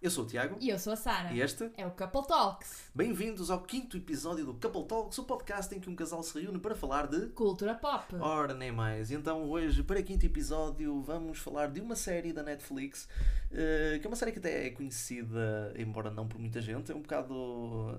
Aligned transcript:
Eu 0.00 0.12
sou 0.12 0.22
o 0.22 0.26
Tiago 0.28 0.56
e 0.60 0.68
eu 0.70 0.78
sou 0.78 0.92
a 0.92 0.96
Sara. 0.96 1.32
e 1.32 1.40
este. 1.40 1.72
É 1.76 1.84
o 1.84 1.90
Couple 1.90 2.24
Talks, 2.28 2.88
Bem-vindos 2.94 3.50
ao 3.50 3.60
quinto 3.62 3.96
episódio 3.96 4.44
do 4.46 4.54
Couple 4.54 4.84
Talks, 4.84 5.18
o 5.18 5.24
podcast 5.24 5.74
em 5.74 5.80
que 5.80 5.90
um 5.90 5.96
casal 5.96 6.22
se 6.22 6.40
reúne 6.40 6.60
para 6.60 6.76
falar 6.76 7.08
de. 7.08 7.26
cultura 7.30 7.74
pop. 7.74 8.14
Ora, 8.20 8.54
nem 8.54 8.70
mais. 8.70 9.10
Então, 9.10 9.42
hoje, 9.50 9.82
para 9.82 9.98
o 9.98 10.02
quinto 10.04 10.24
episódio, 10.24 11.02
vamos 11.02 11.40
falar 11.40 11.66
de 11.66 11.80
uma 11.80 11.96
série 11.96 12.32
da 12.32 12.44
Netflix, 12.44 13.08
eh, 13.50 13.98
que 14.00 14.06
é 14.06 14.08
uma 14.08 14.14
série 14.14 14.30
que 14.30 14.38
até 14.38 14.68
é 14.68 14.70
conhecida, 14.70 15.74
embora 15.76 16.12
não 16.12 16.28
por 16.28 16.38
muita 16.38 16.60
gente, 16.62 16.92
é 16.92 16.94
um 16.94 17.02
bocado. 17.02 17.34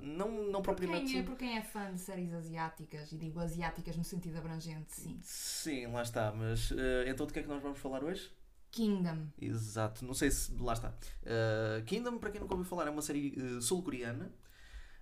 não, 0.02 0.32
não 0.46 0.62
Por 0.62 0.76
propriamente. 0.76 1.12
quem, 1.12 1.20
é, 1.20 1.24
por 1.24 1.36
quem 1.36 1.58
é 1.58 1.62
fã 1.62 1.92
de 1.92 2.00
séries 2.00 2.34
asiáticas, 2.34 3.12
e 3.12 3.18
digo 3.18 3.42
asiáticas 3.42 3.98
no 3.98 4.06
sentido 4.06 4.38
abrangente, 4.38 4.94
sim. 4.94 5.20
Sim, 5.22 5.88
lá 5.88 6.02
está, 6.02 6.32
mas 6.32 6.72
eh, 6.72 7.10
então 7.10 7.28
de 7.28 7.34
que 7.34 7.40
é 7.40 7.42
que 7.42 7.50
nós 7.50 7.62
vamos 7.62 7.78
falar 7.78 8.06
hoje? 8.06 8.32
Kingdom. 8.72 9.28
Exato, 9.42 10.06
não 10.06 10.14
sei 10.14 10.32
se. 10.32 10.54
Lá 10.60 10.74
está. 10.74 10.90
Uh, 10.90 11.84
Kingdom, 11.86 12.18
para 12.18 12.32
quem 12.32 12.42
nunca 12.42 12.54
ouviu 12.54 12.70
falar, 12.70 12.88
é 12.88 12.90
uma 12.90 13.02
série 13.02 13.34
uh, 13.38 13.62
sul-coreana 13.62 14.32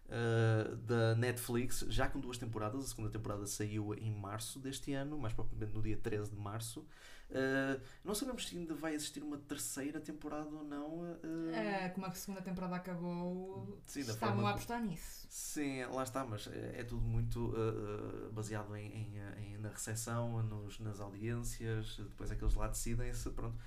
uh, 0.06 0.76
da 0.78 1.16
Netflix, 1.16 1.86
já 1.90 2.08
com 2.08 2.20
duas 2.20 2.38
temporadas. 2.38 2.86
A 2.86 2.88
segunda 2.88 3.10
temporada 3.10 3.46
saiu 3.46 3.94
em 3.96 4.12
março 4.12 4.60
deste 4.60 4.94
ano, 4.94 5.18
mais 5.18 5.34
propriamente 5.34 5.74
no 5.74 5.82
dia 5.82 5.98
13 5.98 6.32
de 6.32 6.38
março. 6.38 6.86
Uh, 7.30 7.82
não 8.06 8.16
sabemos 8.16 8.48
se 8.48 8.58
ainda 8.58 8.74
vai 8.74 8.94
existir 8.96 9.22
uma 9.24 9.38
terceira 9.38 10.00
temporada 10.00 10.50
ou 10.50 10.64
não. 10.64 11.00
uh, 11.02 11.18
Ah, 11.52 11.90
como 11.94 12.06
a 12.06 12.14
segunda 12.14 12.42
temporada 12.42 12.76
acabou, 12.78 13.78
Sim, 13.86 14.02
estavam 14.02 14.46
a 14.48 14.52
apostar 14.52 14.82
nisso. 14.82 15.28
Sim, 15.30 15.84
lá 15.86 16.04
está, 16.04 16.26
mas 16.26 16.48
é, 16.48 16.80
é 16.80 16.84
tudo 16.84 17.02
muito 17.02 17.50
uh, 17.54 18.32
baseado 18.32 18.76
em, 18.76 18.88
em, 18.92 19.18
em- 19.54 19.58
na 19.58 19.70
recepção, 19.70 20.42
nos, 20.44 20.80
nas 20.80 21.00
audiências, 21.02 21.98
depois 21.98 22.32
é 22.32 22.36
que 22.36 22.44
eles 22.44 22.56
lá 22.56 22.68
decidem-se, 22.68 23.30
pronto, 23.32 23.58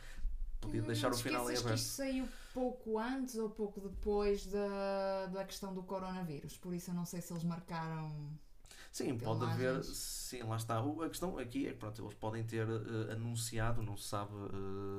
podiam 0.61 0.85
deixar 0.87 1.13
Hum, 1.13 1.15
o 1.15 1.19
final 1.19 1.51
em 1.51 1.57
esqueças 1.57 1.63
que 1.63 1.73
aberto. 1.73 1.75
isto 1.75 1.89
saiu 1.89 2.29
pouco 2.53 2.99
antes 2.99 3.35
ou 3.37 3.49
pouco 3.51 3.81
depois 3.81 4.47
da, 4.47 5.27
da 5.27 5.45
questão 5.45 5.73
do 5.75 5.83
coronavírus, 5.83 6.57
por 6.59 6.75
isso 6.75 6.91
eu 6.91 6.95
não 6.95 7.05
sei 7.07 7.21
se 7.21 7.33
eles 7.33 7.45
marcaram. 7.45 8.39
Sim, 8.93 9.17
pode 9.19 9.45
haver, 9.45 9.85
sim, 9.85 10.43
lá 10.43 10.57
está. 10.57 10.79
A 10.81 11.09
questão 11.09 11.39
aqui 11.39 11.67
é 11.67 11.71
que 11.71 11.77
pronto, 11.79 12.03
eles 12.03 12.15
podem 12.15 12.43
ter 12.45 12.67
eh, 12.69 13.13
anunciado, 13.13 13.83
não 13.83 13.97
se 13.97 14.09
sabe 14.09 14.33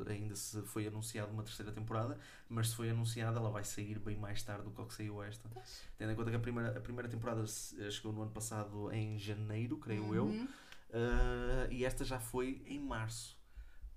eh, 0.08 0.12
ainda 0.14 0.34
se 0.36 0.62
foi 0.64 0.88
anunciado 0.88 1.32
uma 1.32 1.44
terceira 1.44 1.72
temporada, 1.74 2.18
mas 2.48 2.70
se 2.70 2.76
foi 2.76 2.90
anunciada 2.90 3.38
ela 3.38 3.52
vai 3.52 3.64
sair 3.66 4.00
bem 4.00 4.16
mais 4.16 4.42
tarde 4.44 4.64
do 4.64 4.72
que 4.72 4.82
o 4.82 4.86
que 4.86 4.94
saiu 4.94 5.22
esta. 5.22 5.50
Tendo 5.98 6.12
em 6.14 6.16
conta 6.16 6.30
que 6.32 6.38
a 6.38 6.40
primeira, 6.40 6.78
a 6.78 6.82
primeira 6.82 7.10
temporada 7.10 7.42
eh, 7.44 7.92
chegou 7.92 8.14
no 8.14 8.22
ano 8.22 8.32
passado 8.32 8.90
em 8.94 9.20
janeiro, 9.20 9.78
creio 9.78 10.16
eu, 10.16 10.26
Uhum. 10.28 10.48
eh, 10.94 11.68
e 11.72 11.84
esta 11.84 12.06
já 12.06 12.20
foi 12.20 12.62
em 12.66 12.80
março. 12.80 13.38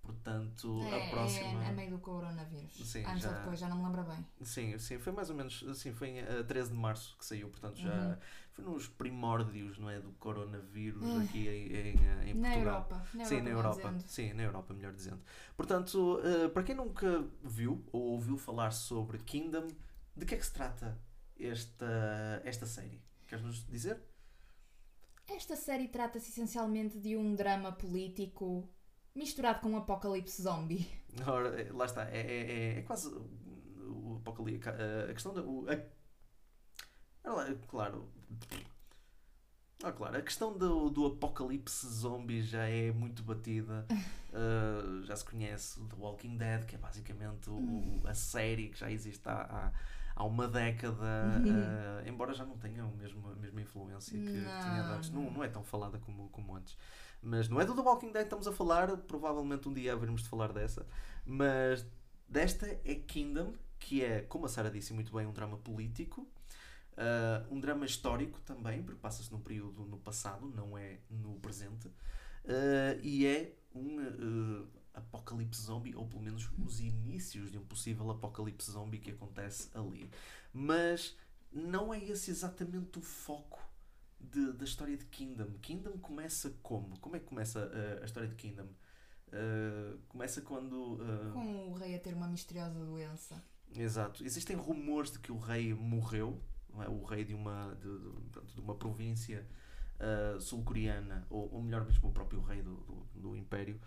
Portanto, 0.03 0.81
É, 0.93 0.97
a 0.97 1.01
próxima. 1.01 1.65
é 1.65 1.69
a 1.69 1.73
meio 1.73 1.91
do 1.93 1.99
coronavírus. 1.99 2.75
Sim, 2.75 3.05
antes 3.07 3.23
já- 3.23 3.31
ou 3.31 3.35
depois, 3.37 3.59
já 3.59 3.69
não 3.71 3.79
me 3.79 3.85
lembro 3.85 4.05
bem. 4.05 4.27
Sim, 4.43 4.79
sim, 4.79 4.99
foi 4.99 5.13
mais 5.15 5.31
ou 5.31 5.37
menos 5.37 5.65
assim, 5.67 5.95
foi 5.95 6.09
em 6.09 6.19
eh, 6.19 6.43
13 6.43 6.69
de 6.71 6.77
março 6.77 7.17
que 7.17 7.25
saiu, 7.25 7.49
portanto 7.49 7.77
já 7.79 7.91
Uhum. 7.91 8.17
Foi 8.55 8.65
nos 8.65 8.87
primórdios, 8.89 9.79
não 9.79 9.91
é, 9.91 10.01
do 10.01 10.13
coronavírus 10.13 11.03
Ai. 11.05 11.25
aqui 11.25 11.49
em, 11.49 11.67
em, 11.67 11.97
eh, 12.07 12.31
em 12.31 12.35
na 12.35 12.49
Portugal. 12.51 12.75
Europa. 12.75 13.07
Na 13.15 13.25
Sim, 13.25 13.37
na 13.39 13.43
melhor 13.43 13.57
Europa. 13.65 13.95
Sim, 14.07 14.33
na 14.33 14.43
Europa, 14.45 14.75
melhor 14.75 14.93
dizendo. 14.93 15.21
Portanto, 15.57 16.21
eh, 16.25 16.49
para 16.49 16.63
quem 16.63 16.75
nunca 16.77 17.25
viu 17.43 17.85
ou 17.93 18.03
ouviu 18.13 18.39
falar 18.39 18.71
sobre 18.71 19.19
Kingdom, 19.19 19.67
de 20.17 20.25
que 20.25 20.35
é 20.37 20.39
que 20.39 20.47
se 20.47 20.53
trata 20.53 20.97
esta, 21.39 22.41
esta 22.45 22.65
série? 22.65 23.03
Queres 23.27 23.45
nos 23.45 23.67
dizer? 23.67 24.01
Esta 25.27 25.57
série 25.57 25.89
trata-se 25.89 26.31
essencialmente 26.31 26.99
de 26.99 27.17
um 27.17 27.35
drama 27.35 27.73
político 27.73 28.69
misturado 29.15 29.61
com 29.61 29.71
um 29.71 29.77
apocalipse 29.79 30.41
zombie. 30.43 30.87
Ora, 31.27 31.61
eh, 31.61 31.73
lá 31.73 31.87
está, 31.87 32.09
é, 32.09 32.21
é, 32.21 32.53
é- 32.53 32.79
é 32.79 32.83
quase 32.83 33.09
o 33.09 34.17
apocalipse. 34.21 34.69
A, 34.69 35.11
a 35.11 35.13
questão 35.13 35.35
da. 35.35 35.43
o- 35.43 35.67
a- 35.69 36.05
claro. 37.67 38.09
Ah, 39.83 39.93
claro, 39.93 40.17
a 40.17 40.23
questão 40.23 40.57
do, 40.57 40.89
do 40.89 41.05
apocalipse 41.07 41.87
zombie 41.87 42.43
já 42.43 42.67
é 42.67 42.91
muito 42.93 43.23
batida. 43.23 43.87
Uh, 44.33 45.03
já 45.05 45.15
se 45.15 45.25
conhece 45.25 45.79
The 45.81 45.97
Walking 45.99 46.37
Dead, 46.37 46.65
que 46.65 46.75
é 46.75 46.79
basicamente 46.79 47.51
o- 47.51 48.01
a 48.07 48.15
série 48.15 48.69
que 48.71 48.79
já 48.79 48.91
existe 48.91 49.29
há, 49.29 49.43
há, 49.43 49.73
há 50.17 50.25
uma 50.25 50.49
década, 50.49 50.95
uh, 51.45 52.09
embora 52.09 52.33
já 52.33 52.47
não 52.47 52.57
tenha 52.57 52.85
o 52.87 52.97
mesmo, 52.97 53.29
a 53.31 53.35
mesma 53.35 53.61
influência 53.61 54.19
que, 54.19 54.25
que 54.25 54.59
tinha 54.59 54.83
Não, 54.83 54.95
antes. 54.97 55.11
Não, 55.11 55.23
não. 55.25 55.31
não 55.33 55.45
é 55.45 55.49
tão 55.49 55.63
falada 55.63 55.99
como, 55.99 56.29
como 56.31 56.55
antes. 56.55 56.79
Mas 57.21 57.49
não 57.49 57.61
é 57.61 57.65
do 57.67 57.75
The 57.75 57.83
Walking 57.83 58.07
Dead 58.13 58.23
que 58.23 58.27
estamos 58.27 58.47
a 58.47 58.53
falar, 58.53 58.97
provavelmente 58.99 59.69
um 59.69 59.73
dia 59.75 59.93
haveremos 59.93 60.23
de 60.23 60.29
falar 60.29 60.53
dessa. 60.53 60.87
Mas 61.27 61.85
desta 62.29 62.67
é 62.85 62.95
Kingdom, 62.95 63.53
que 63.79 64.03
é, 64.03 64.23
como 64.23 64.47
a 64.47 64.49
Sara 64.49 64.71
disse 64.71 64.95
muito 64.95 65.13
bem, 65.15 65.27
um 65.27 65.33
drama 65.33 65.59
político. 65.59 66.27
Uh, 66.97 67.55
um 67.55 67.59
drama 67.59 67.85
histórico 67.85 68.41
também, 68.43 68.83
porque 68.83 69.01
passa-se 69.01 69.31
num 69.33 69.41
período 69.41 69.85
no 69.85 69.99
passado, 69.99 70.49
não 70.49 70.79
é 70.79 71.01
no 71.11 71.35
presente. 71.41 71.89
Uh, 71.89 73.01
e 73.03 73.27
é 73.27 73.57
um 73.75 73.99
uh, 74.63 74.69
apocalipse 74.95 75.61
zombie, 75.63 75.95
ou 75.97 76.07
pelo 76.07 76.23
menos 76.23 76.49
os 76.65 76.81
inícios 76.81 77.51
de 77.51 77.59
um 77.59 77.65
possível 77.65 78.09
apocalipse 78.11 78.71
zombie 78.71 78.99
que 79.01 79.11
acontece 79.11 79.71
ali. 79.75 80.09
Mas 80.53 81.17
não 81.53 81.93
é 81.93 81.99
esse 82.05 82.31
exatamente 82.31 82.99
o 82.99 83.03
foco 83.03 83.61
de- 84.21 84.53
da 84.53 84.65
história 84.65 84.97
de 84.97 85.05
Kingdom. 85.07 85.51
Kingdom 85.61 85.99
começa 85.99 86.57
como? 86.63 86.97
Como 87.01 87.17
é 87.17 87.19
que 87.19 87.27
começa 87.27 87.71
a 88.01 88.05
história 88.05 88.29
de 88.29 88.37
Kingdom? 88.37 88.69
Começa 90.09 90.41
quando. 90.43 90.99
Com 91.33 91.71
o 91.71 91.75
rei 91.75 91.97
a 91.97 91.99
ter 91.99 92.15
uma 92.15 92.29
misteriosa 92.29 92.79
doença. 92.85 93.43
Exato. 93.75 94.25
Existem 94.25 94.55
rumores 94.57 95.11
de 95.11 95.19
que 95.19 95.33
o 95.33 95.39
rei 95.39 95.75
morreu, 95.75 96.41
é? 96.83 96.89
o 96.89 97.03
rei 97.05 97.25
de 97.25 97.35
uma, 97.35 97.77
de, 97.81 97.89
de- 97.99 98.31
pronto, 98.31 98.55
de 98.55 98.61
uma 98.61 98.75
província 98.75 99.47
ah, 100.01 100.37
sul-coreana, 100.41 101.27
ou, 101.31 101.53
ou 101.55 101.63
melhor 101.63 101.85
mesmo 101.85 102.09
o 102.09 102.13
próprio 102.13 102.41
rei 102.43 102.63
do, 102.63 102.75
do, 102.75 103.07
do 103.15 103.37
império. 103.37 103.81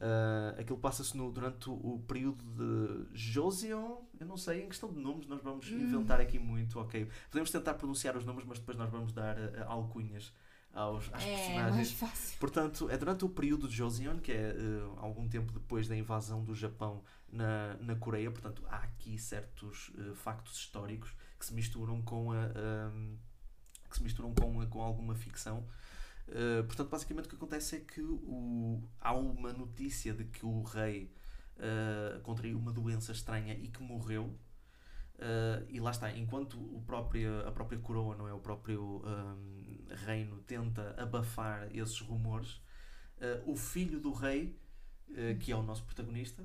Ah, 0.00 0.54
aquilo 0.58 0.78
passa-se 0.78 1.16
no- 1.16 1.30
durante 1.30 1.70
o, 1.70 2.02
período 2.06 2.44
de 2.44 3.16
Joseon, 3.16 3.98
eu 4.18 4.26
não 4.26 4.36
sei, 4.36 4.62
em 4.64 4.68
questão 4.68 4.92
de 4.92 4.98
nomes 4.98 5.26
nós 5.26 5.40
vamos 5.42 5.68
inventar 5.70 6.20
aqui 6.20 6.38
muito, 6.38 6.78
ok. 6.80 7.08
Podemos 7.30 7.50
tentar 7.50 7.74
pronunciar 7.74 8.16
os 8.16 8.24
nomes, 8.24 8.44
mas 8.44 8.58
depois 8.58 8.76
nós 8.76 8.90
vamos 8.90 9.12
dar 9.12 9.36
ah, 9.38 9.64
alcunhas 9.68 10.32
aos, 10.74 11.10
às 11.12 11.22
É 11.22 11.36
personagens. 11.36 11.74
mais 11.76 11.92
fácil. 11.92 12.38
Portanto, 12.40 12.88
é 12.90 12.96
durante 12.96 13.24
o 13.24 13.28
período 13.28 13.68
de 13.68 13.74
Joseon, 13.76 14.18
que 14.18 14.32
é 14.32 14.56
eh, 14.56 14.82
algum 14.96 15.28
tempo 15.28 15.52
depois 15.52 15.86
da 15.86 15.94
invasão 15.94 16.42
do 16.42 16.54
Japão 16.54 17.02
na, 17.30 17.76
na 17.78 17.94
Coreia. 17.94 18.30
Portanto, 18.30 18.62
há 18.68 18.76
aqui 18.78 19.18
certos 19.18 19.92
eh, 19.98 20.14
factos 20.14 20.56
históricos 20.56 21.14
que 21.42 21.46
se 21.46 21.54
misturam 21.54 22.00
com 22.02 22.30
a, 22.30 22.44
ahm, 22.44 23.16
que 23.90 23.96
se 23.96 24.02
misturam 24.04 24.32
com, 24.32 24.60
a- 24.60 24.66
com 24.66 24.80
alguma 24.80 25.14
ficção. 25.16 25.66
Eh, 26.28 26.62
portanto, 26.62 26.88
basicamente 26.88 27.26
o 27.26 27.28
que 27.30 27.34
acontece 27.34 27.76
é 27.76 27.80
que 27.80 28.00
o, 28.00 28.80
há 29.00 29.12
uma 29.14 29.52
notícia 29.52 30.14
de 30.14 30.24
que 30.24 30.46
o 30.46 30.62
rei 30.62 31.12
eh, 31.58 32.20
contraiu 32.22 32.58
uma 32.58 32.72
doença 32.72 33.10
estranha 33.12 33.54
e 33.54 33.68
que 33.68 33.82
morreu. 33.82 34.38
Uh, 35.18 35.64
e 35.68 35.78
lá 35.78 35.90
está, 35.92 36.10
enquanto 36.16 36.58
o 36.58 36.82
próprio, 36.82 37.46
a 37.46 37.52
própria 37.52 37.78
coroa, 37.78 38.16
não 38.16 38.26
é? 38.26 38.32
o 38.32 38.40
próprio 38.40 39.02
um, 39.06 39.84
reino 40.06 40.40
tenta 40.42 40.94
abafar 41.00 41.68
esses 41.72 42.00
rumores, 42.00 42.54
uh, 43.18 43.50
o 43.50 43.54
filho 43.56 44.00
do 44.00 44.12
rei, 44.12 44.58
uh, 45.10 45.38
que 45.38 45.52
é 45.52 45.56
o 45.56 45.62
nosso 45.62 45.84
protagonista, 45.84 46.42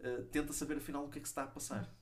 uh, 0.00 0.24
tenta 0.32 0.52
saber 0.54 0.78
afinal 0.78 1.04
o 1.04 1.10
que 1.10 1.18
é 1.18 1.20
que 1.22 1.28
se 1.28 1.32
está 1.32 1.44
a 1.44 1.48
passar. 1.48 1.97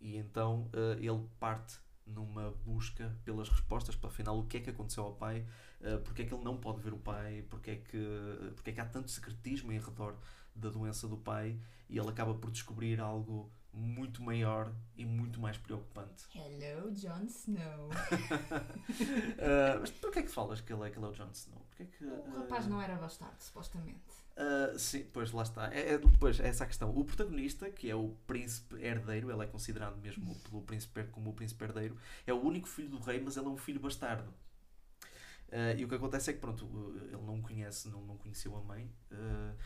E 0.00 0.16
então 0.16 0.70
uh, 0.74 0.98
ele 0.98 1.26
parte 1.38 1.78
numa 2.06 2.52
busca 2.64 3.16
pelas 3.24 3.48
respostas 3.48 3.96
para 3.96 4.08
afinal 4.08 4.38
o 4.38 4.46
que 4.46 4.58
é 4.58 4.60
que 4.60 4.70
aconteceu 4.70 5.02
ao 5.04 5.14
pai, 5.14 5.44
uh, 5.80 6.00
porque 6.02 6.22
é 6.22 6.24
que 6.24 6.34
ele 6.34 6.44
não 6.44 6.56
pode 6.56 6.80
ver 6.80 6.92
o 6.92 6.98
pai, 6.98 7.44
porque 7.50 7.70
é 7.72 7.76
que, 7.76 8.52
porque 8.54 8.70
é 8.70 8.72
que 8.72 8.80
há 8.80 8.86
tanto 8.86 9.10
secretismo 9.10 9.72
em 9.72 9.80
redor 9.80 10.16
da 10.54 10.70
doença 10.70 11.08
do 11.08 11.16
pai? 11.16 11.58
E 11.88 11.98
ele 11.98 12.08
acaba 12.08 12.34
por 12.34 12.50
descobrir 12.50 13.00
algo 13.00 13.50
muito 13.76 14.22
maior 14.22 14.72
e 14.96 15.04
muito 15.04 15.38
mais 15.38 15.58
preocupante. 15.58 16.24
Hello, 16.34 16.90
Jon 16.92 17.24
Snow. 17.26 17.88
Uh, 17.88 19.80
mas 19.80 19.90
porquê 19.90 20.20
é 20.20 20.22
que 20.22 20.30
falas 20.30 20.60
que 20.60 20.72
ele 20.72 20.86
é, 20.86 20.90
que 20.90 20.98
ele 20.98 21.04
é 21.04 21.08
o 21.08 21.12
Jon 21.12 21.30
Snow? 21.32 21.60
Porquê 21.68 21.82
é 21.82 21.86
que, 21.86 22.04
O 22.04 22.38
rapaz 22.38 22.66
não 22.66 22.80
era 22.80 22.96
bastardo, 22.96 23.36
supostamente. 23.38 24.16
Uh, 24.36 24.78
sim, 24.78 25.06
pois 25.12 25.32
lá 25.32 25.42
está. 25.42 25.72
É, 25.72 25.94
é, 25.94 25.98
pois, 26.18 26.40
é 26.40 26.48
essa 26.48 26.64
a 26.64 26.66
questão. 26.66 26.90
O 26.90 27.04
protagonista, 27.04 27.70
que 27.70 27.90
é 27.90 27.94
o 27.94 28.14
príncipe 28.26 28.76
herdeiro, 28.82 29.30
ele 29.30 29.44
é 29.44 29.46
considerado 29.46 29.96
mesmo 29.96 30.34
pelo 30.40 30.62
príncipe 30.62 31.04
como 31.04 31.30
o 31.30 31.32
príncipe 31.32 31.64
herdeiro, 31.64 31.96
é 32.26 32.32
o 32.32 32.40
único 32.42 32.68
filho 32.68 32.90
do 32.90 32.98
rei, 32.98 33.20
mas 33.20 33.36
ele 33.36 33.46
é 33.46 33.50
um 33.50 33.56
filho 33.56 33.80
bastardo. 33.80 34.32
Uh, 35.48 35.78
e 35.78 35.84
o 35.84 35.88
que 35.88 35.94
acontece 35.94 36.30
é 36.30 36.32
que 36.32 36.40
pronto, 36.40 36.66
uh, 36.66 36.98
ele 37.04 37.22
não 37.22 37.40
conhece, 37.40 37.88
não, 37.88 38.02
não 38.02 38.16
conheceu 38.16 38.56
a 38.56 38.60
mãe. 38.60 38.90
uh, 39.12 39.56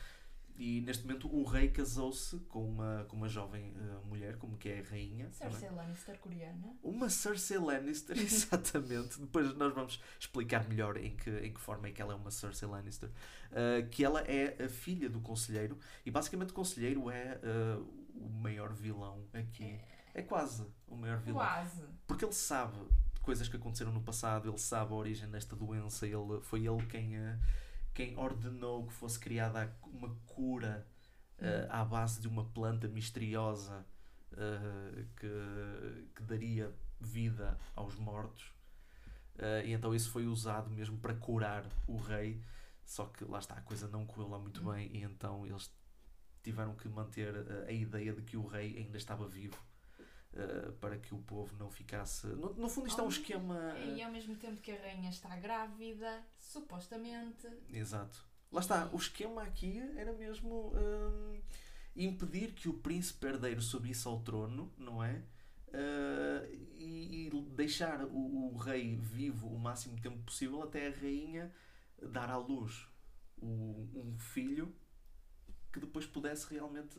e 0.61 0.83
neste 0.83 1.07
momento 1.07 1.27
o 1.35 1.43
rei 1.43 1.71
casou-se 1.71 2.37
com 2.41 2.69
uma, 2.69 3.07
com 3.09 3.17
uma 3.17 3.29
jovem 3.29 3.73
uh, 3.73 4.07
mulher, 4.07 4.37
como 4.37 4.59
que 4.59 4.69
é 4.69 4.81
a 4.81 4.91
rainha. 4.91 5.25
é? 5.25 5.31
Cersei 5.31 5.71
Lannister 5.71 6.19
coreana. 6.19 6.77
Uma 6.83 7.09
Cersei 7.09 7.57
Lannister, 7.57 8.15
exatamente. 8.21 9.19
Depois 9.19 9.57
nós 9.57 9.73
vamos 9.73 10.03
explicar 10.19 10.69
melhor 10.69 10.99
em 10.99 11.17
que, 11.17 11.31
em 11.31 11.55
que 11.55 11.59
forma 11.59 11.89
é 11.89 11.93
que 11.93 12.03
ela 12.03 12.13
é 12.13 12.17
uma 12.17 12.31
Cersei 12.31 12.69
Lannister. 12.69 13.09
Uh, 13.09 13.89
que 13.89 14.05
ela 14.05 14.21
é 14.21 14.63
a 14.63 14.69
filha 14.69 15.09
do 15.09 15.19
conselheiro, 15.23 15.79
e 16.05 16.11
basicamente 16.11 16.51
o 16.51 16.55
conselheiro 16.55 17.11
é 17.11 17.41
uh, 17.43 17.83
o 18.15 18.29
maior 18.29 18.75
vilão 18.75 19.25
aqui. 19.33 19.81
É 20.13 20.21
quase 20.21 20.67
o 20.87 20.95
maior 20.95 21.21
vilão. 21.21 21.41
Quase. 21.41 21.87
Porque 22.07 22.23
ele 22.23 22.35
sabe 22.35 22.77
coisas 23.23 23.49
que 23.49 23.57
aconteceram 23.57 23.93
no 23.93 24.03
passado, 24.03 24.47
ele 24.47 24.59
sabe 24.59 24.93
a 24.93 24.97
origem 24.97 25.31
desta 25.31 25.57
doença, 25.57 26.07
ele, 26.07 26.41
foi 26.43 26.67
ele 26.67 26.85
quem, 26.87 27.17
eh, 27.17 27.39
quem 28.01 28.17
ordenou 28.17 28.87
que 28.87 28.95
fosse 28.95 29.19
criada 29.19 29.77
uma 29.83 30.09
cura 30.25 30.87
eh, 31.39 31.67
à 31.69 31.85
base 31.85 32.19
de 32.19 32.29
uma 32.29 32.47
planta 32.47 32.89
misteriosa 32.89 33.85
eh, 34.33 35.05
que, 35.19 36.09
que 36.15 36.23
daria 36.23 36.73
vida 36.99 37.59
aos 37.77 37.97
mortos. 37.97 38.55
Eh, 39.39 39.67
e 39.67 39.73
então 39.75 39.95
isso 39.95 40.11
foi 40.11 40.27
usado 40.27 40.71
mesmo 40.71 40.97
para 40.97 41.15
curar 41.15 41.67
o 41.87 41.99
rei. 41.99 42.43
Só 42.87 43.05
que 43.05 43.23
lá 43.23 43.39
está, 43.39 43.57
a 43.57 43.61
coisa 43.61 43.87
não 43.87 44.07
correu 44.07 44.29
lá 44.31 44.39
muito 44.39 44.65
bem 44.65 44.91
e 44.95 45.03
então 45.03 45.47
eles 45.47 45.71
tiveram 46.43 46.75
que 46.75 46.89
manter 46.89 47.35
a 47.69 47.71
ideia 47.71 48.15
de 48.15 48.23
que 48.23 48.39
o 48.39 48.47
rei 48.47 48.79
ainda 48.79 48.97
estava 48.97 49.29
vivo. 49.29 49.63
Eh, 50.35 50.73
para 50.81 50.99
que 50.99 51.15
o 51.15 51.19
povo 51.19 51.57
não 51.59 51.71
ficasse. 51.71 52.27
No, 52.27 52.53
no 52.55 52.69
fundo, 52.69 52.89
isto 52.89 53.01
é 53.01 53.05
um 53.05 53.09
esquema. 53.09 53.77
E 53.79 54.03
ao 54.03 54.11
mesmo 54.13 54.37
tempo 54.37 54.61
que 54.61 54.71
a 54.73 54.81
rainha 54.81 55.11
está 55.11 55.35
grávida, 55.37 56.25
supostamente. 56.39 57.49
Exato. 57.73 58.25
Lá 58.53 58.61
está, 58.61 58.89
o 58.93 58.97
esquema 58.97 59.43
aqui 59.43 59.79
era 59.97 60.13
mesmo 60.13 60.73
hum, 60.75 61.41
impedir 61.95 62.53
que 62.53 62.69
o 62.69 62.75
príncipe 62.75 63.27
herdeiro 63.27 63.63
subisse 63.63 64.07
ao 64.09 64.21
trono, 64.23 64.73
não 64.77 65.03
é? 65.05 65.23
Uh, 65.69 66.53
e, 66.75 67.29
e 67.29 67.31
deixar 67.55 68.05
o, 68.05 68.53
o 68.53 68.57
rei 68.57 68.97
vivo 68.97 69.47
o 69.47 69.57
máximo 69.57 70.01
tempo 70.01 70.19
possível 70.25 70.63
até 70.65 70.89
a 70.89 70.91
rainha 70.91 71.55
dar 72.03 72.29
à 72.29 72.37
luz 72.37 72.89
o- 73.41 73.89
um 73.95 74.19
filho 74.19 74.75
que 75.73 75.79
depois 75.79 76.07
pudesse 76.07 76.53
realmente 76.53 76.99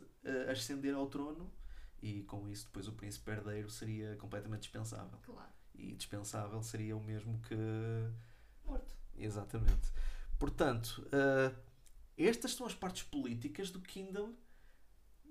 ascender 0.50 0.94
ao 0.94 1.06
trono 1.06 1.52
e 2.02 2.22
com 2.24 2.48
isso 2.48 2.66
depois 2.66 2.88
o 2.88 2.92
príncipe 2.92 3.30
herdeiro 3.30 3.70
seria 3.70 4.16
completamente 4.16 4.62
dispensável. 4.62 5.18
Claro. 5.22 5.50
E 5.74 5.94
dispensável 5.94 6.62
seria 6.62 6.96
o 6.96 7.02
mesmo 7.02 7.40
que 7.42 7.54
Morto. 8.64 8.94
Exatamente. 9.16 9.90
Portanto, 10.38 11.06
eh, 11.12 11.54
estas 12.16 12.52
são 12.54 12.66
as 12.66 12.74
partes 12.74 13.04
políticas 13.04 13.70
do 13.70 13.80
Kingdom. 13.80 14.34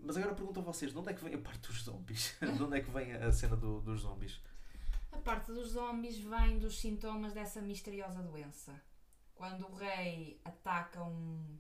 Mas 0.04 0.18
agora 0.18 0.34
pergunto 0.34 0.60
a 0.60 0.64
vocês, 0.64 0.92
de 0.92 0.98
onde 0.98 1.12
é 1.12 1.14
que 1.14 1.24
vem 1.24 1.36
a 1.36 1.38
parte 1.38 1.68
dos 1.68 1.84
zombies? 1.84 2.36
de 2.42 2.64
onde 2.64 2.78
é 2.78 2.82
que 2.82 2.90
vem 2.90 3.12
a 3.14 3.32
cena 3.32 3.56
do- 3.56 3.82
dos 3.82 4.02
zombies? 4.02 4.42
A 5.12 5.18
parte 5.18 5.52
dos 5.52 5.70
zombies 5.72 6.18
vem 6.18 6.58
dos 6.58 6.80
sintomas 6.80 7.34
dessa 7.34 7.62
misteriosa 7.62 8.24
doença. 8.24 8.82
Quando 9.36 9.68
o 9.68 9.76
rei 9.76 10.40
ataca 10.44 11.04
um 11.04 11.58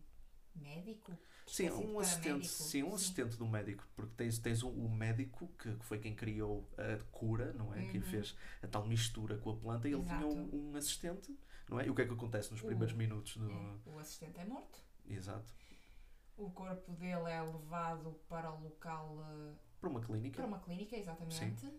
médico? 0.55 1.17
Sim, 1.47 1.65
Espécie 1.65 1.85
de 1.85 1.91
um 1.91 1.99
assistente, 1.99 2.47
sim, 2.47 2.83
um 2.83 2.95
assistente 2.95 3.35
do 3.37 3.47
médico, 3.47 3.85
porque 3.95 4.13
tens, 4.15 4.39
tens 4.39 4.63
um, 4.63 4.69
um 4.69 4.89
médico 4.89 5.47
que, 5.59 5.75
que 5.75 5.85
foi 5.85 5.99
quem 5.99 6.15
criou 6.15 6.69
a 6.77 7.03
cura, 7.11 7.51
não 7.53 7.73
é? 7.73 7.85
Quem 7.87 7.99
Uhum. 7.99 8.05
fez 8.05 8.35
a 8.61 8.67
tal 8.67 8.85
mistura 8.87 9.37
com 9.37 9.49
a 9.51 9.55
planta 9.57 9.89
e 9.89 9.93
ele 9.93 10.03
tinha 10.03 10.15
Exato. 10.17 10.33
um, 10.35 10.71
um 10.71 10.75
assistente, 10.77 11.37
não 11.69 11.79
é? 11.79 11.87
E 11.87 11.89
o 11.89 11.95
que 11.95 12.03
é 12.03 12.05
que 12.05 12.13
acontece 12.13 12.51
nos 12.51 12.61
O- 12.61 12.65
primeiros 12.67 12.95
minutos 12.95 13.35
do. 13.37 13.51
É, 13.51 13.75
o 13.85 13.99
assistente 13.99 14.39
é 14.39 14.45
morto. 14.45 14.79
Exato. 15.05 15.53
O 16.37 16.49
corpo 16.51 16.93
dele 16.93 17.29
é 17.29 17.41
levado 17.41 18.13
para 18.29 18.51
o 18.51 18.63
local. 18.63 19.17
eh, 19.21 19.53
Para 19.81 19.89
uma 19.89 20.01
clínica. 20.01 20.37
para 20.37 20.45
uma 20.47 20.59
clínica, 20.59 20.95
exatamente. 20.95 21.73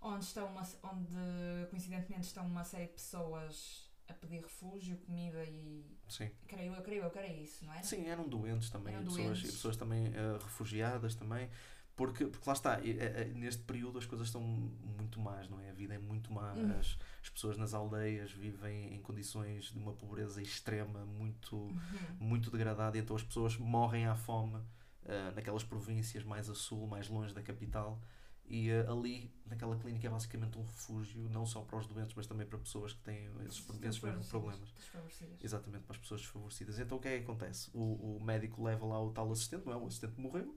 Onde, 0.00 0.24
estão 0.24 0.46
uma, 0.46 0.62
onde 0.84 1.66
coincidentemente 1.70 2.26
estão 2.26 2.46
uma 2.46 2.62
série 2.64 2.86
de 2.86 2.92
pessoas 2.92 3.90
a 4.08 4.14
pedir 4.14 4.42
refúgio, 4.42 4.96
comida 4.98 5.42
e. 5.44 5.84
Sim. 6.08 6.30
Creio 6.46 6.74
eu, 6.74 6.82
creio 6.82 7.02
eu 7.04 7.10
que 7.10 7.18
era 7.18 7.28
isso, 7.32 7.64
não 7.64 7.72
era? 7.72 7.82
Sim, 7.82 8.06
eram 8.06 8.28
doentes 8.28 8.70
também, 8.70 8.94
Eram 8.94 9.02
e 9.02 9.06
pessoas, 9.06 9.26
doentes. 9.38 9.50
e 9.50 9.52
pessoas 9.52 9.76
também 9.76 10.06
eh, 10.08 10.38
refugiadas 10.42 11.14
também, 11.14 11.48
porque, 11.96 12.26
porque 12.26 12.48
lá 12.48 12.52
está, 12.52 12.80
eh, 12.80 12.90
eh, 12.98 13.24
neste 13.34 13.62
período 13.62 13.98
as 13.98 14.04
coisas 14.06 14.26
estão 14.28 14.40
muito 14.42 15.18
más, 15.20 15.48
não 15.48 15.58
é? 15.60 15.70
A 15.70 15.72
vida 15.72 15.94
é 15.94 15.98
muito 15.98 16.32
má, 16.32 16.52
Hum. 16.52 16.78
as, 16.78 16.98
as 17.22 17.30
pessoas 17.30 17.56
nas 17.56 17.72
aldeias 17.72 18.30
vivem 18.32 18.94
em 18.94 19.00
condições 19.00 19.66
de 19.72 19.78
uma 19.78 19.92
pobreza 19.94 20.42
extrema, 20.42 21.04
muito, 21.06 21.56
Uhum. 21.56 21.78
muito 22.20 22.50
degradada, 22.50 22.96
e 22.96 23.00
então 23.00 23.16
as 23.16 23.22
pessoas 23.22 23.56
morrem 23.56 24.06
à 24.06 24.14
fome 24.14 24.60
eh, 25.06 25.32
naquelas 25.34 25.64
províncias 25.64 26.22
mais 26.24 26.48
a 26.50 26.54
sul, 26.54 26.86
mais 26.86 27.08
longe 27.08 27.32
da 27.34 27.42
capital. 27.42 28.00
E 28.46 28.68
eh, 28.68 28.86
ali, 28.88 29.32
naquela 29.46 29.76
clínica, 29.78 30.06
é 30.06 30.10
basicamente 30.10 30.58
um 30.58 30.62
refúgio, 30.62 31.28
não 31.30 31.46
só 31.46 31.62
para 31.62 31.78
os 31.78 31.86
doentes, 31.86 32.14
mas 32.14 32.26
também 32.26 32.46
para 32.46 32.58
pessoas 32.58 32.92
que 32.92 33.00
têm 33.02 33.26
esses, 33.46 33.66
esses 33.82 34.00
mesmos 34.00 34.28
problemas. 34.28 34.70
desfavorecidas. 34.72 35.42
Exatamente, 35.42 35.84
para 35.84 35.96
as 35.96 35.98
pessoas 36.00 36.20
desfavorecidas. 36.20 36.78
Então 36.78 36.98
o 36.98 37.00
que 37.00 37.08
é 37.08 37.18
que 37.18 37.24
acontece? 37.24 37.70
O, 37.72 38.16
o 38.16 38.22
médico 38.22 38.62
leva 38.62 38.84
lá 38.84 39.02
o 39.02 39.10
tal 39.10 39.30
assistente, 39.32 39.64
não 39.64 39.72
é? 39.72 39.76
O 39.76 39.86
assistente 39.86 40.20
morreu. 40.20 40.54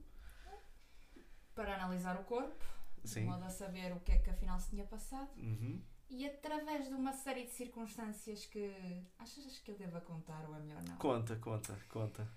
Para 1.54 1.74
analisar 1.74 2.20
o 2.20 2.24
corpo, 2.24 2.64
de 3.02 3.08
Sim. 3.08 3.24
modo 3.24 3.44
a 3.44 3.50
saber 3.50 3.92
o 3.92 4.00
que 4.00 4.12
é 4.12 4.18
que 4.18 4.30
afinal 4.30 4.60
se 4.60 4.70
tinha 4.70 4.84
passado. 4.84 5.30
Uhum. 5.36 5.82
E 6.10 6.26
através 6.26 6.88
de 6.88 6.94
uma 6.94 7.12
série 7.12 7.44
de 7.44 7.50
circunstâncias 7.50 8.46
que. 8.46 9.04
Achas 9.18 9.58
que 9.58 9.70
eu 9.70 9.76
deva 9.76 10.00
contar 10.00 10.48
ou 10.48 10.54
é 10.54 10.60
melhor 10.60 10.82
não? 10.84 10.96
Conta, 10.96 11.36
conta, 11.36 11.78
conta. 11.88 12.28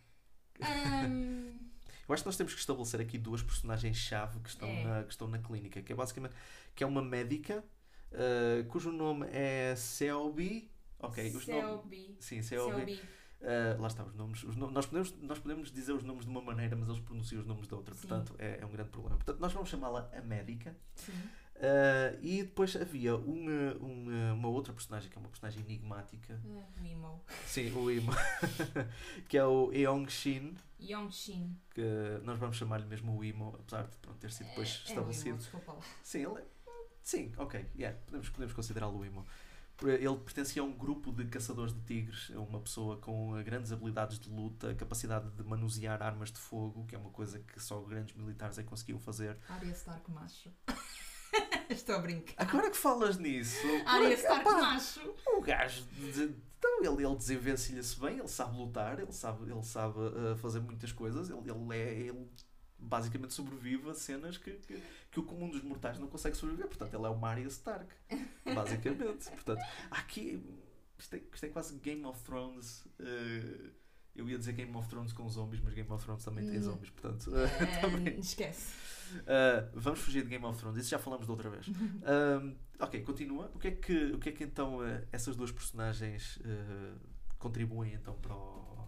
Ahm, 0.62 1.58
Eu 2.12 2.14
acho 2.14 2.24
que 2.24 2.28
nós 2.28 2.36
temos 2.38 2.54
que 2.54 2.60
estabelecer 2.60 3.00
aqui 3.00 3.18
duas 3.18 3.42
personagens-chave 3.42 4.40
que, 4.42 4.50
estão 4.50 4.68
É. 4.68 4.84
na, 4.84 5.04
que 5.04 5.12
estão 5.12 5.28
na 5.30 5.40
clínica, 5.40 5.82
que 5.82 5.94
é 5.94 5.96
basicamente 5.96 6.36
que 6.76 6.84
é 6.84 6.88
uma 6.88 7.02
médica 7.02 7.64
uh, 8.12 8.66
cujo 8.68 8.92
nome 8.92 9.28
é 9.32 9.74
Selby. 9.78 10.70
Ok, 11.00 11.26
os 11.36 11.48
nomes. 11.48 11.64
Selby. 11.66 12.16
Sim, 12.20 12.42
Selby. 12.44 12.76
Selby. 12.96 13.02
Uh, 13.42 13.82
lá 13.82 13.88
está, 13.88 14.04
os 14.04 14.14
nomes. 14.14 14.44
Os 14.44 14.56
no- 14.58 14.70
nós, 14.70 14.86
podemos, 14.86 15.16
nós 15.22 15.40
podemos 15.40 15.72
dizer 15.72 15.94
os 15.94 16.04
nomes 16.04 16.26
de 16.26 16.30
uma 16.32 16.42
maneira, 16.42 16.76
mas 16.76 16.90
eles 16.90 17.00
pronunciam 17.02 17.40
os 17.42 17.48
nomes 17.48 17.68
de 17.68 17.74
outra. 17.74 17.96
Sim. 17.96 18.02
Portanto, 18.08 18.36
é, 18.38 18.60
é 18.62 18.66
um 18.66 18.70
grande 18.72 18.90
problema. 18.90 19.16
Portanto, 19.16 19.40
nós 19.40 19.52
vamos 19.54 19.70
chamá-la 19.70 20.12
a 20.14 20.22
médica. 20.22 20.76
Sim. 20.96 21.14
Uh, 21.62 22.18
e 22.24 22.42
depois 22.42 22.76
havia 22.76 23.16
uma, 23.16 23.74
uma, 23.76 24.34
uma 24.34 24.48
outra 24.50 24.74
personagem 24.74 25.12
que 25.12 25.16
é 25.16 25.20
uma 25.20 25.30
personagem 25.30 25.62
enigmática. 25.64 26.42
O 26.44 26.84
Emo. 26.84 27.24
Sim, 27.46 27.72
o 27.78 27.92
Imo. 27.92 28.12
que 29.30 29.38
é 29.38 29.46
o 29.46 29.72
Eong 29.72 30.10
Shin, 30.10 30.56
Yong 30.82 31.12
Shin. 31.14 31.56
que 31.70 31.84
nós 32.24 32.40
vamos 32.40 32.58
chamar-lhe 32.58 32.88
mesmo 32.88 33.16
o 33.16 33.24
Imo, 33.24 33.56
apesar 33.60 33.84
de 33.84 33.96
pronto, 33.98 34.18
ter 34.18 34.32
sido 34.32 34.48
depois 34.48 34.70
É- 34.70 34.72
é 34.72 34.74
o 34.74 34.88
estabelecido. 34.90 35.30
Emo, 35.30 35.38
desculpa 35.38 35.74
lá. 35.74 35.80
Sim, 36.04 36.26
ele 36.26 36.40
é... 36.40 36.46
Sim, 37.04 37.32
ok, 37.38 37.64
yeah, 37.76 37.96
podemos, 38.08 38.30
podemos 38.30 38.54
considerá-lo 38.56 38.98
o 39.00 39.06
Imo. 39.06 39.24
Ele 39.84 40.16
pertencia 40.18 40.62
a 40.62 40.66
um 40.66 40.72
grupo 40.74 41.12
de 41.12 41.26
caçadores 41.26 41.74
de 41.74 41.80
tigres, 41.82 42.30
é 42.32 42.38
uma 42.38 42.60
pessoa 42.60 42.98
com 42.98 43.32
grandes 43.44 43.72
habilidades 43.72 44.20
de 44.20 44.30
luta, 44.30 44.74
capacidade 44.76 45.30
de 45.32 45.44
manusear 45.44 46.02
armas 46.04 46.32
de 46.32 46.38
fogo, 46.40 46.86
que 46.86 46.96
é 46.96 46.98
uma 47.00 47.10
coisa 47.10 47.40
que 47.40 47.60
só 47.60 47.80
grandes 47.82 48.16
militares 48.16 48.58
é 48.60 48.64
que 48.64 48.70
conseguiam 48.70 49.00
fazer. 49.00 49.38
Arya 49.50 49.72
Stark 49.72 50.10
macho. 50.12 50.52
Estou 51.76 51.96
a 51.96 52.00
brincar. 52.00 52.34
Agora 52.38 52.70
que 52.70 52.78
falas 52.78 53.18
nisso, 53.18 53.66
Arya 53.86 54.10
por- 54.10 54.18
Stark 54.18 54.42
epá, 54.42 54.62
macho. 54.62 55.16
O 55.28 55.42
gajo, 55.42 55.86
então, 56.00 56.84
ele, 56.84 57.06
ele 57.06 57.16
desenvencilha-se 57.16 58.00
bem, 58.00 58.20
ele 58.20 58.28
sabe 58.28 58.56
lutar, 58.58 59.00
ele 59.00 59.12
sabe, 59.12 59.50
ele 59.52 59.64
sabe 59.64 59.98
uh, 60.00 60.36
fazer 60.38 60.60
muitas 60.60 60.92
coisas, 60.92 61.30
ele, 61.30 61.40
ele, 61.50 61.76
é, 61.78 61.94
ele 61.94 62.28
basicamente 62.78 63.34
sobrevive 63.34 63.90
a 63.90 63.94
cenas 63.94 64.38
que, 64.38 64.52
que, 64.52 64.82
que 65.12 65.20
o 65.20 65.24
comum 65.24 65.50
dos 65.50 65.62
mortais 65.64 65.98
não 66.00 66.08
consegue 66.08 66.36
sobreviver. 66.38 66.68
Portanto, 66.68 66.94
ele 66.96 67.06
é 67.06 67.10
o 67.10 67.26
Arya 67.26 67.48
Stark, 67.48 67.88
basicamente. 68.46 69.30
Portanto, 69.32 69.62
aqui, 69.90 70.44
isto 70.98 71.16
é, 71.16 71.22
isto 71.34 71.46
é 71.46 71.50
quase 71.50 71.76
Game 71.78 72.06
of 72.06 72.22
Thrones. 72.24 72.86
uh, 73.00 73.31
ia 74.32 74.38
dizer 74.40 74.54
Game 74.54 74.76
of 74.76 74.88
Thrones 74.90 75.14
com 75.14 75.28
zombies, 75.30 75.62
mas 75.64 75.74
Game 75.74 75.90
of 75.92 76.04
Thrones 76.04 76.24
também 76.24 76.46
tem 76.48 76.60
Hum. 76.60 76.64
zombies, 76.64 76.90
portanto. 76.92 77.32
Ah, 77.78 77.82
também. 77.82 78.20
esquece. 78.20 78.74
Uh, 79.22 79.70
vamos 79.74 80.00
fugir 80.00 80.24
de 80.24 80.30
Game 80.30 80.46
of 80.46 80.58
Thrones, 80.58 80.80
isso 80.80 80.90
já 80.90 80.98
falamos 81.00 81.26
de 81.26 81.32
outra 81.32 81.50
vez. 81.50 81.68
Um, 82.02 82.56
ok, 82.80 83.02
continua. 83.04 83.52
O 83.54 83.60
que 83.60 83.68
é 83.68 83.72
que, 83.72 84.06
o 84.14 84.20
que, 84.20 84.30
é 84.30 84.32
que 84.32 84.44
então 84.44 84.80
uh, 84.80 85.06
essas 85.12 85.36
duas 85.36 85.52
personagens 85.52 86.38
uh, 86.38 86.98
contribuem 87.38 87.94
então 87.94 88.16
para 88.16 88.36
o, 88.36 88.88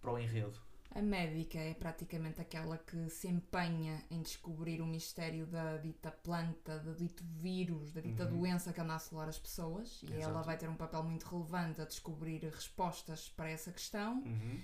para 0.00 0.12
o 0.12 0.18
enredo? 0.18 0.58
A 0.92 1.00
médica 1.00 1.58
é 1.58 1.72
praticamente 1.72 2.40
aquela 2.40 2.76
que 2.76 3.08
se 3.10 3.28
empenha 3.28 4.04
em 4.10 4.20
descobrir 4.22 4.80
o 4.80 4.86
mistério 4.86 5.46
da 5.46 5.76
dita 5.76 6.10
planta, 6.10 6.80
do 6.80 6.94
dito 6.96 7.22
vírus, 7.24 7.92
da 7.92 8.00
dita 8.00 8.24
Uhum. 8.24 8.38
doença 8.40 8.72
que 8.72 8.80
anda 8.80 8.94
a 8.94 8.96
assolar 8.96 9.28
as 9.28 9.38
pessoas. 9.38 10.02
E 10.02 10.06
Exato. 10.06 10.22
ela 10.30 10.42
vai 10.42 10.58
ter 10.58 10.68
um 10.68 10.74
papel 10.74 11.04
muito 11.04 11.24
relevante 11.26 11.80
a 11.80 11.84
descobrir 11.84 12.42
respostas 12.44 13.28
para 13.28 13.48
essa 13.48 13.70
questão. 13.70 14.20
Uhum. 14.24 14.60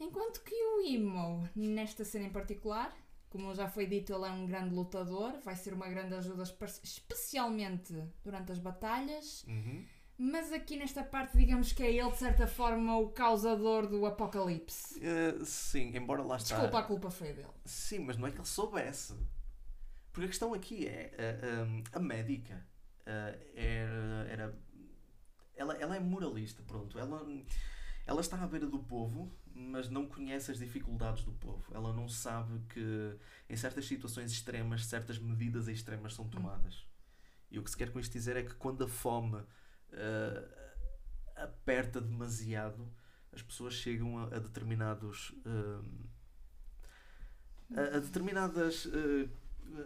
Enquanto 0.00 0.42
que 0.42 0.52
o 0.54 0.80
Imo, 0.84 1.48
nesta 1.54 2.04
cena 2.04 2.26
em 2.26 2.30
particular, 2.32 2.92
como 3.30 3.54
já 3.54 3.68
foi 3.68 3.86
dito, 3.86 4.12
ele 4.12 4.26
é 4.26 4.30
um 4.32 4.46
grande 4.46 4.74
lutador, 4.74 5.38
vai 5.44 5.54
ser 5.54 5.72
uma 5.74 5.88
grande 5.88 6.12
ajuda, 6.14 6.42
espe- 6.42 6.64
especialmente 6.82 7.94
durante 8.24 8.50
as 8.50 8.58
batalhas. 8.58 9.44
Uhum. 9.44 9.86
Mas 10.24 10.52
aqui 10.52 10.76
nesta 10.76 11.02
parte, 11.02 11.36
digamos 11.36 11.72
que 11.72 11.82
é 11.82 11.92
ele, 11.92 12.10
de 12.12 12.16
certa 12.16 12.46
forma, 12.46 12.96
o 12.96 13.08
causador 13.08 13.88
do 13.88 14.06
apocalipse. 14.06 15.00
Uh, 15.00 15.44
sim, 15.44 15.96
embora 15.96 16.22
lá 16.22 16.36
está. 16.36 16.54
Desculpa, 16.54 16.78
a 16.78 16.82
culpa 16.84 17.10
foi 17.10 17.32
dele. 17.32 17.48
Sim, 17.64 18.04
mas 18.04 18.16
não 18.16 18.28
é 18.28 18.30
que 18.30 18.38
ele 18.38 18.46
soubesse. 18.46 19.16
Porque 20.12 20.26
a 20.26 20.28
questão 20.28 20.54
aqui 20.54 20.86
é 20.86 21.10
uh, 21.42 21.64
um, 21.64 21.82
a 21.90 21.98
médica 21.98 22.64
uh, 23.00 23.36
era, 23.56 24.28
era 24.30 24.58
ela, 25.56 25.74
ela 25.74 25.96
é 25.96 25.98
moralista, 25.98 26.62
pronto. 26.62 26.96
Ela, 27.00 27.26
ela 28.06 28.20
está 28.20 28.40
à 28.40 28.46
beira 28.46 28.68
do 28.68 28.78
povo, 28.78 29.28
mas 29.52 29.90
não 29.90 30.06
conhece 30.06 30.52
as 30.52 30.58
dificuldades 30.58 31.24
do 31.24 31.32
povo. 31.32 31.64
Ela 31.74 31.92
não 31.92 32.08
sabe 32.08 32.60
que 32.68 33.18
em 33.50 33.56
certas 33.56 33.86
situações 33.86 34.30
extremas, 34.30 34.86
certas 34.86 35.18
medidas 35.18 35.66
extremas 35.66 36.14
são 36.14 36.28
tomadas. 36.28 36.86
E 37.50 37.58
o 37.58 37.62
que 37.64 37.70
se 37.70 37.76
quer 37.76 37.90
com 37.90 37.98
isto 37.98 38.12
dizer 38.12 38.36
é 38.36 38.44
que 38.44 38.54
quando 38.54 38.84
a 38.84 38.88
fome 38.88 39.42
uh, 39.92 40.62
aperta 41.36 42.00
demasiado, 42.00 42.92
as 43.32 43.42
pessoas 43.42 43.74
chegam 43.74 44.18
a, 44.18 44.24
a 44.24 44.38
determinados. 44.38 45.30
Uh, 45.46 46.12
a, 47.74 47.96
a, 47.96 48.00
determinadas 48.00 48.84
uh, 48.86 49.30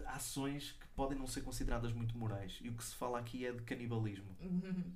ações 0.07 0.73
que 0.73 0.87
podem 0.89 1.17
não 1.17 1.27
ser 1.27 1.41
consideradas 1.41 1.93
muito 1.93 2.17
morais. 2.17 2.59
E 2.61 2.69
o 2.69 2.73
que 2.73 2.83
se 2.83 2.95
fala 2.95 3.19
aqui 3.19 3.45
é 3.45 3.51
de 3.51 3.61
canibalismo. 3.63 4.35
Uhum. 4.41 4.93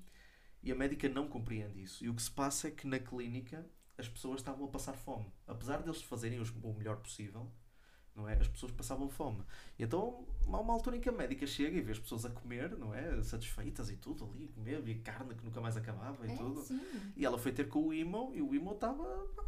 E 0.63 0.71
a 0.71 0.75
médica 0.75 1.07
não 1.09 1.27
compreende 1.27 1.81
isso. 1.81 2.03
E 2.03 2.09
o 2.09 2.13
que 2.13 2.21
se 2.21 2.31
passa 2.31 2.67
é 2.67 2.71
que 2.71 2.85
na 2.85 2.99
clínica 2.99 3.65
as 3.97 4.07
pessoas 4.07 4.41
estavam 4.41 4.65
a 4.65 4.69
passar 4.69 4.93
fome. 4.93 5.31
Apesar 5.47 5.81
deles 5.81 6.01
fazerem 6.01 6.39
o 6.41 6.73
melhor 6.73 6.97
possível, 6.97 7.51
não 8.15 8.27
é? 8.27 8.33
As 8.37 8.47
pessoas 8.47 8.71
passavam 8.71 9.07
fome. 9.09 9.43
E 9.79 9.83
então 9.83 10.25
há 10.47 10.59
uma 10.59 10.73
altura 10.73 10.97
em 10.97 10.99
que 10.99 11.09
a 11.09 11.11
médica 11.11 11.45
chega 11.47 11.77
e 11.77 11.81
vê 11.81 11.91
as 11.93 11.99
pessoas 11.99 12.25
a 12.25 12.29
comer, 12.29 12.77
não 12.77 12.93
é? 12.93 13.21
Satisfeitas 13.23 13.89
e 13.89 13.95
tudo 13.95 14.25
ali, 14.25 14.45
a 14.51 14.55
comer, 14.55 14.87
e 14.87 14.95
carne 14.95 15.33
que 15.35 15.43
nunca 15.45 15.61
mais 15.61 15.77
acabava 15.77 16.25
e 16.27 16.31
É, 16.31 16.35
tudo. 16.35 16.61
sim. 16.61 16.81
E 17.15 17.25
ela 17.25 17.37
foi 17.37 17.51
ter 17.51 17.67
com 17.69 17.87
o 17.87 17.93
Imo 17.93 18.31
e 18.33 18.41
o 18.41 18.53
Imo 18.53 18.73
estava. 18.73 19.03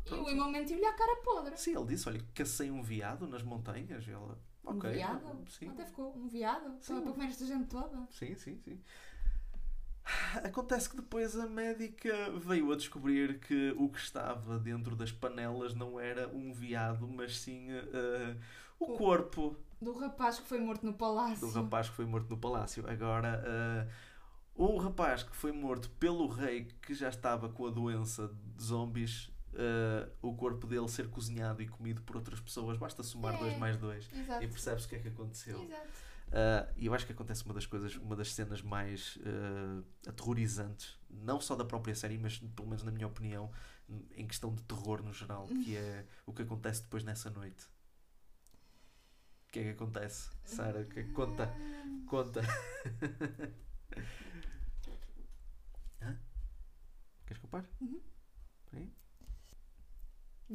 E 0.05 0.13
o 0.13 0.29
irmão 0.29 0.50
mentiu-lhe 0.50 0.86
à 0.86 0.93
cara 0.93 1.15
podre. 1.24 1.58
Sim, 1.58 1.75
ele 1.75 1.86
disse: 1.88 2.08
Olha, 2.08 2.22
cacei 2.34 2.70
um 2.72 2.82
veado 2.82 3.27
nas 3.27 3.43
montanhas. 3.43 4.08
E 4.08 4.12
ela, 4.12 4.38
ok. 4.63 4.89
Um 4.89 4.93
viado? 4.93 5.50
Sim, 5.50 5.67
Até 5.70 5.86
ficou 5.86 6.15
um 6.17 6.27
viado? 6.27 6.77
Só 6.82 6.96
Sim. 6.96 7.01
para 7.01 7.12
comer 7.12 7.25
esta 7.27 7.46
gente 7.46 7.67
toda? 7.67 8.08
sim, 8.12 8.36
sim, 8.36 8.58
sim. 8.58 8.79
Acontece 10.43 10.89
que 10.89 10.95
depois 10.98 11.36
a 11.38 11.48
médica 11.48 12.13
veio 12.45 12.72
a 12.72 12.75
descobrir 12.75 13.39
que 13.39 13.74
o 13.77 13.89
que 13.89 14.00
estava 14.00 14.60
dentro 14.60 14.95
das 14.95 15.12
panelas 15.12 15.74
não 15.74 16.00
era 16.00 16.27
um 16.27 16.51
veado, 16.53 17.07
mas 17.07 17.38
sim 17.38 17.67
eh, 17.72 18.36
o 18.79 18.93
O- 18.93 18.98
corpo 18.98 19.55
Do 19.81 19.93
rapaz 19.98 20.39
que 20.39 20.48
foi 20.48 20.60
morto 20.60 20.86
no 20.86 20.93
palácio. 20.93 21.48
do 21.48 21.53
rapaz 21.53 21.89
que 21.89 21.95
foi 21.95 22.05
morto 22.05 22.29
no 22.29 22.38
palácio. 22.38 22.83
Agora, 22.89 23.41
eh, 23.45 23.88
o 24.55 24.77
rapaz 24.77 25.24
que 25.24 25.36
foi 25.36 25.51
morto 25.51 25.89
pelo 25.91 26.27
rei 26.27 26.67
que 26.81 26.93
já 26.93 27.10
estava 27.10 27.50
com 27.50 27.65
a 27.67 27.72
doença 27.72 28.27
de 28.55 28.63
zombies, 28.63 29.31
eh, 29.53 30.07
o 30.22 30.33
corpo 30.36 30.67
dele 30.67 30.88
ser 30.89 31.07
cozinhado 31.10 31.62
e 31.62 31.67
comido 31.67 32.01
por 32.01 32.15
outras 32.17 32.39
pessoas, 32.41 32.77
basta 32.77 33.03
somar 33.03 33.36
É. 33.36 33.38
2 33.38 33.57
mais 33.57 33.77
2 33.77 34.10
Exato. 34.13 34.43
e 34.43 34.48
percebes 34.48 34.86
o 34.86 34.89
que 34.89 34.95
é 34.95 35.00
que 35.00 35.07
aconteceu. 35.07 35.62
Exato. 35.63 35.88
Uh, 36.33 36.65
e 36.75 36.87
eu 36.87 36.93
acho 36.95 37.05
que 37.05 37.11
acontece 37.11 37.45
uma 37.45 37.53
das 37.53 37.67
coisas, 37.67 37.95
uma 37.95 38.15
das 38.15 38.33
cenas 38.33 38.59
mais 38.63 39.17
uh, 39.17 39.85
aterrorizantes, 40.07 40.97
não 41.07 41.39
só 41.39 41.55
da 41.55 41.63
própria 41.63 41.93
série, 41.93 42.17
mas 42.17 42.39
pelo 42.39 42.67
menos 42.67 42.83
na 42.83 42.91
minha 42.91 43.05
opinião, 43.05 43.51
em 44.15 44.25
questão 44.25 44.51
de 44.51 44.63
terror 44.63 45.03
no 45.03 45.13
geral, 45.13 45.47
que 45.63 45.77
é 45.77 46.07
o 46.25 46.33
que 46.33 46.41
acontece 46.41 46.81
depois 46.81 47.03
nessa 47.03 47.29
noite. 47.29 47.65
O 49.47 49.51
que 49.51 49.59
é 49.59 49.63
que 49.63 49.69
acontece? 49.69 50.31
Sara, 50.43 50.83
que 50.85 51.01
é 51.01 51.03
que 51.03 51.11
conta? 51.11 51.43
Ah, 51.43 52.05
Conta. 52.07 52.41
Hã? 56.01 56.19
Queres 57.27 57.43
pare? 57.45 57.67
Uhum. 57.79 58.01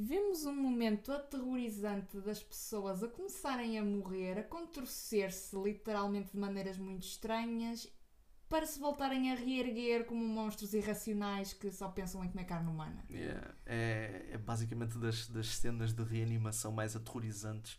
Vemos 0.00 0.44
um 0.44 0.54
momento 0.54 1.10
aterrorizante 1.10 2.20
das 2.20 2.40
pessoas 2.40 3.02
a 3.02 3.08
começarem 3.08 3.76
a 3.80 3.84
morrer, 3.84 4.38
a 4.38 4.44
contorcer-se 4.44 5.56
literalmente 5.56 6.30
de 6.30 6.38
maneiras 6.38 6.78
muito 6.78 7.02
estranhas, 7.02 7.92
para 8.48 8.64
se 8.64 8.78
voltarem 8.78 9.32
a 9.32 9.34
reerguer 9.34 10.06
como 10.06 10.24
monstros 10.24 10.72
irracionais 10.72 11.52
que 11.52 11.72
só 11.72 11.88
pensam 11.88 12.24
em 12.24 12.28
comer 12.28 12.44
carne 12.44 12.70
humana. 12.70 13.04
Yeah. 13.10 13.54
É, 13.66 14.28
é 14.30 14.38
basicamente 14.38 14.96
das, 14.98 15.26
das 15.26 15.48
cenas 15.48 15.92
de 15.92 16.04
reanimação 16.04 16.70
mais 16.70 16.94
aterrorizantes, 16.94 17.76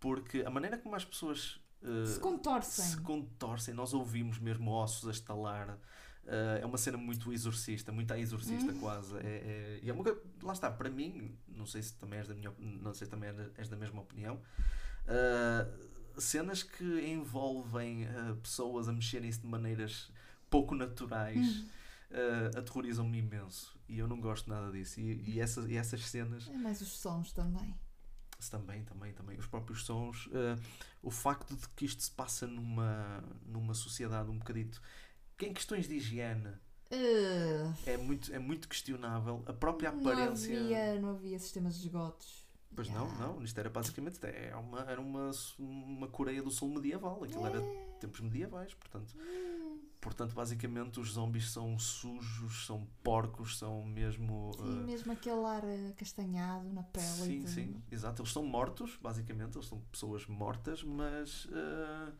porque 0.00 0.42
a 0.44 0.50
maneira 0.50 0.76
como 0.76 0.96
as 0.96 1.04
pessoas 1.04 1.60
uh, 1.80 2.06
Se 2.06 2.18
contorcem. 2.18 2.84
se 2.84 3.00
contorcem, 3.02 3.72
nós 3.72 3.94
ouvimos 3.94 4.40
mesmo 4.40 4.72
ossos 4.72 5.08
a 5.08 5.12
estalar. 5.12 5.78
Uh, 6.26 6.58
é 6.62 6.66
uma 6.66 6.78
cena 6.78 6.96
muito 6.98 7.32
exorcista, 7.32 7.90
muito 7.92 8.12
a 8.12 8.18
exorcista 8.18 8.72
Hum. 8.72 8.78
quase. 8.80 9.16
É, 9.18 9.20
é, 9.20 9.80
e 9.82 9.90
é 9.90 9.92
uma, 9.92 10.02
coisa- 10.04 10.20
lá 10.42 10.52
está, 10.52 10.70
para 10.70 10.90
mim, 10.90 11.36
não 11.48 11.66
sei 11.66 11.82
se 11.82 11.94
também 11.94 12.18
és 12.18 12.28
da, 12.28 12.34
minha, 12.34 12.52
não 12.58 12.92
sei 12.94 13.06
se 13.06 13.10
também 13.10 13.30
és 13.56 13.68
da 13.68 13.76
mesma 13.76 14.00
opinião, 14.02 14.40
uh, 15.06 16.20
cenas 16.20 16.62
que 16.62 16.84
envolvem 17.06 18.04
uh, 18.06 18.36
pessoas 18.36 18.88
a 18.88 18.92
mexerem-se 18.92 19.40
de 19.40 19.46
maneiras 19.46 20.10
pouco 20.50 20.74
naturais 20.74 21.46
Hum. 21.46 21.68
uh, 22.12 22.58
aterrorizam-me 22.58 23.18
imenso. 23.18 23.76
E 23.88 23.98
eu 23.98 24.08
não 24.08 24.20
gosto 24.20 24.48
nada 24.50 24.70
disso. 24.72 25.00
E, 25.00 25.22
e, 25.34 25.40
essas, 25.40 25.68
e 25.68 25.76
essas 25.76 26.06
cenas 26.08 26.48
É 26.48 26.56
mais 26.56 26.80
os 26.80 26.88
sons 26.88 27.32
também. 27.32 27.74
também, 28.50 28.82
também, 28.84 29.12
também. 29.12 29.38
Os 29.38 29.46
próprios 29.46 29.84
sons. 29.84 30.26
uh, 30.26 30.60
o 31.02 31.10
facto 31.10 31.54
de 31.54 31.68
que 31.70 31.84
isto 31.84 32.02
se 32.02 32.10
passa 32.10 32.46
numa, 32.48 33.22
numa 33.44 33.74
sociedade 33.74 34.28
um 34.30 34.38
bocadito. 34.38 34.80
Que 35.36 35.46
em 35.46 35.52
questões 35.52 35.86
de 35.88 35.94
higiene 35.96 36.54
Uh, 36.88 37.74
é 37.84 37.96
muito, 37.96 38.32
é 38.32 38.38
muito 38.38 38.68
questionável. 38.68 39.42
A 39.46 39.52
própria 39.52 39.90
não, 39.90 40.08
aparência. 40.08 40.56
havia, 40.56 41.00
não 41.00 41.10
havia 41.10 41.36
sistemas 41.36 41.74
de 41.80 41.86
esgotos. 41.88 42.46
Pois 42.76 42.86
Yeah. 42.86 43.12
não, 43.18 43.34
não. 43.34 43.42
Isto 43.42 43.58
era 43.58 43.68
basicamente. 43.68 44.24
É 44.24 44.54
uma, 44.54 44.82
era 44.82 45.00
uma, 45.00 45.32
uma 45.58 46.06
Coreia 46.06 46.40
do 46.40 46.50
Sul 46.50 46.68
medieval. 46.72 47.24
Aquilo 47.24 47.44
era 47.44 47.60
tempos 47.98 48.20
medievais, 48.20 48.72
portanto. 48.74 49.16
Hum, 49.18 49.80
Portanto, 50.00 50.34
basicamente, 50.36 51.00
os 51.00 51.14
zombies 51.14 51.50
são 51.50 51.76
sujos, 51.80 52.64
são 52.64 52.86
porcos, 53.02 53.58
são 53.58 53.82
mesmo. 53.84 54.52
sim, 54.54 54.62
uh, 54.62 54.86
mesmo 54.86 55.10
aquele 55.10 55.44
ar 55.44 55.64
uh, 55.64 55.94
castanhado 55.96 56.68
na 56.72 56.84
pele. 56.84 57.04
Sim, 57.04 57.46
sim, 57.48 57.82
exato. 57.90 58.22
Eles 58.22 58.30
são 58.32 58.44
mortos, 58.44 58.96
basicamente, 59.02 59.56
eles 59.56 59.66
são 59.66 59.80
pessoas 59.90 60.24
mortas, 60.28 60.84
mas. 60.84 61.48
ah, 61.52 62.12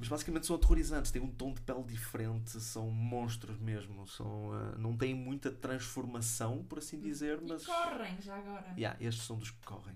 mas 0.00 0.08
basicamente 0.08 0.46
são 0.46 0.56
aterrorizantes, 0.56 1.10
têm 1.10 1.20
um 1.20 1.30
tom 1.30 1.52
de 1.52 1.60
pele 1.60 1.84
diferente, 1.84 2.58
são 2.58 2.90
monstros 2.90 3.58
mesmo, 3.58 4.06
são, 4.06 4.50
ah, 4.50 4.74
não 4.78 4.96
têm 4.96 5.14
muita 5.14 5.50
transformação, 5.50 6.64
por 6.64 6.78
assim 6.78 6.98
dizer, 6.98 7.38
mas. 7.42 7.64
E 7.64 7.66
correm 7.66 8.18
já 8.18 8.38
agora. 8.38 8.72
Yeah, 8.78 8.96
estes 8.98 9.26
são 9.26 9.36
dos 9.36 9.50
que 9.50 9.62
correm. 9.62 9.94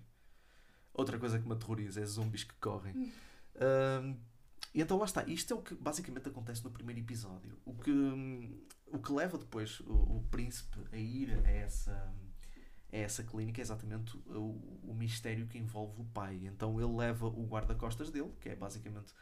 Outra 0.93 1.19
coisa 1.19 1.39
que 1.39 1.49
me 1.49 1.55
aterroriza 1.55 2.03
é 2.03 2.05
zombies 2.05 2.45
que 2.45 2.55
correm. 2.57 2.95
Hum. 2.95 4.17
E 4.75 4.83
então 4.83 4.99
lá 4.99 5.07
está. 5.07 5.25
Isto 5.25 5.55
é 5.55 5.57
o 5.57 5.63
que 5.63 5.75
basicamente 5.75 6.29
acontece 6.29 6.63
no 6.63 6.71
primeiro 6.71 7.01
episódio. 7.01 7.59
O 7.65 7.73
que, 7.73 7.91
o 8.89 8.99
que 8.99 9.11
leva 9.11 9.39
depois 9.39 9.81
o, 9.81 10.19
o 10.19 10.27
príncipe 10.31 10.81
a 10.93 10.99
ir 10.99 11.31
a 11.47 11.51
essa, 11.51 12.15
a 12.93 12.97
essa 12.97 13.25
clínica 13.25 13.61
é 13.61 13.63
exatamente 13.63 14.19
o, 14.27 14.81
o 14.83 14.95
mistério 14.95 15.47
que 15.47 15.57
envolve 15.57 16.03
o 16.03 16.05
pai. 16.05 16.43
Então 16.45 16.79
ele 16.79 16.95
leva 16.95 17.27
o 17.27 17.47
guarda-costas 17.47 18.11
dele, 18.11 18.35
que 18.39 18.51
é 18.51 18.55
basicamente. 18.55 19.15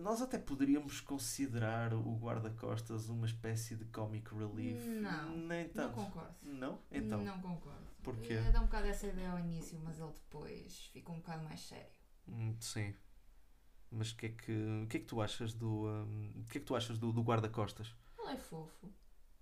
Eh, 0.00 0.02
Nós 0.02 0.20
até 0.22 0.38
poderíamos 0.38 1.00
considerar 1.00 1.92
o 1.94 2.16
guarda-costas 2.18 3.08
uma 3.08 3.26
espécie 3.26 3.74
de 3.76 3.84
comic 3.86 4.34
relief. 4.34 4.84
Não, 4.86 5.36
Nem 5.36 5.64
Não 5.66 5.72
tanto. 5.74 5.94
concordo. 5.94 6.34
Não? 6.42 6.78
Então. 6.90 7.22
Não 7.24 7.40
concordo. 7.40 7.86
Porquê? 8.02 8.34
Eh, 8.34 8.50
Dá 8.52 8.60
um 8.60 8.64
bocado 8.64 8.86
essa 8.88 9.06
ideia 9.06 9.30
ao 9.30 9.38
início, 9.38 9.78
mas 9.84 9.98
ele 9.98 10.12
depois 10.12 10.86
fica 10.92 11.12
um 11.12 11.16
bocado 11.16 11.44
mais 11.44 11.60
sério. 11.60 11.92
Hum, 12.28 12.54
sim. 12.60 12.94
Mas 13.90 14.12
o 14.12 14.16
que 14.16 14.26
é 14.26 14.28
que, 14.30 14.52
o 14.84 14.86
que 14.86 14.96
é 14.98 15.00
que 15.00 15.06
tu 15.06 15.20
achas 15.20 15.52
do, 15.52 15.86
hum, 15.86 16.32
o 16.36 16.44
que 16.48 16.58
é 16.58 16.60
que 16.60 16.66
tu 16.66 16.76
achas 16.76 16.98
do, 16.98 17.12
do 17.12 17.22
guarda-costas? 17.22 17.94
Ele 18.18 18.32
é 18.32 18.36
fofo. 18.36 18.88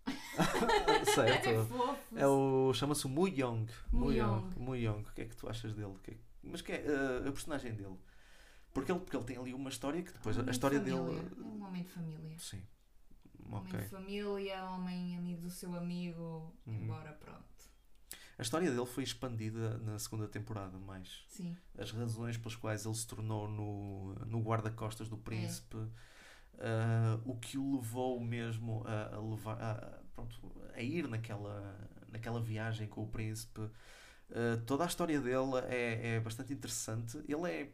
certo. 1.15 1.49
É 1.51 1.65
fofo. 1.65 1.99
É 2.19 2.27
o 2.27 2.73
chama-se 2.73 3.05
o 3.07 3.09
Mu 3.09 3.29
Young. 3.29 3.67
Mu 3.93 4.11
Young. 4.13 4.55
Mu 4.57 4.75
Young. 4.75 5.01
O 5.03 5.13
que 5.13 5.23
é 5.23 5.25
que 5.27 5.37
tu 5.37 5.49
achas 5.49 5.75
dele? 5.75 5.89
O 5.93 5.99
que 5.99 6.13
é 6.13 6.15
que- 6.15 6.21
Mas 6.43 6.63
que 6.63 6.73
é 6.73 6.85
uh, 6.87 7.29
a 7.29 7.33
personagem 7.33 7.75
dele? 7.75 7.97
Porque 8.73 8.93
ele, 8.93 9.01
porque 9.01 9.17
ele 9.17 9.25
tem 9.25 9.37
ali 9.39 9.55
uma 9.55 9.71
história 9.71 10.03
que 10.03 10.13
depois 10.13 10.37
Homem 10.37 10.49
a 10.49 10.51
de 10.51 10.57
história 10.57 10.79
família. 10.79 11.03
dele. 11.03 11.33
É 11.39 11.43
um 11.43 11.65
homem 11.65 11.83
de 11.83 11.89
família. 11.91 12.39
Sim. 12.39 12.63
Homem 13.51 13.63
Ok. 13.73 13.81
de 13.81 13.87
família, 13.89 14.65
homem 14.67 15.17
amigo 15.17 15.41
do 15.43 15.51
seu 15.51 15.75
amigo, 15.75 16.55
Uhum. 16.67 16.75
embora 16.85 17.13
pronto. 17.15 17.49
A 18.39 18.43
história 18.43 18.71
dele 18.71 18.87
foi 18.87 19.03
expandida 19.03 19.79
na 19.79 19.99
segunda 19.99 20.29
temporada, 20.29 20.79
mais. 20.79 21.25
Sim. 21.29 21.57
as 21.77 21.91
razões 21.93 22.37
pelas 22.37 22.55
quais 22.57 22.85
ele 22.85 22.95
se 22.95 23.07
tornou 23.07 23.49
no, 23.49 24.15
no 24.27 24.41
guarda-costas 24.43 25.09
do 25.09 25.17
É. 25.17 25.21
príncipe, 25.21 25.77
ah, 26.59 27.21
o 27.25 27.37
que 27.37 27.59
o 27.59 27.77
levou 27.77 28.21
mesmo 28.21 28.85
a, 28.87 29.15
a 29.17 29.21
levar 29.21 29.61
a, 29.61 30.03
pronto, 30.15 30.53
a 30.75 30.81
ir 30.83 31.09
naquela, 31.09 31.77
naquela 32.09 32.41
viagem 32.41 32.87
com 32.87 33.03
o 33.03 33.09
príncipe. 33.09 33.61
Ah, 34.31 34.61
toda 34.67 34.85
a 34.85 34.87
história 34.87 35.21
dele 35.21 35.57
é, 35.69 36.17
é 36.17 36.21
bastante 36.21 36.53
interessante. 36.53 37.17
Ele 37.29 37.51
é 37.51 37.73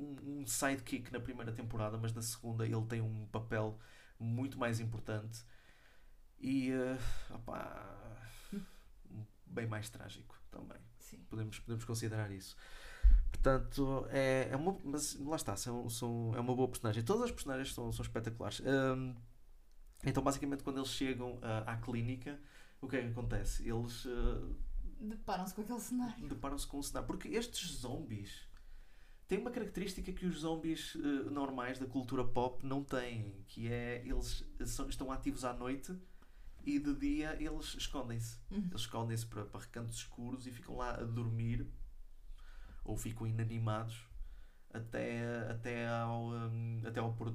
um, 0.00 0.40
um 0.40 0.46
sidekick 0.46 1.12
na 1.12 1.20
primeira 1.20 1.52
temporada, 1.52 1.96
mas 1.98 2.12
na 2.12 2.22
segunda 2.22 2.64
ele 2.66 2.84
tem 2.86 3.00
um 3.00 3.26
papel 3.26 3.78
muito 4.18 4.58
mais 4.58 4.80
importante 4.80 5.44
e 6.38 6.72
ah, 6.72 7.34
opá, 7.36 8.20
bem 9.46 9.66
mais 9.66 9.88
trágico 9.90 10.38
também 10.50 10.78
Sim. 10.98 11.18
podemos, 11.28 11.58
podemos 11.58 11.84
considerar 11.84 12.30
isso. 12.30 12.56
Portanto, 13.30 14.06
é, 14.10 14.48
é 14.50 14.56
uma, 14.56 14.76
mas 14.84 15.18
lá 15.20 15.36
está, 15.36 15.56
são, 15.56 15.88
são, 15.88 16.32
é 16.34 16.40
uma 16.40 16.54
boa 16.54 16.68
personagem. 16.68 17.02
Todas 17.02 17.24
as 17.24 17.30
personagens 17.30 17.72
são, 17.72 17.92
são 17.92 18.02
espetaculares. 18.04 18.60
Hum, 18.60 19.14
Então, 20.04 20.22
basicamente, 20.22 20.62
quando 20.62 20.78
eles 20.78 20.88
chegam 20.90 21.34
uh, 21.36 21.64
à 21.66 21.76
clínica, 21.76 22.38
o 22.80 22.88
que 22.88 22.96
é 22.96 23.02
que 23.02 23.08
acontece? 23.08 23.68
Eles 23.68 24.04
uh, 24.06 24.56
Deparam-se 25.00 25.54
com 25.54 25.62
aquele 25.62 25.80
cenário. 25.80 26.28
deparam-se 26.28 26.66
com 26.66 26.78
um 26.78 26.82
cenário. 26.82 27.06
Porque 27.06 27.28
estes 27.28 27.70
zombies 27.78 28.46
têm 29.30 29.38
uma 29.38 29.50
característica 29.50 30.12
que 30.12 30.26
os 30.26 30.40
zombies 30.40 30.96
uh, 30.96 31.30
normais 31.30 31.78
da 31.78 31.86
cultura 31.86 32.24
pop 32.24 32.66
não 32.66 32.82
têm, 32.82 33.44
que 33.46 33.68
é 33.68 34.02
eles 34.04 34.44
são- 34.66 34.88
estão 34.88 35.12
ativos 35.12 35.44
à 35.44 35.52
noite 35.54 35.96
e 36.64 36.78
de 36.80 36.92
dia 36.94 37.36
eles 37.40 37.74
escondem-se. 37.76 38.38
Uhum. 38.50 38.66
Eles 38.68 38.80
escondem-se 38.80 39.24
para, 39.26 39.44
para 39.44 39.60
recantos 39.60 39.96
escuros 39.98 40.46
e 40.48 40.50
ficam 40.50 40.76
lá 40.76 40.96
a 40.96 41.04
dormir 41.04 41.66
ou 42.84 42.96
ficam 42.96 43.24
inanimados 43.24 44.04
até, 44.72 45.48
até, 45.48 45.88
ao, 45.88 46.30
hum, 46.30 46.82
até 46.84 46.98
ao 46.98 47.14
pôr 47.14 47.32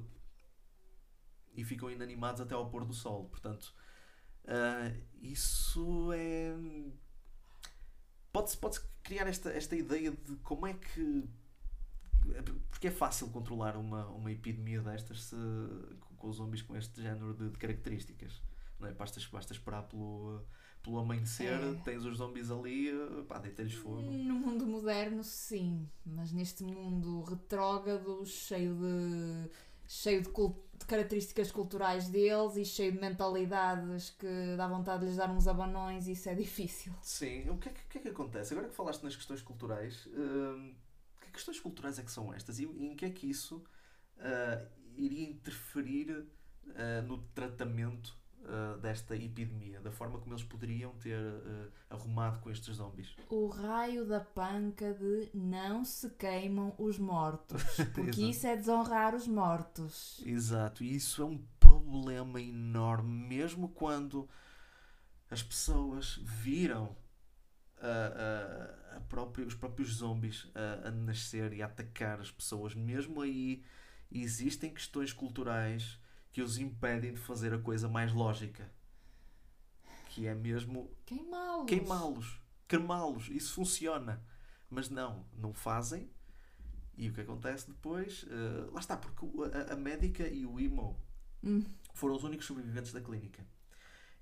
e 1.54 1.64
ficam 1.64 1.90
inanimados 1.90 2.42
até 2.42 2.54
ao 2.54 2.68
pôr 2.68 2.84
do 2.84 2.92
sol. 2.92 3.28
Portanto, 3.30 3.74
ah, 4.46 4.92
isso 5.22 6.12
é. 6.12 6.54
Pode-se 8.30 8.58
pode 8.58 8.80
criar 9.02 9.26
esta, 9.26 9.50
esta 9.50 9.74
ideia 9.74 10.10
de 10.10 10.36
como 10.36 10.66
é 10.66 10.74
que. 10.74 11.24
Porque 12.70 12.88
é 12.88 12.90
fácil 12.90 13.28
controlar 13.28 13.76
uma, 13.76 14.06
uma 14.08 14.30
epidemia 14.30 14.80
destas 14.82 15.24
se, 15.24 15.36
com, 16.18 16.32
zombies 16.32 16.62
com 16.62 16.76
este 16.76 17.00
género 17.02 17.34
de, 17.34 17.50
de 17.50 17.58
características. 17.58 18.42
Não 18.78 18.88
é? 18.88 18.92
basta, 18.92 19.18
basta 19.32 19.52
esperar 19.54 19.82
pelo, 19.84 20.42
pelo 20.82 20.98
amanhecer, 20.98 21.52
É. 21.52 21.74
tens 21.84 22.04
os 22.04 22.18
zombies 22.18 22.50
ali, 22.50 22.90
pá, 23.26 23.38
deita-lhes 23.38 23.72
fogo. 23.74 24.02
No 24.02 24.34
mundo 24.34 24.66
moderno, 24.66 25.24
sim, 25.24 25.88
mas 26.04 26.32
neste 26.32 26.62
mundo 26.62 27.22
retrógrado, 27.22 28.24
cheio 28.26 28.74
de 28.74 29.50
cheio 29.88 30.20
de, 30.20 30.28
de 30.28 30.84
características 30.86 31.52
culturais 31.52 32.08
deles 32.08 32.56
e 32.56 32.64
cheio 32.64 32.90
de 32.92 33.00
mentalidades 33.00 34.10
que 34.10 34.56
dá 34.56 34.66
vontade 34.66 35.00
de 35.02 35.06
lhes 35.06 35.16
dar 35.16 35.30
uns 35.30 35.46
abanões, 35.46 36.08
isso 36.08 36.28
é 36.28 36.34
difícil. 36.34 36.92
Sim, 37.00 37.48
o 37.50 37.56
que 37.56 37.68
é 37.68 37.72
que, 37.72 37.80
que 37.88 37.98
é 37.98 38.00
que 38.02 38.08
acontece? 38.08 38.52
Agora 38.52 38.68
que 38.68 38.74
falaste 38.74 39.02
nas 39.04 39.14
questões 39.14 39.42
culturais, 39.42 40.08
hum, 40.12 40.74
questões 41.36 41.60
culturais 41.60 41.98
é 41.98 42.02
que 42.02 42.10
são 42.10 42.32
estas? 42.32 42.58
E 42.58 42.64
em 42.64 42.96
que 42.96 43.04
é 43.04 43.10
que 43.10 43.28
isso 43.28 43.62
ah, 44.18 44.64
iria 44.96 45.28
interferir 45.28 46.26
ah, 46.74 47.02
no 47.02 47.18
tratamento 47.34 48.16
ah, 48.44 48.76
desta 48.80 49.14
epidemia? 49.14 49.80
Da 49.80 49.90
forma 49.92 50.18
como 50.18 50.32
eles 50.32 50.44
poderiam 50.44 50.92
ter 50.94 51.20
arrumado 51.90 52.40
com 52.40 52.50
estes 52.50 52.76
zombies? 52.76 53.14
O 53.28 53.46
raio 53.46 54.06
da 54.06 54.20
panca 54.20 54.94
de 54.94 55.30
não 55.34 55.84
se 55.84 56.10
queimam 56.10 56.74
os 56.78 56.98
mortos, 56.98 57.62
porque 57.94 58.22
isso 58.22 58.46
é 58.46 58.56
desonrar 58.56 59.14
os 59.14 59.28
mortos. 59.28 60.22
Exato, 60.24 60.82
e 60.82 60.96
isso 60.96 61.22
é 61.22 61.24
um 61.24 61.38
problema 61.60 62.40
enorme, 62.40 63.28
mesmo 63.28 63.68
quando 63.68 64.28
as 65.30 65.42
pessoas 65.42 66.18
viram 66.22 66.96
a- 67.80 68.92
a- 68.94 68.96
a 68.96 69.00
própria- 69.00 69.46
os 69.46 69.54
próprios 69.54 69.94
zombies 69.94 70.50
a, 70.54 70.88
a 70.88 70.90
nascer 70.90 71.52
e 71.52 71.62
a 71.62 71.66
atacar 71.66 72.20
as 72.20 72.30
pessoas, 72.30 72.74
mesmo 72.74 73.20
aí 73.20 73.62
existem 74.10 74.72
questões 74.72 75.12
culturais 75.12 75.98
que 76.32 76.42
os 76.42 76.58
impedem 76.58 77.12
de 77.14 77.20
fazer 77.20 77.52
a 77.54 77.58
coisa 77.58 77.88
mais 77.88 78.12
lógica, 78.12 78.70
que 80.10 80.26
é 80.26 80.34
mesmo 80.34 80.90
Queimá-los. 81.04 81.66
queimá-los, 81.66 82.40
cremá-los, 82.68 83.28
isso 83.28 83.54
funciona. 83.54 84.22
Mas 84.68 84.88
não, 84.88 85.24
não 85.32 85.52
fazem. 85.54 86.10
E 86.98 87.08
o 87.08 87.12
que 87.12 87.20
acontece 87.20 87.68
depois? 87.68 88.24
eh, 88.28 88.70
lá 88.72 88.80
está, 88.80 88.96
porque 88.96 89.24
a, 89.54 89.74
a 89.74 89.76
médica 89.76 90.26
e 90.26 90.44
o 90.46 90.58
Imo 90.58 90.98
Hum. 91.44 91.62
foram 91.94 92.16
os 92.16 92.24
únicos 92.24 92.46
sobreviventes 92.46 92.92
da 92.92 93.00
clínica. 93.00 93.46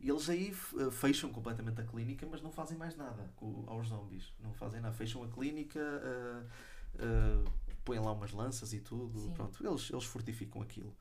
E 0.04 0.10
eles 0.10 0.28
aí 0.28 0.54
eh, 0.78 0.90
fecham 0.90 1.32
completamente 1.32 1.80
a 1.80 1.84
clínica, 1.84 2.26
mas 2.30 2.42
não 2.42 2.52
fazem 2.52 2.76
mais 2.76 2.94
nada 2.94 3.32
com, 3.36 3.64
aos 3.66 3.88
zombies. 3.88 4.34
Não 4.38 4.52
fazem 4.52 4.78
nada. 4.78 4.94
Fecham 4.94 5.24
a 5.24 5.28
clínica, 5.28 5.80
eh, 5.80 6.46
eh, 6.98 7.50
põem 7.86 8.00
lá 8.00 8.12
umas 8.12 8.30
lanças 8.30 8.74
e 8.74 8.80
tudo. 8.80 9.18
Sim. 9.18 9.32
Pronto, 9.32 9.66
eles, 9.66 9.88
eles 9.88 10.04
fortificam 10.04 10.60
aquilo. 10.60 10.94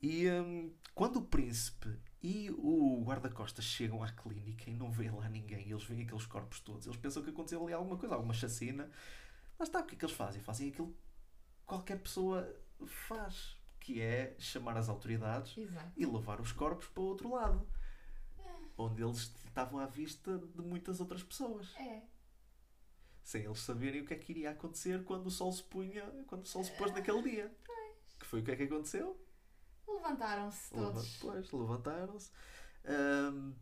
E 0.00 0.30
hum, 0.30 0.72
quando 0.94 1.16
o 1.16 1.22
príncipe 1.22 1.98
e 2.22 2.48
o 2.56 3.02
guarda-costas 3.04 3.64
chegam 3.64 4.04
à 4.04 4.12
clínica 4.12 4.70
e 4.70 4.76
não 4.76 4.92
vêem 4.92 5.10
lá 5.10 5.28
ninguém, 5.28 5.68
eles 5.68 5.82
veem 5.82 6.02
aqueles 6.02 6.24
corpos 6.24 6.60
todos, 6.60 6.86
eles 6.86 6.96
pensam 6.96 7.24
que 7.24 7.30
aconteceu 7.30 7.60
ali 7.64 7.72
alguma 7.72 7.96
coisa, 7.96 8.14
alguma 8.14 8.34
chacina. 8.34 8.88
Lá 9.58 9.64
está, 9.64 9.80
o 9.80 9.84
que 9.84 9.96
é 9.96 9.98
que 9.98 10.04
eles 10.04 10.14
fazem? 10.14 10.40
Fazem 10.40 10.68
aquilo 10.68 10.92
que 10.92 11.66
qualquer 11.66 11.98
pessoa 11.98 12.48
faz, 12.86 13.56
que 13.80 14.00
é 14.00 14.36
chamar 14.38 14.76
as 14.76 14.88
autoridades 14.88 15.58
Exato. 15.58 15.90
e 15.96 16.06
levar 16.06 16.40
os 16.40 16.52
corpos 16.52 16.86
para 16.86 17.02
o 17.02 17.06
outro 17.06 17.32
lado, 17.32 17.66
onde 18.78 19.02
eles 19.02 19.32
estavam 19.44 19.78
à 19.80 19.86
vista 19.86 20.38
de 20.38 20.62
muitas 20.62 21.00
outras 21.00 21.22
pessoas, 21.22 21.74
É. 21.76 22.02
sem 23.22 23.44
eles 23.44 23.58
saberem 23.60 24.00
o 24.02 24.06
que 24.06 24.14
é 24.14 24.16
que 24.16 24.32
iria 24.32 24.50
acontecer 24.52 25.04
quando 25.04 25.26
o 25.26 25.30
sol 25.30 25.52
se 25.52 25.62
punha, 25.64 26.04
quando 26.26 26.44
o 26.44 26.46
sol 26.48 26.64
se 26.64 26.70
pôs 26.78 26.92
naquele 26.92 27.22
dia. 27.22 27.54
Que 28.18 28.24
foi 28.26 28.40
o 28.40 28.44
que 28.44 28.50
é 28.52 28.56
que 28.56 28.62
aconteceu? 28.64 29.20
Levantaram-se 29.86 30.74
Leva- 30.74 30.92
todos. 30.92 31.16
Pois, 31.18 31.52
levantaram-se. 31.52 32.30
Ahm, 32.84 33.52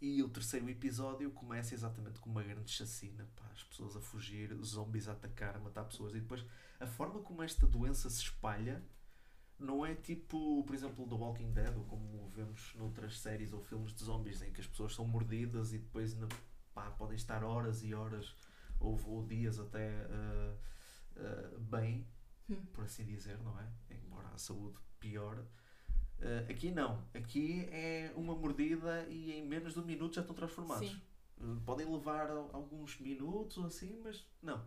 e 0.00 0.22
o 0.22 0.28
terceiro 0.28 0.68
episódio 0.70 1.30
começa 1.32 1.74
exatamente 1.74 2.18
com 2.20 2.30
uma 2.30 2.42
grande 2.42 2.70
chacina. 2.70 3.28
Pá, 3.36 3.44
as 3.52 3.62
pessoas 3.64 3.96
a 3.96 4.00
fugir, 4.00 4.54
zombies 4.62 5.08
a 5.08 5.12
atacar, 5.12 5.56
a 5.56 5.60
matar 5.60 5.84
pessoas. 5.84 6.14
E 6.14 6.20
depois, 6.20 6.44
a 6.78 6.86
forma 6.86 7.20
como 7.20 7.42
esta 7.42 7.66
doença 7.66 8.08
se 8.08 8.22
espalha 8.22 8.82
não 9.60 9.84
é 9.86 9.94
tipo, 9.94 10.64
por 10.64 10.74
exemplo, 10.74 11.06
The 11.06 11.14
Walking 11.14 11.52
Dead, 11.52 11.76
ou 11.76 11.84
como 11.84 12.28
vemos 12.30 12.74
noutras 12.76 13.20
séries 13.20 13.52
ou 13.52 13.60
filmes 13.60 13.92
de 13.92 14.02
zombies, 14.02 14.42
em 14.42 14.50
que 14.52 14.60
as 14.60 14.66
pessoas 14.66 14.94
são 14.94 15.06
mordidas 15.06 15.72
e 15.72 15.78
depois 15.78 16.14
ainda, 16.14 16.28
pá, 16.74 16.90
podem 16.92 17.14
estar 17.16 17.44
horas 17.44 17.82
e 17.84 17.94
horas 17.94 18.34
ou, 18.80 18.98
ou 19.06 19.26
dias 19.26 19.58
até 19.60 19.88
ah, 20.10 20.56
ah, 21.16 21.58
bem, 21.58 22.06
Hum. 22.48 22.56
por 22.72 22.82
assim 22.84 23.04
dizer, 23.04 23.38
não 23.44 23.56
é? 23.60 23.68
Embora 23.90 24.26
a 24.34 24.38
saúde 24.38 24.76
piore. 24.98 25.38
Uh, 26.18 26.50
aqui 26.50 26.72
não. 26.72 27.02
Aqui 27.14 27.64
é 27.70 28.12
uma 28.16 28.34
mordida 28.34 29.06
e 29.08 29.30
em 29.32 29.46
menos 29.46 29.72
de 29.74 29.78
um 29.78 29.84
minuto 29.84 30.16
já 30.16 30.20
estão 30.22 30.34
transformados. 30.34 30.88
Sim. 30.90 31.00
Uh, 31.40 31.60
podem 31.64 31.86
levar 31.90 32.28
al- 32.28 32.50
alguns 32.52 32.98
minutos 32.98 33.56
ou 33.56 33.66
assim, 33.66 34.00
mas 34.02 34.26
não. 34.42 34.62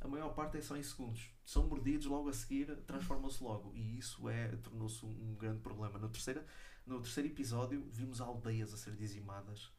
A 0.00 0.06
maior 0.06 0.32
parte 0.34 0.58
é 0.58 0.62
só 0.62 0.76
em 0.76 0.82
segundos. 0.82 1.30
São 1.44 1.66
mordidos 1.66 2.06
logo 2.06 2.28
a 2.28 2.32
seguir, 2.32 2.66
transformam-se 2.86 3.42
logo. 3.42 3.74
E 3.74 3.98
isso 3.98 4.28
é, 4.28 4.48
tornou-se 4.56 5.04
um, 5.04 5.34
grande 5.34 5.60
problema. 5.60 5.98
No 5.98 6.08
terceiro, 6.08 6.44
no 6.86 7.00
terceiro 7.00 7.28
episódio 7.28 7.84
vimos 7.90 8.20
aldeias 8.20 8.72
a 8.72 8.76
ser 8.76 8.94
dizimadas, 8.94 9.72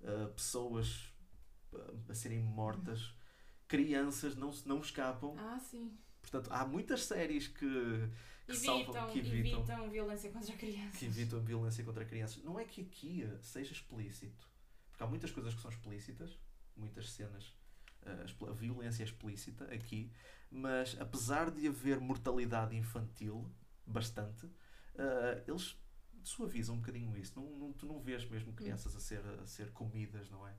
uh, 0.00 0.28
pessoas 0.34 1.12
uh, 1.72 2.10
a 2.10 2.14
serem 2.14 2.40
mortas, 2.40 3.14
crianças 3.66 4.36
não, 4.36 4.50
não 4.66 4.80
escapam. 4.80 5.34
Ah, 5.38 5.58
sim. 5.58 5.96
Portanto, 6.20 6.50
há 6.52 6.66
muitas 6.66 7.04
séries 7.04 7.48
que, 7.48 7.58
que 8.46 8.52
Evitam, 8.52 8.92
salvam, 8.92 9.12
que 9.12 9.18
evitam. 9.18 9.60
evitam 9.60 9.90
violência 9.90 10.30
contra 10.30 10.56
crianças. 10.56 10.98
que 10.98 11.04
evitam 11.06 11.40
violência 11.40 11.84
contra 11.84 12.04
crianças. 12.04 12.42
Não 12.44 12.58
é 12.58 12.64
que 12.64 12.82
aqui 12.82 13.22
eh, 13.22 13.38
seja 13.40 13.72
explícito, 13.72 14.48
porque 14.90 15.02
há 15.02 15.06
muitas 15.06 15.30
coisas 15.30 15.54
que 15.54 15.60
são 15.60 15.70
explícitas, 15.70 16.38
muitas 16.76 17.10
cenas, 17.10 17.44
eh, 17.44 17.61
a 18.04 18.52
violência 18.52 19.04
explícita 19.04 19.64
aqui, 19.72 20.10
mas 20.50 20.96
apesar 21.00 21.50
de 21.50 21.66
haver 21.68 22.00
mortalidade 22.00 22.76
infantil, 22.76 23.50
bastante, 23.86 24.48
eh, 24.94 25.44
eles 25.46 25.76
suavizam 26.22 26.76
um 26.76 26.78
bocadinho 26.78 27.16
isso. 27.16 27.38
Não, 27.38 27.48
não, 27.58 27.72
tu 27.72 27.86
não 27.86 28.00
vês 28.00 28.28
mesmo 28.28 28.52
crianças 28.52 28.94
a 28.94 29.00
ser, 29.00 29.24
a 29.42 29.46
ser 29.46 29.70
comidas, 29.72 30.30
não 30.30 30.46
é? 30.46 30.54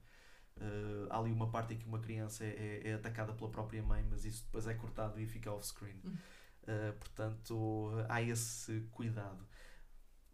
Eh, 0.57 1.07
há 1.09 1.17
ali 1.19 1.31
uma 1.31 1.49
parte 1.49 1.73
em 1.73 1.77
que 1.77 1.85
uma 1.85 1.99
criança 1.99 2.43
é, 2.43 2.81
é- 2.83 2.93
atacada 2.93 3.33
pela 3.33 3.49
própria 3.49 3.81
mãe, 3.81 4.03
mas 4.09 4.25
isso 4.25 4.43
depois 4.45 4.67
é 4.67 4.73
cortado 4.73 5.19
e 5.19 5.25
fica 5.25 5.51
off-screen. 5.51 5.99
Hum. 6.05 6.15
Uh, 6.63 6.93
portanto, 6.97 7.91
há 8.07 8.21
esse 8.21 8.79
cuidado. 8.91 9.45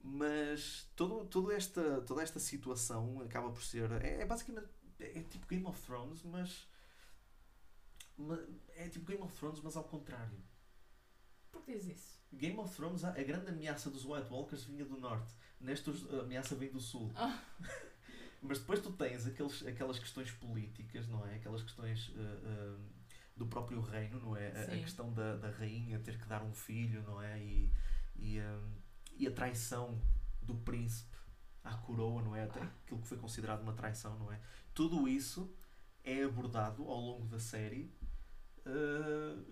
Mas 0.01 0.87
todo, 0.95 1.25
todo 1.25 1.51
esta, 1.51 2.01
toda 2.01 2.21
esta 2.21 2.39
situação 2.39 3.19
acaba 3.21 3.49
por 3.51 3.63
ser. 3.63 3.91
É, 4.03 4.21
é 4.21 4.25
basicamente. 4.25 4.67
É, 4.99 5.19
é 5.19 5.23
tipo 5.23 5.47
Game 5.47 5.65
of 5.65 5.81
Thrones, 5.81 6.23
mas. 6.23 6.67
É 8.75 8.87
tipo 8.89 9.05
Game 9.05 9.21
of 9.23 9.35
Thrones, 9.37 9.61
mas 9.61 9.75
ao 9.75 9.83
contrário. 9.83 10.37
Por 11.51 11.63
que 11.63 11.73
diz 11.73 11.87
isso? 11.87 12.19
Game 12.31 12.57
of 12.59 12.75
Thrones, 12.75 13.03
a 13.03 13.11
grande 13.11 13.49
ameaça 13.49 13.89
dos 13.89 14.05
White 14.05 14.29
Walkers 14.31 14.63
vinha 14.65 14.85
do 14.85 14.97
norte. 14.99 15.33
Nesta, 15.59 15.91
os- 15.91 16.13
a 16.13 16.21
ameaça 16.21 16.55
vem 16.55 16.71
do 16.71 16.79
sul. 16.79 17.11
Ah. 17.15 17.41
Mas 18.41 18.59
depois 18.59 18.79
tu 18.79 18.91
tens 18.93 19.25
aqueles, 19.25 19.65
aquelas 19.65 19.99
questões 19.99 20.31
políticas, 20.31 21.07
não 21.07 21.25
é? 21.27 21.35
Aquelas 21.35 21.61
questões 21.61 22.07
uh, 22.09 22.13
uh, 22.13 22.79
do 23.35 23.45
próprio 23.47 23.81
reino, 23.81 24.19
não 24.19 24.37
é? 24.37 24.47
A- 24.51 24.73
A, 24.73 24.77
questão 24.79 25.11
da, 25.13 25.35
da 25.35 25.49
rainha 25.49 25.99
ter 25.99 26.17
que 26.17 26.25
dar 26.25 26.41
um 26.43 26.53
filho, 26.53 27.01
não 27.03 27.21
é? 27.21 27.37
E, 27.43 27.69
e, 28.15 28.39
um, 28.39 28.71
e 29.17 29.27
a 29.27 29.31
traição 29.31 29.99
do 30.41 30.55
príncipe 30.55 31.17
à 31.63 31.75
coroa, 31.75 32.21
não 32.21 32.33
é? 32.35 32.43
Até 32.43 32.61
Ah. 32.61 32.71
aquilo 32.85 33.01
que 33.01 33.07
foi 33.07 33.17
considerado 33.17 33.61
uma 33.61 33.73
traição, 33.73 34.17
não 34.19 34.31
é? 34.31 34.39
Tudo 34.73 35.05
isso 35.07 35.53
é 36.03 36.23
abordado 36.23 36.83
ao 36.83 36.99
longo 37.01 37.25
da 37.25 37.39
série 37.39 37.91
uh, 38.69 39.45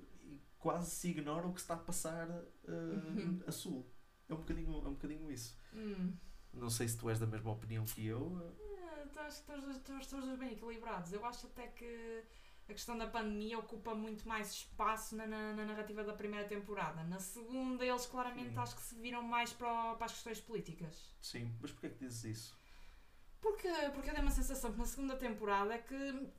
quase 0.60 0.92
se 0.92 1.10
ignora 1.10 1.48
o 1.48 1.54
que 1.54 1.60
está 1.60 1.74
a 1.76 1.78
passar 1.78 2.30
uh, 2.30 2.46
Uhum. 2.70 3.42
a 3.48 3.52
sul. 3.52 3.90
É 4.30 4.34
um 4.34 4.38
bocadinho, 4.38 4.74
é 4.74 4.88
um 4.88 4.94
bocadinho 4.94 5.32
isso. 5.32 5.58
Hum. 5.74 6.14
Não 6.54 6.70
sei 6.70 6.88
se 6.88 6.98
tu 6.98 7.10
és 7.10 7.20
da 7.20 7.28
mesma 7.28 7.52
opinião 7.52 7.86
que 7.86 8.06
eu. 8.06 8.36
Ah, 8.38 8.68
Acho 9.28 9.44
que 9.44 9.52
estamos, 10.02 10.40
bem 10.40 10.54
equilibrados. 10.54 11.12
Eu 11.12 11.26
acho 11.26 11.48
até 11.48 11.68
que 11.68 12.24
a 12.70 12.74
questão 12.74 12.98
da 12.98 13.08
pandemia 13.08 13.58
ocupa 13.60 13.94
muito 13.96 14.28
mais 14.28 14.52
espaço 14.52 15.16
na, 15.16 15.26
na, 15.28 15.54
na 15.54 15.66
narrativa 15.66 16.04
da 16.04 16.14
primeira 16.14 16.48
temporada. 16.48 17.04
Na 17.04 17.20
segunda, 17.20 17.86
eles 17.86 18.06
claramente 18.06 18.52
Sim. 18.52 18.60
acho 18.60 18.76
que 18.76 18.82
se 18.82 18.96
viram 18.96 19.22
mais 19.24 19.52
para, 19.54 19.96
para 19.96 20.06
as 20.06 20.14
questões 20.14 20.40
políticas. 20.40 21.16
Sim, 21.22 21.54
mas 21.62 21.72
porquê 21.72 21.88
é 21.88 21.90
que 21.90 22.00
dizes 22.06 22.24
isso? 22.24 22.58
Porque, 23.42 23.70
porque 23.94 24.10
eu 24.10 24.14
tenho 24.14 24.22
uma 24.26 24.32
sensação 24.32 24.72
que 24.72 24.78
na 24.78 24.86
segunda 24.86 25.16
temporada 25.18 25.74
é 25.74 25.78
que 25.78 26.30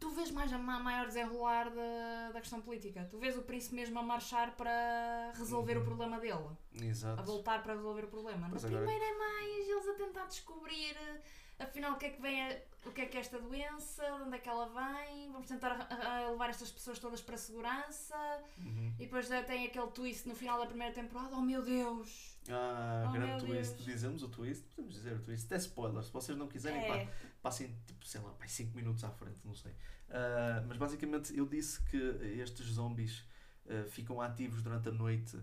tu 0.00 0.10
vês 0.10 0.30
mais 0.30 0.52
a 0.52 0.58
ma- 0.58 0.78
maior 0.80 1.06
desenrolar 1.06 1.70
da, 1.70 2.30
da 2.32 2.40
questão 2.40 2.60
política. 2.60 3.06
Tu 3.10 3.18
vês 3.18 3.36
o 3.36 3.42
príncipe 3.42 3.74
mesmo 3.74 3.98
a 3.98 4.02
marchar 4.02 4.54
para 4.56 5.32
resolver 5.34 5.76
Uhum. 5.76 5.82
o 5.82 5.84
problema 5.86 6.18
dele. 6.20 6.48
A 6.80 6.84
Exato. 6.84 7.22
voltar 7.22 7.62
para 7.62 7.74
resolver 7.74 8.04
o 8.04 8.08
problema. 8.08 8.48
Pois 8.50 8.62
na 8.62 8.68
agora- 8.68 8.84
primeira 8.84 9.04
é 9.14 9.18
mais 9.18 9.68
eles 9.68 9.88
a 9.88 9.94
tentar 9.94 10.26
descobrir 10.26 10.96
eh, 10.96 11.20
afinal 11.58 11.92
o 11.92 11.96
que 11.96 12.06
é 12.06 12.10
que 12.10 12.20
vem 12.20 12.42
a- 12.42 12.56
o 12.86 12.92
que 12.92 13.00
é 13.00 13.06
que 13.06 13.16
é 13.16 13.20
esta 13.20 13.38
doença, 13.38 14.04
de 14.04 14.22
onde 14.22 14.36
é 14.36 14.38
que 14.38 14.48
ela 14.48 14.66
vem, 14.66 15.30
vamos 15.32 15.48
tentar 15.48 15.72
a- 15.72 16.18
a 16.26 16.30
levar 16.30 16.50
estas 16.50 16.70
pessoas 16.70 16.98
todas 16.98 17.22
para 17.22 17.36
a 17.36 17.38
segurança 17.38 18.16
Uhum. 18.58 18.94
e 18.98 19.04
depois 19.04 19.26
já 19.28 19.42
tem 19.42 19.66
aquele 19.66 19.86
twist 19.88 20.28
no 20.28 20.34
final 20.34 20.58
da 20.58 20.66
primeira 20.66 20.92
temporada, 20.92 21.34
oh 21.36 21.40
meu 21.40 21.62
Deus! 21.62 22.33
Ah, 22.50 23.06
Oh, 23.08 23.12
grande 23.12 23.44
twist. 23.46 23.74
Deus. 23.74 23.84
Dizemos 23.86 24.22
o 24.22 24.28
twist? 24.28 24.64
Podemos 24.74 24.94
dizer 24.94 25.16
o 25.16 25.20
twist. 25.22 25.46
Até 25.46 25.56
spoiler. 25.56 26.02
Se 26.02 26.12
vocês 26.12 26.36
não 26.36 26.48
quiserem, 26.48 26.80
É, 26.84 27.06
pá, 27.06 27.12
passem, 27.42 27.74
tipo, 27.86 28.04
sei 28.06 28.20
lá, 28.20 28.34
5 28.46 28.74
minutos 28.76 29.02
à 29.04 29.10
frente, 29.10 29.38
não 29.44 29.54
sei. 29.54 29.74
Ah, 30.10 30.62
mas 30.66 30.76
basicamente 30.76 31.36
eu 31.36 31.46
disse 31.46 31.82
que 31.84 31.96
estes 31.96 32.66
zombies 32.66 33.24
ah, 33.68 33.84
ficam 33.88 34.20
ativos 34.20 34.62
durante 34.62 34.88
a 34.88 34.92
noite 34.92 35.38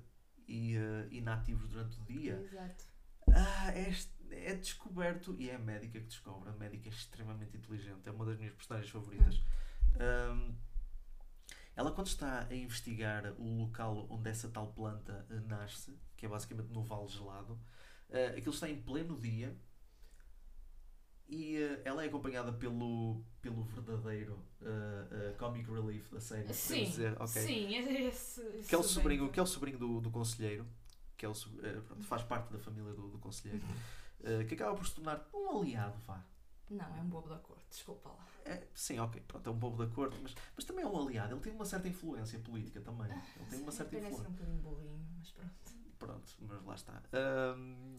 e 0.47 0.77
ah, 0.77 1.07
inativos 1.11 1.69
durante 1.69 1.99
o 1.99 2.03
dia. 2.03 2.39
Exato. 2.39 2.85
Ah, 3.33 3.71
é, 3.73 3.91
é 4.49 4.55
descoberto 4.55 5.35
e 5.39 5.49
é 5.49 5.55
a 5.55 5.59
médica 5.59 5.99
que 5.99 6.05
descobre. 6.05 6.49
A 6.49 6.53
médica 6.53 6.87
é 6.87 6.91
extremamente 6.91 7.55
inteligente, 7.57 8.07
é 8.07 8.11
uma 8.11 8.25
das 8.25 8.37
minhas 8.37 8.53
personagens 8.53 8.91
favoritas. 8.91 9.41
Ahm, 9.99 10.53
ela, 11.75 11.91
quando 11.91 12.07
está 12.07 12.47
a 12.49 12.53
investigar 12.55 13.33
o 13.39 13.57
local 13.57 14.05
onde 14.09 14.29
essa 14.29 14.49
tal 14.49 14.71
planta 14.73 15.25
nasce, 15.47 15.97
que 16.21 16.27
é 16.27 16.29
basicamente 16.29 16.71
no 16.71 16.84
Vale 16.84 17.07
Gelado, 17.07 17.60
eh, 18.07 18.36
aquilo 18.38 18.53
está 18.53 18.69
em 18.69 18.79
pleno 18.79 19.17
dia 19.17 19.57
e 21.27 21.57
eh, 21.57 21.81
ela 21.84 22.03
é 22.03 22.07
acompanhada 22.07 22.53
pelo, 22.53 23.25
pelo 23.41 23.63
verdadeiro 23.63 24.38
eh, 24.62 25.07
eh, 25.12 25.36
comic 25.39 25.67
relief 25.67 26.12
da 26.12 26.19
série. 26.19 26.53
Sim, 26.53 26.84
dizer, 26.84 27.13
ok? 27.19 27.41
sim, 27.41 27.75
esse, 27.75 28.39
esse 28.41 28.69
que 28.69 28.75
é 28.75 28.77
o 28.77 28.84
sobrinho, 28.84 29.31
que 29.31 29.39
é 29.39 29.43
o 29.43 29.47
sobrinho 29.47 29.79
do, 29.79 29.99
do 29.99 30.12
conselheiro, 30.12 30.63
que 31.17 31.25
é 31.25 31.29
o, 31.29 31.34
pronto, 31.88 32.03
faz 32.03 32.21
parte 32.21 32.53
da 32.53 32.60
família 32.60 32.93
do, 32.93 33.07
do 33.07 33.17
conselheiro, 33.17 33.65
eh, 34.23 34.43
que 34.43 34.53
acaba 34.53 34.75
por 34.75 34.86
se 34.86 34.93
tornar 34.93 35.27
um 35.34 35.57
aliado, 35.57 35.97
vá. 36.05 36.23
Não, 36.69 36.86
é 36.97 37.01
um 37.01 37.10
bobo 37.10 37.29
da 37.29 37.38
corte, 37.39 37.65
desculpa 37.67 38.10
lá. 38.10 38.27
É, 38.45 38.67
sim, 38.75 38.99
ok, 38.99 39.23
pronto, 39.27 39.49
é 39.49 39.51
um 39.51 39.57
bobo 39.57 39.84
da 39.84 39.91
corte, 39.91 40.19
mas, 40.21 40.36
mas 40.55 40.65
também 40.65 40.86
é 40.86 40.88
um 40.88 41.01
aliado, 41.01 41.34
ele 41.34 41.41
tem 41.41 41.51
uma 41.51 41.65
certa 41.65 41.88
influência 41.88 42.38
política 42.38 42.79
também. 42.79 43.12
Ele 43.12 43.45
tem 43.49 43.60
uma 43.60 43.71
certa 43.71 43.95
influência. 43.97 44.29
um 44.29 44.34
bocadinho 44.34 44.62
burrinho, 44.62 45.07
mas 45.17 45.31
pronto. 45.31 45.70
Pronto, 46.05 46.33
mas 46.41 46.63
lá 46.65 46.73
está. 46.75 47.01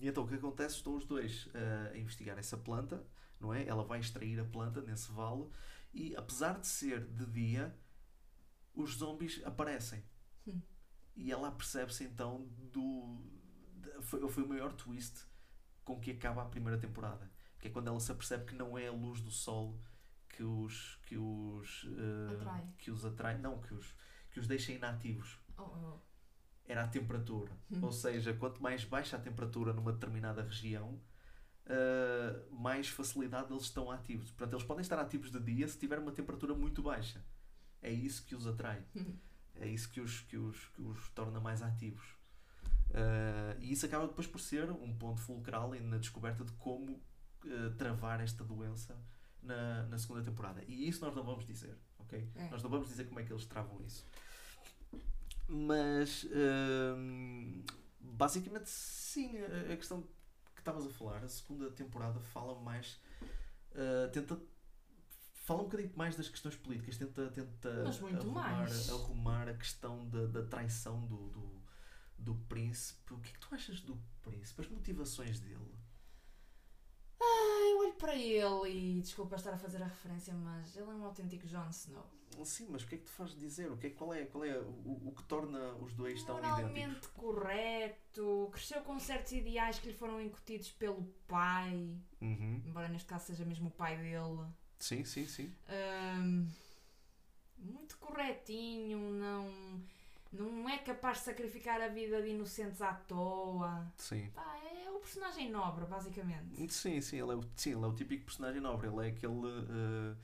E 0.01 0.09
então 0.09 0.25
o 0.25 0.29
que 0.29 0.35
acontece? 0.35 0.77
Estão 0.77 0.97
os 0.97 1.05
dois 1.05 1.49
ah, 1.55 1.91
a 1.95 1.97
investigar 1.99 2.37
essa 2.39 2.57
planta, 2.57 3.07
não 3.41 3.55
é? 3.55 3.65
Ela 3.67 3.85
vai 3.85 4.01
extrair 4.01 4.39
a 4.41 4.45
planta 4.45 4.81
nesse 4.83 5.11
vale 5.13 5.49
e 5.95 6.15
apesar 6.17 6.59
de 6.59 6.67
ser 6.67 7.07
de 7.07 7.25
dia, 7.27 7.75
os 8.75 8.97
zombies 8.97 9.41
aparecem. 9.45 10.03
Hum. 10.47 10.61
E 11.15 11.31
ela 11.31 11.53
percebe-se 11.53 12.05
então 12.05 12.49
do. 12.73 13.23
de- 13.77 14.03
Foi, 14.03 14.29
foi 14.29 14.43
o 14.43 14.49
maior 14.49 14.73
twist 14.73 15.25
com 15.85 16.01
que 16.01 16.11
acaba 16.11 16.43
a 16.43 16.47
primeira 16.47 16.79
temporada. 16.79 17.31
Que 17.61 17.69
é 17.69 17.71
quando 17.71 17.87
ela 17.89 18.01
se 18.01 18.11
apercebe 18.11 18.47
que 18.47 18.55
não 18.57 18.77
é 18.77 18.89
a 18.89 18.93
luz 18.93 19.21
do 19.21 19.31
sol 19.31 19.79
que 20.29 20.43
os. 20.43 20.99
que 21.07 21.17
os. 21.17 21.87
Atrai. 22.33 22.67
que 22.79 22.91
os 22.91 23.05
atrai. 23.05 23.39
Não, 23.39 23.61
que 23.61 23.75
os, 23.75 23.95
que 24.31 24.41
os 24.41 24.49
deixa 24.49 24.73
inativos 24.73 25.39
Oh, 25.59 25.63
oh. 25.63 26.12
Era 26.67 26.85
a 26.85 26.89
temperatura. 26.89 27.53
Hum. 27.71 27.81
Ou 27.83 27.93
seja, 27.93 28.33
quanto 28.35 28.63
mais 28.63 28.85
baixa 28.85 29.17
a 29.17 29.21
temperatura 29.21 29.73
numa 29.73 29.93
determinada 29.93 30.43
região, 30.43 31.01
uh, 31.67 32.55
mais 32.55 32.89
facilidade 32.89 33.53
eles 33.53 33.65
estão 33.65 33.91
ativos. 33.91 34.31
Portanto, 34.31 34.55
eles 34.55 34.65
podem 34.65 34.83
estar 34.83 34.99
ativos 34.99 35.31
de 35.31 35.41
dia 35.41 35.67
se 35.69 35.79
tiver 35.79 35.99
uma 35.99 36.13
temperatura 36.13 36.55
muito 36.55 36.83
baixa. 36.83 37.25
É 37.81 37.91
isso 37.91 38.25
que 38.25 38.35
os 38.35 38.47
atrai. 38.47 38.85
É 39.57 39.67
isso 39.67 39.91
que 39.91 40.01
os, 40.01 40.21
que 40.21 40.37
os, 40.37 40.69
que 40.69 40.83
os 40.83 41.09
torna 41.11 41.41
mais 41.41 41.63
ativos. 41.63 42.17
Uh, 42.91 43.57
e 43.61 43.73
isso 43.73 43.87
acaba 43.87 44.07
depois 44.07 44.27
por 44.27 44.39
ser 44.39 44.71
um 44.71 44.95
ponto 44.97 45.21
fulcral 45.21 45.73
na 45.75 45.97
descoberta 45.97 46.45
de 46.45 46.53
como 46.53 46.93
uh, 46.93 47.71
travar 47.77 48.21
esta 48.21 48.45
doença 48.45 48.97
na, 49.43 49.85
na 49.87 49.99
segunda 49.99 50.23
temporada. 50.23 50.63
E 50.67 50.89
isso 50.89 51.05
nós 51.05 51.15
não 51.15 51.25
vamos 51.25 51.47
dizer, 51.47 51.77
ok? 51.99 52.31
É. 52.35 52.49
Nós 52.51 52.63
não 52.63 52.71
vamos 52.71 52.89
dizer 52.89 53.05
como 53.05 53.21
é 53.21 53.25
que 53.25 53.33
eles 53.33 53.47
travam 53.47 53.81
isso. 53.83 54.07
Mas 55.49 56.27
hum, 56.97 57.63
basicamente 58.01 58.69
sim, 58.71 59.37
a- 59.39 59.73
a 59.73 59.77
questão 59.77 60.03
que 60.55 60.61
estavas 60.61 60.87
a 60.87 60.91
falar, 60.91 61.23
a 61.25 61.29
segunda 61.29 61.71
temporada 61.71 62.21
fala 62.21 62.59
mais. 62.61 63.01
uh, 63.73 64.11
tenta. 64.13 64.41
Fala 65.45 65.61
um 65.63 65.65
bocadinho 65.65 65.93
mais 65.97 66.17
das 66.17 66.29
questões 66.29 66.55
políticas, 66.55 66.97
tenta, 66.97 67.29
tenta 67.31 67.69
arrumar, 68.21 68.63
arrumar 68.93 69.49
a 69.49 69.55
questão 69.55 70.09
da, 70.09 70.27
da 70.27 70.43
traição 70.47 71.05
do, 71.07 71.29
do, 71.31 71.63
do 72.17 72.35
príncipe. 72.49 73.13
O 73.13 73.19
que 73.19 73.31
é 73.31 73.33
que 73.33 73.41
tu 73.41 73.53
achas 73.53 73.81
do 73.81 74.01
príncipe? 74.23 74.61
As 74.63 74.69
motivações 74.69 75.41
dele? 75.41 75.75
Ah, 77.21 77.71
eu 77.73 77.79
olho 77.81 77.95
para 77.95 78.15
ele 78.15 78.99
e 78.99 79.01
desculpa 79.01 79.35
estar 79.35 79.53
a 79.53 79.59
fazer 79.59 79.83
a 79.83 79.87
referência, 79.87 80.33
mas 80.33 80.77
ele 80.77 80.89
é 80.91 80.95
um 80.95 81.05
autêntico 81.05 81.47
Jon 81.47 81.69
Snow. 81.71 82.09
Sim, 82.45 82.67
mas 82.71 82.83
o 82.83 82.87
que 82.87 82.95
é 82.97 82.99
que 82.99 83.05
te 83.05 83.11
faz 83.11 83.35
dizer? 83.37 83.71
O 83.71 83.77
que 83.77 83.87
é, 83.89 83.91
qual 83.91 84.13
é, 84.15 84.25
qual 84.25 84.45
é 84.45 84.59
o, 84.59 85.09
o 85.09 85.13
que 85.17 85.23
torna 85.25 85.75
os 85.77 85.93
dois 85.95 86.23
tão 86.25 86.37
Moralmente 86.37 86.81
idênticos? 86.81 87.09
correto, 87.17 88.49
cresceu 88.53 88.83
com 88.83 88.99
certos 88.99 89.33
ideais 89.33 89.79
que 89.79 89.89
lhe 89.89 89.95
foram 89.95 90.21
incutidos 90.21 90.71
pelo 90.71 91.03
pai, 91.27 91.97
Uhum. 92.21 92.63
embora 92.67 92.89
neste 92.89 93.09
caso 93.09 93.27
seja 93.27 93.45
mesmo 93.45 93.69
o 93.69 93.73
pai 93.73 93.97
dele. 93.97 94.47
Sim, 94.79 95.05
sim, 95.05 95.27
sim. 95.27 95.53
Ahm, 95.69 96.47
muito 97.59 97.97
corretinho, 97.99 98.99
não, 99.13 99.81
não 100.33 100.69
é 100.69 100.79
capaz 100.79 101.19
de 101.19 101.25
sacrificar 101.25 101.81
a 101.81 101.89
vida 101.89 102.21
de 102.23 102.31
inocentes 102.31 102.81
à 102.83 102.93
toa. 102.95 103.87
Sim. 103.97 104.31
Pá, 104.35 104.57
é 104.85 104.91
o 104.91 104.99
personagem 104.99 105.51
nobre, 105.51 105.85
basicamente. 105.87 106.71
Sim, 106.73 107.01
sim, 107.01 107.21
ele 107.21 107.33
é 107.33 107.37
o, 107.37 107.43
sim, 107.57 107.73
ele 107.73 107.85
é 107.85 107.87
o 107.87 107.95
típico 107.95 108.25
personagem 108.25 108.61
nobre. 108.61 108.89
Ele 108.89 109.07
é 109.07 109.11
aquele. 109.11 109.47
eh, 109.71 110.17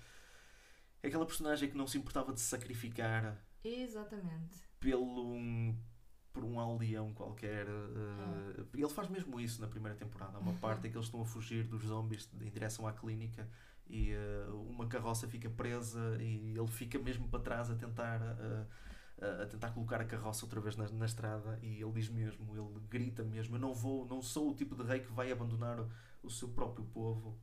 é 1.02 1.08
aquela 1.08 1.26
personagem 1.26 1.68
que 1.70 1.76
não 1.76 1.87
se 1.87 1.98
importava 1.98 2.32
de 2.32 2.40
se 2.40 2.46
sacrificar 2.46 3.37
Exatamente. 3.64 4.56
pelo 4.80 5.30
um, 5.32 5.76
por 6.32 6.44
um 6.44 6.58
aldeão 6.61 7.12
qualquer. 7.14 7.66
eh, 7.66 8.64
Ele 8.74 8.88
faz 8.88 9.08
mesmo 9.08 9.38
isso 9.40 9.61
na 9.61 9.68
primeira 9.68 9.96
temporada. 9.96 10.37
Há 10.37 10.40
uma 10.40 10.52
parte 10.54 10.87
em 10.87 10.90
que 10.90 10.96
eles 10.96 11.06
estão 11.06 11.20
a 11.20 11.24
fugir 11.26 11.64
dos 11.66 11.82
zombies 11.84 12.28
em 12.40 12.50
direção 12.50 12.87
à 12.87 12.92
clínica 12.92 13.48
e 13.88 14.11
eh, 14.12 14.46
uma 14.68 14.87
carroça 14.87 15.26
fica 15.28 15.48
presa 15.50 16.16
e 16.20 16.56
ele 16.56 16.66
fica 16.68 16.98
mesmo 16.98 17.28
para 17.28 17.40
trás 17.40 17.70
a 17.70 17.74
tentar. 17.74 18.20
eh, 18.22 18.66
a- 19.20 19.46
tentar 19.46 19.72
colocar 19.72 20.00
a 20.00 20.04
carroça 20.04 20.44
outra 20.44 20.61
vez 20.61 20.76
na, 20.76 20.88
na 20.90 21.04
estrada 21.04 21.58
e 21.61 21.82
ele 21.82 21.90
diz 21.90 22.08
mesmo, 22.08 22.56
ele 22.56 22.78
grita 22.88 23.24
mesmo, 23.24 23.56
eu 23.56 23.61
não 23.61 23.74
vou, 23.74 24.06
não 24.06 24.22
sou 24.22 24.50
o 24.50 24.54
tipo 24.54 24.76
de 24.76 24.84
rei 24.84 25.00
que 25.00 25.11
vai 25.11 25.32
abandonar 25.32 25.80
o, 25.80 25.88
o 26.22 26.30
seu 26.30 26.48
próprio 26.50 26.84
povo. 26.87 27.37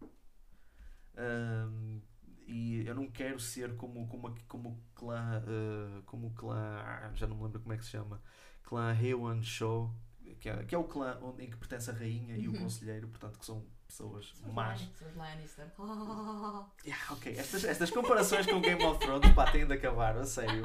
E 2.46 2.86
eu 2.86 2.94
não 2.96 3.08
quero 3.10 3.40
ser 3.40 3.76
como, 3.76 4.08
como, 4.08 4.34
como 4.48 4.70
o 4.70 4.78
clã, 4.96 5.44
ah, 5.46 6.02
como 6.06 6.28
o 6.28 6.32
clã, 6.32 7.12
já 7.16 7.26
não 7.28 7.36
me 7.38 7.44
lembro 7.44 7.60
como 7.60 7.74
é 7.74 7.78
que 7.78 7.86
se 7.86 7.92
chama, 7.92 8.22
clã 8.64 8.96
Hewan 9.00 9.42
Show, 9.42 9.92
que 10.40 10.50
é, 10.50 10.64
que 10.64 10.76
é 10.76 10.78
o 10.78 10.84
clã 10.84 11.18
onde, 11.22 11.44
em 11.44 11.50
que 11.50 11.58
pertence 11.58 11.90
a 11.90 11.94
rainha 11.94 12.36
e 12.38 12.48
o 12.48 12.52
Uhum. 12.52 12.60
conselheiro, 12.60 13.08
portanto 13.08 13.40
que 13.40 13.46
são 13.46 13.66
pessoas 13.88 14.34
São 14.36 14.52
más. 14.52 14.82
Os 14.82 15.16
Lannister. 15.16 15.72
Ah, 15.80 16.66
Yeah, 16.86 17.14
ok, 17.14 17.36
estas, 17.38 17.64
estas 17.64 17.90
comparações 17.92 18.46
com 18.46 18.60
Game 18.62 18.84
of 18.84 19.00
Thrones, 19.00 19.32
pá, 19.34 19.50
têm 19.52 19.66
de 19.68 19.74
acabar, 19.74 20.18
a 20.18 20.26
sério. 20.26 20.64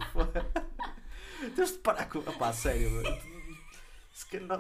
Temos 1.55 1.73
de 1.73 1.79
parar 1.79 2.09
com. 2.09 2.21
Pá, 2.23 2.49
a 2.49 2.53
sério. 2.53 2.91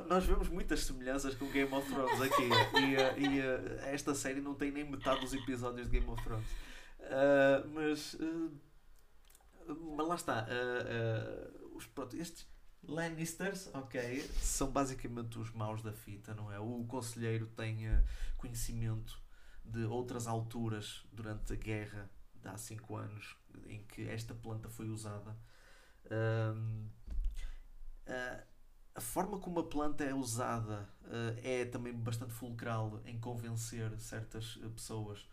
Nós 0.08 0.24
vemos 0.24 0.48
muitas 0.48 0.84
semelhanças 0.84 1.34
com 1.34 1.46
Game 1.50 1.72
of 1.74 1.86
Thrones 1.92 2.20
aqui 2.22 2.42
e, 2.80 2.94
eh, 2.96 3.14
e, 3.18 3.40
eh, 3.40 3.90
esta 3.92 4.14
série 4.14 4.40
não 4.40 4.54
tem 4.54 4.70
nem 4.70 4.88
metade 4.88 5.20
dos 5.20 5.34
episódios 5.34 5.90
de 5.90 5.98
Game 5.98 6.10
of 6.10 6.22
Thrones. 6.24 6.46
Ah, 7.02 7.64
mas, 7.72 8.16
ah, 8.20 10.02
lá 10.02 10.14
está. 10.14 10.46
ah, 10.48 11.50
os, 11.74 11.86
pronto, 11.86 12.16
estes 12.16 12.48
Lannisters, 12.82 13.68
ok, 13.74 14.22
são 14.40 14.70
basicamente 14.70 15.38
os 15.38 15.52
maus 15.52 15.82
da 15.82 15.92
fita, 15.92 16.34
não 16.34 16.50
é? 16.50 16.58
O 16.58 16.84
conselheiro 16.84 17.46
tem 17.48 17.86
conhecimento 18.38 19.20
de 19.64 19.84
outras 19.84 20.26
alturas 20.26 21.04
durante 21.12 21.52
a 21.52 21.56
guerra 21.56 22.10
de 22.34 22.48
há 22.48 22.56
5 22.56 22.96
anos 22.96 23.36
em 23.66 23.84
que 23.84 24.08
esta 24.08 24.34
planta 24.34 24.68
foi 24.70 24.88
usada. 24.88 25.36
Ahm, 26.10 26.88
ah, 28.06 28.44
a 28.94 29.00
forma 29.00 29.38
como 29.38 29.60
a 29.60 29.68
planta 29.68 30.04
é 30.04 30.14
usada 30.14 30.88
eh, 31.44 31.62
é 31.62 31.64
também 31.64 31.92
bastante 31.92 32.32
fulcral 32.32 33.00
em 33.04 33.18
convencer 33.18 33.98
certas 34.00 34.56
pessoas 34.74 35.26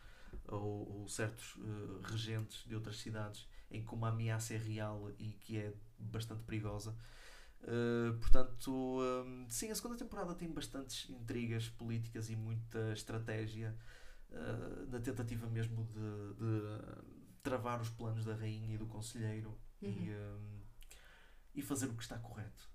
ou, 0.47 1.01
ou 1.01 1.07
certos 1.07 1.57
eh, 1.59 2.07
regentes 2.09 2.65
de 2.65 2.75
outras 2.75 2.97
cidades 2.99 3.47
em 3.69 3.83
que 3.83 3.93
uma 3.93 4.09
ameaça 4.09 4.53
é 4.53 4.57
real 4.57 5.11
e 5.19 5.31
que 5.33 5.57
é 5.57 5.73
bastante 5.99 6.43
perigosa. 6.43 6.95
Uh, 7.63 8.15
portanto, 8.19 8.71
um, 8.71 9.49
sim, 9.49 9.71
a 9.71 9.75
segunda 9.75 9.97
temporada 9.97 10.33
tem 10.35 10.49
bastantes 10.49 11.09
intrigas 11.09 11.67
políticas 11.69 12.29
e 12.29 12.35
muita 12.35 12.93
estratégia 12.93 13.75
uh, 14.29 14.89
na 14.89 14.99
tentativa 14.99 15.47
mesmo 15.47 15.83
de, 15.85 16.33
de, 16.35 17.17
travar 17.41 17.81
os 17.81 17.89
planos 17.89 18.23
da 18.23 18.35
rainha 18.35 18.75
e 18.75 18.77
do 18.77 18.85
conselheiro 18.85 19.57
uhum. 19.81 19.89
e, 19.89 20.11
um, 20.13 20.61
e 21.55 21.61
fazer 21.61 21.87
o 21.87 21.95
que 21.95 22.03
está 22.03 22.17
correto. 22.19 22.69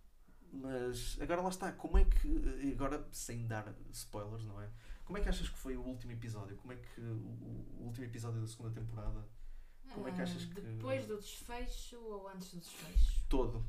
Mas 0.52 1.16
agora 1.20 1.40
lá 1.40 1.48
está, 1.48 1.72
como 1.72 1.96
é 1.96 2.04
que, 2.04 2.72
agora 2.72 3.06
sem 3.12 3.46
dar 3.46 3.74
spoilers, 3.90 4.44
não 4.44 4.60
é? 4.60 4.68
Como 5.04 5.18
é 5.18 5.20
que 5.20 5.28
achas 5.28 5.48
que 5.48 5.58
foi 5.58 5.76
o 5.76 5.82
último 5.82 6.12
episódio? 6.12 6.56
Como 6.56 6.72
é 6.72 6.76
que 6.76 7.00
o, 7.00 7.78
o 7.80 7.84
último 7.84 8.06
episódio 8.06 8.40
da 8.40 8.46
segunda 8.46 8.70
temporada? 8.70 9.26
Como 9.92 10.08
é 10.08 10.12
que 10.12 10.22
achas 10.22 10.44
que. 10.44 10.60
Depois 10.60 11.06
do 11.06 11.18
desfecho 11.18 11.98
ou 12.00 12.28
antes 12.28 12.54
do 12.54 12.60
desfecho? 12.60 13.24
Todo. 13.28 13.64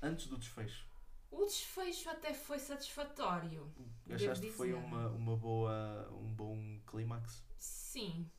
Antes 0.00 0.26
do 0.26 0.36
desfecho. 0.36 0.86
O 1.30 1.46
desfecho 1.46 2.10
até 2.10 2.34
foi 2.34 2.58
satisfatório. 2.58 3.72
Achaste 4.10 4.46
que 4.46 4.52
foi 4.52 4.74
uma, 4.74 5.08
uma 5.08 5.36
boa, 5.36 6.10
um 6.12 6.32
bom 6.34 6.80
clímax? 6.86 7.42
Sim. 7.56 8.30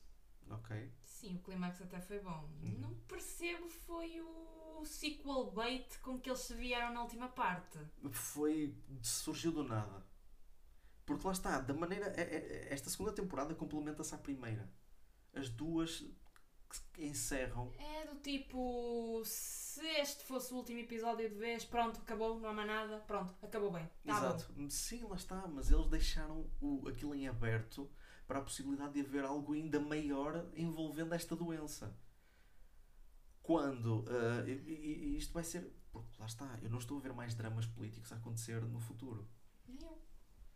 Ok. 0.48 0.92
Sim, 1.02 1.36
o 1.36 1.38
clímax 1.40 1.80
até 1.82 2.00
foi 2.00 2.20
bom. 2.20 2.48
Uhum. 2.62 2.78
Não 2.78 2.94
percebo 3.08 3.68
foi 3.68 4.20
o 4.20 4.84
sequel 4.84 5.50
bait 5.50 5.98
com 6.00 6.20
que 6.20 6.28
eles 6.28 6.40
se 6.40 6.54
vieram 6.54 6.92
na 6.92 7.02
última 7.02 7.28
parte. 7.28 7.78
Foi. 8.12 8.76
surgiu 9.02 9.50
do 9.50 9.64
nada. 9.64 10.04
Porque 11.04 11.26
lá 11.26 11.32
está, 11.32 11.60
da 11.60 11.74
maneira. 11.74 12.06
É, 12.16 12.22
é, 12.22 12.68
esta 12.72 12.88
segunda 12.90 13.12
temporada 13.12 13.54
complementa-se 13.54 14.14
à 14.14 14.18
primeira. 14.18 14.68
As 15.34 15.48
duas 15.48 16.04
encerram. 16.98 17.72
É 17.78 18.06
do 18.06 18.16
tipo, 18.20 19.22
se 19.24 19.84
este 19.98 20.24
fosse 20.24 20.52
o 20.52 20.56
último 20.56 20.80
episódio 20.80 21.28
de 21.28 21.34
vez, 21.34 21.64
pronto, 21.64 22.00
acabou, 22.00 22.38
não 22.40 22.48
há 22.48 22.52
mais 22.52 22.68
nada, 22.68 22.98
pronto, 23.00 23.34
acabou 23.42 23.70
bem. 23.70 23.88
Tá 24.04 24.16
Exato. 24.16 24.52
Bom. 24.52 24.70
Sim, 24.70 25.04
lá 25.04 25.16
está, 25.16 25.46
mas 25.46 25.70
eles 25.70 25.86
deixaram 25.86 26.46
o, 26.60 26.88
aquilo 26.88 27.14
em 27.14 27.28
aberto 27.28 27.90
para 28.26 28.38
a 28.38 28.42
possibilidade 28.42 28.94
de 28.94 29.00
haver 29.00 29.24
algo 29.24 29.52
ainda 29.52 29.78
maior 29.78 30.46
envolvendo 30.54 31.14
esta 31.14 31.36
doença. 31.36 31.94
Quando, 33.42 34.00
uh, 34.00 34.48
e, 34.48 34.52
e, 34.52 35.16
isto 35.18 35.34
vai 35.34 35.44
ser, 35.44 35.70
porque 35.92 36.18
lá 36.18 36.26
está, 36.26 36.58
eu 36.62 36.70
não 36.70 36.78
estou 36.78 36.96
a 36.96 37.00
ver 37.00 37.12
mais 37.12 37.34
dramas 37.34 37.66
políticos 37.66 38.10
a 38.12 38.16
acontecer 38.16 38.62
no 38.62 38.80
futuro. 38.80 39.28
Não. 39.68 39.98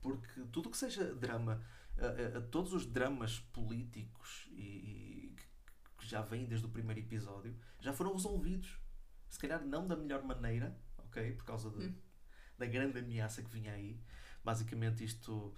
Porque 0.00 0.42
tudo 0.52 0.68
o 0.68 0.70
que 0.70 0.78
seja 0.78 1.14
drama, 1.14 1.62
uh, 1.96 2.38
uh, 2.38 2.42
todos 2.50 2.72
os 2.72 2.87
dramas 2.87 3.40
políticos 3.52 4.48
e, 4.52 5.34
que 5.98 6.06
já 6.06 6.22
vêm 6.22 6.46
desde 6.46 6.66
o 6.66 6.68
primeiro 6.68 7.00
episódio, 7.00 7.56
já 7.80 7.92
foram 7.92 8.12
resolvidos. 8.12 8.78
Se 9.28 9.38
calhar 9.38 9.64
não 9.64 9.87
da 9.87 9.96
melhor 9.96 10.22
maneira, 10.22 10.76
ok? 10.98 11.32
Por 11.32 11.44
causa 11.44 11.70
de, 11.70 11.87
hum. 11.87 11.94
da 12.56 12.66
grande 12.66 12.98
ameaça 12.98 13.42
que 13.42 13.50
vinha 13.50 13.72
aí. 13.72 14.00
Basicamente 14.42 15.04
isto... 15.04 15.54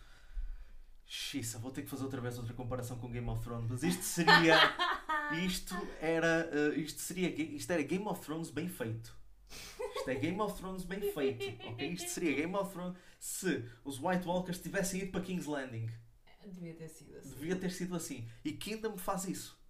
Xissa, 1.07 1.59
vou 1.59 1.73
ter 1.73 1.83
que 1.83 1.91
fazer 1.91 2.05
outra 2.05 2.21
vez 2.21 2.39
outra 2.39 2.55
comparação 2.55 2.97
com 2.97 3.11
Game 3.11 3.29
of 3.29 3.43
Thrones, 3.43 3.69
mas 3.69 3.83
isto 3.83 4.03
seria... 4.03 4.57
Isto 5.45 5.77
era... 6.01 6.51
Isto 6.75 7.01
seria... 7.01 7.29
Isto 7.29 7.73
era 7.73 7.83
Game 7.83 8.05
of 8.07 8.21
Thrones 8.21 8.51
bem 8.51 8.69
feito. 8.69 9.17
Isto 9.97 10.11
é 10.11 10.15
Game 10.15 10.41
of 10.41 10.57
Thrones 10.57 10.85
bem 10.85 11.13
feito, 11.13 11.69
ok? 11.69 11.93
Isto 11.93 12.11
seria 12.11 12.35
Game 12.35 12.55
of 12.57 12.73
Thrones 12.73 12.97
se 13.21 13.65
os 13.85 14.01
White 14.01 14.27
Walkers 14.27 14.59
tivessem 14.59 15.03
ido 15.03 15.13
para 15.13 15.21
King's 15.21 15.47
Landing. 15.47 15.89
Devia 16.45 16.75
ter 16.75 16.89
sido 16.89 17.17
assim. 17.17 17.29
Devia 17.29 17.57
ter 17.57 17.71
sido 17.71 17.95
assim. 17.95 18.29
E 18.45 18.53
Kingdom 18.53 18.97
faz 18.97 19.27
isso 19.27 19.61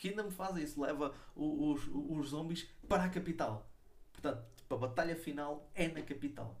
que 0.00 0.08
ainda 0.08 0.22
me 0.22 0.30
faz 0.30 0.56
isso, 0.56 0.80
leva 0.80 1.14
os, 1.36 1.86
os 1.92 2.28
zombies 2.28 2.66
para 2.88 3.04
a 3.04 3.10
capital. 3.10 3.70
Portanto, 4.10 4.42
tipo, 4.56 4.74
a 4.74 4.78
batalha 4.78 5.14
final 5.14 5.70
é 5.74 5.88
na 5.88 6.00
capital. 6.00 6.58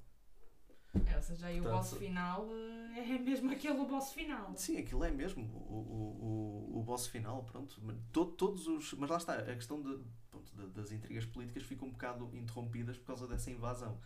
É, 1.06 1.16
ou 1.16 1.22
seja, 1.22 1.46
aí 1.46 1.60
Portanto, 1.60 1.74
o 1.74 1.78
boss 1.78 1.94
final 1.94 2.48
eh, 2.96 3.14
é 3.14 3.18
mesmo 3.18 3.50
aquele 3.50 3.82
boss 3.86 4.12
final. 4.12 4.52
Sim, 4.56 4.76
aquilo 4.76 5.04
é 5.04 5.10
mesmo 5.10 5.44
o, 5.44 5.74
o, 5.74 6.74
o, 6.74 6.80
o 6.80 6.82
boss 6.82 7.06
final, 7.06 7.44
pronto. 7.44 7.80
Todo, 8.12 8.32
todos 8.32 8.66
os, 8.66 8.92
mas 8.94 9.08
lá 9.08 9.16
está, 9.16 9.34
a 9.36 9.54
questão 9.54 9.80
de, 9.80 9.98
pronto, 10.30 10.54
das 10.72 10.92
intrigas 10.92 11.24
políticas 11.24 11.62
fica 11.62 11.84
um 11.84 11.90
bocado 11.90 12.28
interrompidas 12.34 12.98
por 12.98 13.06
causa 13.06 13.26
dessa 13.26 13.50
invasão. 13.50 13.98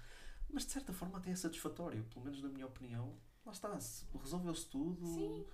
Mas 0.54 0.64
de 0.64 0.72
certa 0.72 0.92
forma 0.92 1.18
até 1.18 1.30
é 1.30 1.36
satisfatório, 1.36 2.04
pelo 2.04 2.24
menos 2.24 2.40
na 2.40 2.48
minha 2.48 2.66
opinião. 2.66 3.12
Lá 3.44 3.52
está, 3.52 3.76
resolveu-se 4.18 4.66
tudo. 4.68 5.06
Sim 5.06 5.44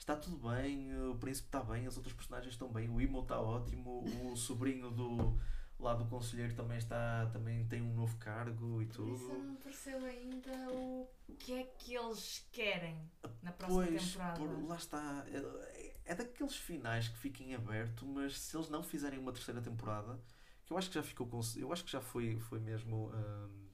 está 0.00 0.16
tudo 0.16 0.48
bem, 0.48 0.98
o 1.10 1.14
príncipe 1.16 1.48
está 1.48 1.62
bem, 1.62 1.86
as 1.86 1.96
outras 1.96 2.14
personagens 2.14 2.54
estão 2.54 2.72
bem, 2.72 2.88
o 2.88 3.00
Imo 3.00 3.20
está 3.20 3.38
ótimo, 3.38 4.02
o 4.24 4.34
sobrinho 4.34 4.90
do 4.90 5.38
lá 5.78 5.94
do 5.94 6.04
conselheiro 6.06 6.54
também 6.54 6.78
está 6.78 7.26
também 7.32 7.66
tem 7.66 7.80
um 7.82 7.94
novo 7.94 8.16
cargo 8.18 8.82
e 8.82 8.86
tudo. 8.86 9.14
Isso 9.14 9.28
não 9.28 9.52
apareceu 9.54 10.04
ainda 10.04 10.50
o 10.72 11.08
que 11.38 11.52
é 11.52 11.64
que 11.64 11.94
eles 11.94 12.46
querem 12.50 12.98
na 13.42 13.52
próxima 13.52 13.86
pois, 13.86 14.12
temporada. 14.12 14.40
Por, 14.40 14.68
lá 14.68 14.76
está. 14.76 15.24
É, 15.28 15.96
é 16.06 16.14
daqueles 16.14 16.56
finais 16.56 17.08
que 17.08 17.18
fiquem 17.18 17.54
aberto, 17.54 18.06
mas 18.06 18.38
se 18.40 18.56
eles 18.56 18.68
não 18.68 18.82
fizerem 18.82 19.18
uma 19.18 19.32
terceira 19.32 19.60
temporada, 19.60 20.18
que 20.64 20.72
eu 20.72 20.78
acho 20.78 20.88
que 20.88 20.94
já 20.94 21.02
ficou 21.02 21.28
eu 21.56 21.72
acho 21.72 21.84
que 21.84 21.92
já 21.92 22.00
foi, 22.00 22.38
foi 22.38 22.58
mesmo. 22.58 23.10
Hum, 23.14 23.69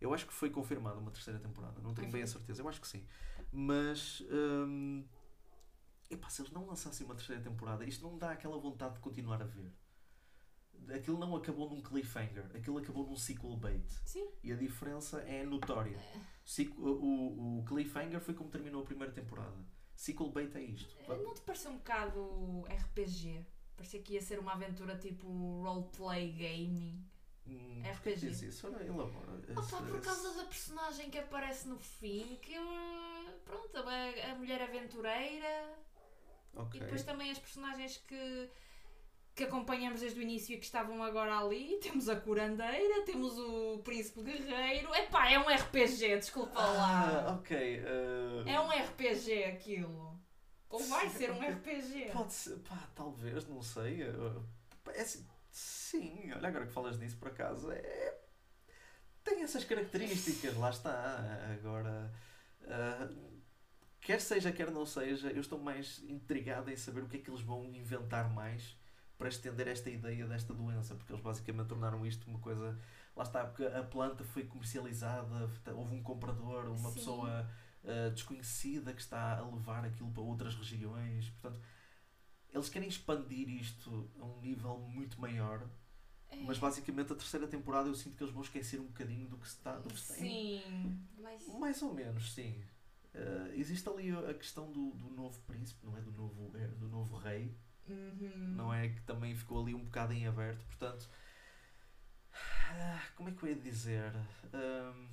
eu 0.00 0.12
acho 0.14 0.26
que 0.26 0.32
foi 0.32 0.50
confirmada 0.50 0.98
uma 0.98 1.10
terceira 1.10 1.38
temporada, 1.38 1.80
não 1.80 1.94
tenho 1.94 2.10
bem 2.10 2.22
a 2.22 2.26
certeza, 2.26 2.62
eu 2.62 2.68
acho 2.68 2.80
que 2.80 2.88
sim. 2.88 3.06
Mas 3.52 4.22
hum, 4.30 5.04
epá, 6.10 6.28
se 6.28 6.42
eles 6.42 6.52
não 6.52 6.66
lançassem 6.66 7.04
uma 7.04 7.14
terceira 7.14 7.42
temporada, 7.42 7.84
isto 7.84 8.02
não 8.02 8.16
dá 8.18 8.32
aquela 8.32 8.58
vontade 8.58 8.94
de 8.94 9.00
continuar 9.00 9.42
a 9.42 9.46
ver. 9.46 9.72
Aquilo 10.94 11.18
não 11.18 11.34
acabou 11.36 11.68
num 11.68 11.82
cliffhanger, 11.82 12.46
aquilo 12.54 12.78
acabou 12.78 13.06
num 13.06 13.16
sequel 13.16 13.56
bait. 13.56 13.90
Sim. 14.04 14.26
E 14.42 14.52
a 14.52 14.56
diferença 14.56 15.20
é 15.22 15.44
notória. 15.44 15.98
O, 16.78 16.88
o, 16.88 17.58
o 17.58 17.64
cliffhanger 17.64 18.20
foi 18.20 18.32
como 18.32 18.48
terminou 18.48 18.82
a 18.82 18.84
primeira 18.84 19.12
temporada. 19.12 19.56
Sequel 19.94 20.30
bait 20.30 20.54
é 20.56 20.62
isto. 20.62 20.96
Eh, 21.00 21.16
não 21.22 21.34
te 21.34 21.40
pareceu 21.42 21.72
um 21.72 21.78
bocado 21.78 22.64
RPG? 22.68 23.44
Parecia 23.76 24.00
que 24.00 24.14
ia 24.14 24.22
ser 24.22 24.38
uma 24.38 24.52
aventura 24.52 24.96
tipo 24.96 25.26
roleplay 25.62 26.32
gaming. 26.32 27.04
Hum, 27.48 27.82
RPG. 27.82 28.16
Diz 28.16 28.42
isso? 28.42 28.66
Ora, 28.66 28.84
elabora. 28.84 29.32
Opa, 29.56 29.82
por 29.82 30.00
causa 30.00 30.34
da 30.34 30.44
personagem 30.44 31.10
que 31.10 31.18
aparece 31.18 31.68
no 31.68 31.78
fim, 31.78 32.38
que 32.42 32.54
pronto, 33.44 33.76
a, 33.76 34.30
a 34.30 34.34
mulher 34.34 34.62
aventureira 34.62 35.78
Okay. 36.58 36.80
E 36.80 36.84
depois 36.84 37.02
também 37.02 37.30
as 37.30 37.38
personagens 37.38 37.96
que, 37.98 38.50
que 39.34 39.44
acompanhamos 39.44 40.00
desde 40.00 40.18
o 40.18 40.22
início 40.22 40.54
e 40.54 40.58
que 40.58 40.64
estavam 40.64 41.02
agora 41.02 41.38
ali. 41.38 41.78
Temos 41.82 42.08
a 42.08 42.16
curandeira, 42.16 43.02
temos 43.04 43.38
o 43.38 43.78
príncipe 43.78 44.22
guerreiro. 44.22 44.94
Epá, 44.94 45.30
é 45.30 45.38
um 45.38 45.48
RPG, 45.48 46.16
desculpa 46.16 46.60
lá. 46.60 47.26
Ah, 47.28 47.34
ok. 47.34 47.80
Uh... 47.80 48.48
É 48.48 48.60
um 48.60 48.70
RPG 48.70 49.44
aquilo. 49.44 50.18
Ou 50.68 50.80
vai 50.80 51.08
ser 51.08 51.30
um 51.30 51.40
RPG. 51.40 52.10
Pode 52.12 52.32
ser, 52.32 52.58
pá, 52.58 52.88
talvez, 52.94 53.46
não 53.46 53.62
sei. 53.62 54.02
É, 54.02 55.00
assim, 55.00 55.26
sim, 55.50 56.32
olha 56.32 56.48
agora 56.48 56.66
que 56.66 56.72
falas 56.72 56.98
nisso 56.98 57.16
por 57.16 57.28
acaso. 57.28 57.70
É, 57.70 58.18
tem 59.24 59.42
essas 59.42 59.64
características, 59.64 60.56
lá 60.56 60.70
está. 60.70 61.18
Agora. 61.52 62.12
Uh, 62.62 63.38
quer 64.00 64.20
seja, 64.20 64.52
quer 64.52 64.70
não 64.70 64.86
seja, 64.86 65.30
eu 65.30 65.40
estou 65.40 65.58
mais 65.58 66.02
intrigado 66.08 66.70
em 66.70 66.76
saber 66.76 67.02
o 67.02 67.08
que 67.08 67.18
é 67.18 67.20
que 67.20 67.30
eles 67.30 67.42
vão 67.42 67.64
inventar 67.64 68.32
mais 68.32 68.76
para 69.18 69.28
estender 69.28 69.66
esta 69.66 69.90
ideia 69.90 70.26
desta 70.26 70.54
doença, 70.54 70.94
porque 70.94 71.12
eles 71.12 71.22
basicamente 71.22 71.68
tornaram 71.68 72.06
isto 72.06 72.28
uma 72.30 72.38
coisa. 72.38 72.78
Lá 73.16 73.24
está, 73.24 73.44
porque 73.44 73.64
a 73.64 73.82
planta 73.82 74.22
foi 74.22 74.44
comercializada, 74.44 75.50
houve 75.74 75.94
um 75.94 76.02
comprador, 76.02 76.66
uma 76.66 76.88
Sim. 76.90 76.94
pessoa 76.94 77.50
uh, 77.82 78.10
desconhecida 78.12 78.92
que 78.92 79.00
está 79.00 79.38
a 79.38 79.42
levar 79.42 79.84
aquilo 79.84 80.10
para 80.12 80.22
outras 80.22 80.54
regiões. 80.54 81.28
Portanto, 81.30 81.60
eles 82.52 82.68
querem 82.68 82.88
expandir 82.88 83.48
isto 83.48 84.10
a 84.18 84.24
um 84.24 84.40
nível 84.40 84.78
muito 84.78 85.20
maior. 85.20 85.68
É. 86.30 86.36
Mas 86.36 86.58
basicamente 86.58 87.12
a 87.12 87.16
terceira 87.16 87.46
temporada 87.46 87.88
eu 87.88 87.94
sinto 87.94 88.16
que 88.16 88.22
eles 88.22 88.32
vão 88.32 88.42
esquecer 88.42 88.80
um 88.80 88.86
bocadinho 88.86 89.28
do 89.28 89.38
que 89.38 89.46
está. 89.46 89.76
Do 89.78 89.88
que 89.88 90.00
sim, 90.00 91.00
mas... 91.18 91.46
mais 91.48 91.82
ou 91.82 91.94
menos, 91.94 92.34
sim. 92.34 92.62
Uh, 93.14 93.52
existe 93.54 93.88
ali 93.88 94.10
a 94.10 94.34
questão 94.34 94.70
do, 94.70 94.90
do 94.90 95.10
novo 95.10 95.40
príncipe, 95.42 95.84
não 95.84 95.96
é? 95.96 96.00
Do 96.00 96.12
novo, 96.12 96.56
é, 96.56 96.68
do 96.68 96.88
novo 96.88 97.16
rei, 97.16 97.56
uhum. 97.88 98.54
não 98.54 98.72
é? 98.72 98.90
Que 98.90 99.00
também 99.02 99.34
ficou 99.34 99.62
ali 99.62 99.74
um 99.74 99.84
bocado 99.84 100.12
em 100.12 100.26
aberto. 100.26 100.64
Portanto, 100.66 101.08
uh, 102.32 103.12
como 103.16 103.30
é 103.30 103.32
que 103.32 103.42
eu 103.42 103.48
ia 103.48 103.56
dizer? 103.56 104.12
Uh, 104.44 105.08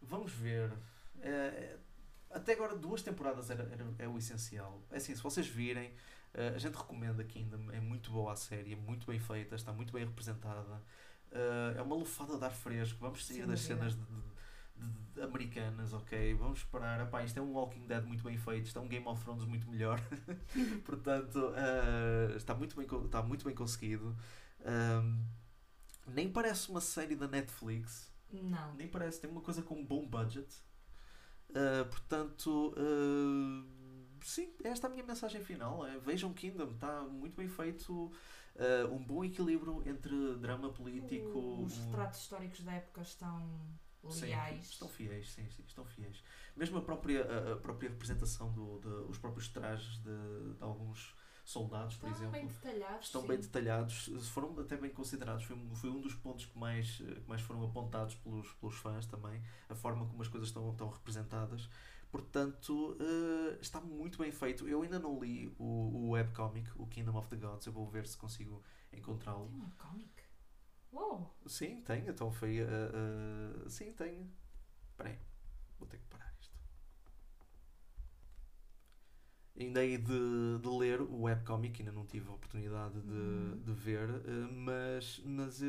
vamos 0.00 0.32
ver. 0.32 0.72
Eh, 1.20 1.78
até 2.32 2.52
agora, 2.52 2.74
duas 2.76 3.02
temporadas 3.02 3.50
era, 3.50 3.62
era, 3.64 3.86
é 3.98 4.08
o 4.08 4.16
essencial. 4.18 4.82
É 4.90 4.96
assim, 4.96 5.14
se 5.14 5.22
vocês 5.22 5.46
virem, 5.46 5.92
a 6.54 6.58
gente 6.58 6.74
recomenda 6.74 7.22
que 7.24 7.38
ainda 7.38 7.56
é 7.74 7.80
muito 7.80 8.10
boa 8.10 8.32
a 8.32 8.36
série, 8.36 8.72
é 8.72 8.76
muito 8.76 9.06
bem 9.06 9.18
feita, 9.18 9.54
está 9.54 9.72
muito 9.72 9.92
bem 9.92 10.04
representada. 10.04 10.82
Uh, 11.30 11.78
é 11.78 11.82
uma 11.82 11.96
lufada 11.96 12.36
de 12.36 12.44
ar 12.44 12.50
fresco. 12.52 12.98
Vamos 13.00 13.24
sair 13.24 13.38
Sem 13.38 13.46
das 13.46 13.60
cenas 13.60 13.94
de, 13.94 14.00
de- 14.02 15.14
de- 15.14 15.22
americanas, 15.22 15.92
ok? 15.94 16.34
Vamos 16.34 16.58
esperar. 16.58 17.00
Epá, 17.00 17.22
isto 17.24 17.38
é 17.38 17.42
um 17.42 17.52
Walking 17.52 17.86
Dead 17.86 18.04
muito 18.04 18.22
bem 18.24 18.36
feito, 18.36 18.66
isto 18.66 18.78
é 18.78 18.82
um 18.82 18.88
Game 18.88 19.06
of 19.06 19.22
Thrones 19.22 19.44
muito 19.44 19.68
melhor. 19.70 20.00
Portanto, 20.84 21.36
uh, 21.38 22.36
está, 22.36 22.54
muito 22.54 22.76
bem, 22.76 22.86
está 23.04 23.22
muito 23.22 23.44
bem 23.44 23.54
conseguido. 23.54 24.14
Um, 24.60 25.24
nem 26.06 26.30
parece 26.30 26.68
uma 26.70 26.80
série 26.80 27.14
da 27.16 27.28
Netflix. 27.28 28.10
Não. 28.30 28.74
Nem 28.74 28.88
parece, 28.88 29.20
tem 29.20 29.30
uma 29.30 29.40
coisa 29.40 29.62
com 29.62 29.74
um 29.76 29.84
bom 29.84 30.06
budget. 30.06 30.48
Uh, 31.54 31.84
portanto, 31.90 32.74
uh, 32.78 33.64
sim, 34.24 34.54
esta 34.64 34.86
é 34.86 34.88
a 34.88 34.90
minha 34.92 35.04
mensagem 35.04 35.42
final. 35.44 35.86
É, 35.86 35.98
vejam 35.98 36.32
Kingdom, 36.32 36.70
está 36.72 37.02
muito 37.02 37.36
bem 37.36 37.48
feito. 37.48 38.10
uh, 38.56 38.92
um 38.94 39.02
bom 39.04 39.24
equilíbrio 39.24 39.82
entre 39.86 40.34
drama 40.36 40.70
político. 40.72 41.62
Os 41.62 41.76
um- 41.78 41.84
retratos 41.86 42.20
históricos 42.20 42.62
da 42.62 42.72
época 42.72 43.02
estão 43.02 43.60
Sim, 44.10 44.26
leais. 44.26 44.64
estão 44.70 44.88
fiéis, 44.88 45.30
sim, 45.30 45.48
sim, 45.50 45.62
estão 45.66 45.84
fiéis. 45.84 46.22
Mesmo 46.56 46.78
a 46.78 46.82
própria, 46.82 47.24
a, 47.24 47.52
a 47.52 47.56
própria 47.56 47.88
representação, 47.90 48.52
do, 48.52 48.78
de- 48.80 49.10
os 49.10 49.18
próprios 49.18 49.48
trajes 49.48 49.98
de, 49.98 50.54
de 50.56 50.62
alguns 50.62 51.14
soldados, 51.52 51.96
por 51.96 52.10
Estão 52.10 52.10
exemplo. 52.10 52.32
bem 52.32 52.46
detalhados. 52.46 53.06
estão 53.06 53.20
sim. 53.22 53.28
bem 53.28 53.38
detalhados, 53.40 54.06
foram 54.30 54.58
até 54.60 54.76
bem 54.76 54.90
considerados. 54.90 55.44
Foi, 55.44 55.56
um- 55.56 55.74
foi 55.74 55.90
um 55.90 56.00
dos 56.00 56.14
pontos 56.14 56.46
que 56.46 56.58
mais, 56.58 56.96
que 56.96 57.24
mais 57.28 57.40
foram 57.42 57.64
apontados 57.64 58.14
pelos, 58.16 58.52
pelos 58.54 58.76
fãs 58.76 59.06
também, 59.06 59.42
a 59.68 59.74
forma 59.74 60.06
como 60.06 60.22
as 60.22 60.28
coisas 60.28 60.48
estão, 60.48 60.70
estão 60.70 60.88
representadas. 60.90 61.68
Portanto, 62.10 62.96
eh, 63.00 63.58
está 63.60 63.80
muito 63.80 64.18
bem 64.18 64.30
feito. 64.32 64.68
Eu 64.68 64.82
ainda 64.82 64.98
não 64.98 65.18
li 65.18 65.48
o, 65.58 65.64
o 65.64 66.10
webcomic, 66.10 66.70
o 66.76 66.86
Kingdom 66.86 67.16
of 67.16 67.28
the 67.28 67.36
Gods. 67.36 67.66
Eu 67.66 67.72
vou 67.72 67.86
ver 67.86 68.06
se 68.06 68.16
consigo 68.18 68.62
encontrá-lo. 68.92 69.48
Tem 69.48 69.60
um 69.62 69.70
cómic. 69.78 70.22
Uou! 70.92 71.34
Sim, 71.46 71.80
tenho. 71.82 72.10
Então 72.10 72.30
foi. 72.30 72.58
eh, 72.58 72.66
eh, 72.66 73.68
sim, 73.68 73.92
tenho. 73.94 74.30
Espera 74.90 75.08
aí, 75.10 75.18
vou 75.78 75.88
ter 75.88 75.98
que 75.98 76.04
parar 76.06 76.32
isto. 76.40 76.52
Ainda 79.62 79.84
hei 79.84 79.98
de, 79.98 80.58
de 80.60 80.68
ler 80.68 81.00
o 81.00 81.22
webcomic, 81.22 81.80
ainda 81.80 81.92
não 81.92 82.04
tive 82.06 82.28
a 82.28 82.32
oportunidade 82.32 83.00
de, 83.00 83.12
Uhum. 83.12 83.60
de 83.64 83.72
ver, 83.72 84.08
eh, 84.08 84.48
mas, 84.52 85.20
mas, 85.24 85.62
eh, 85.62 85.66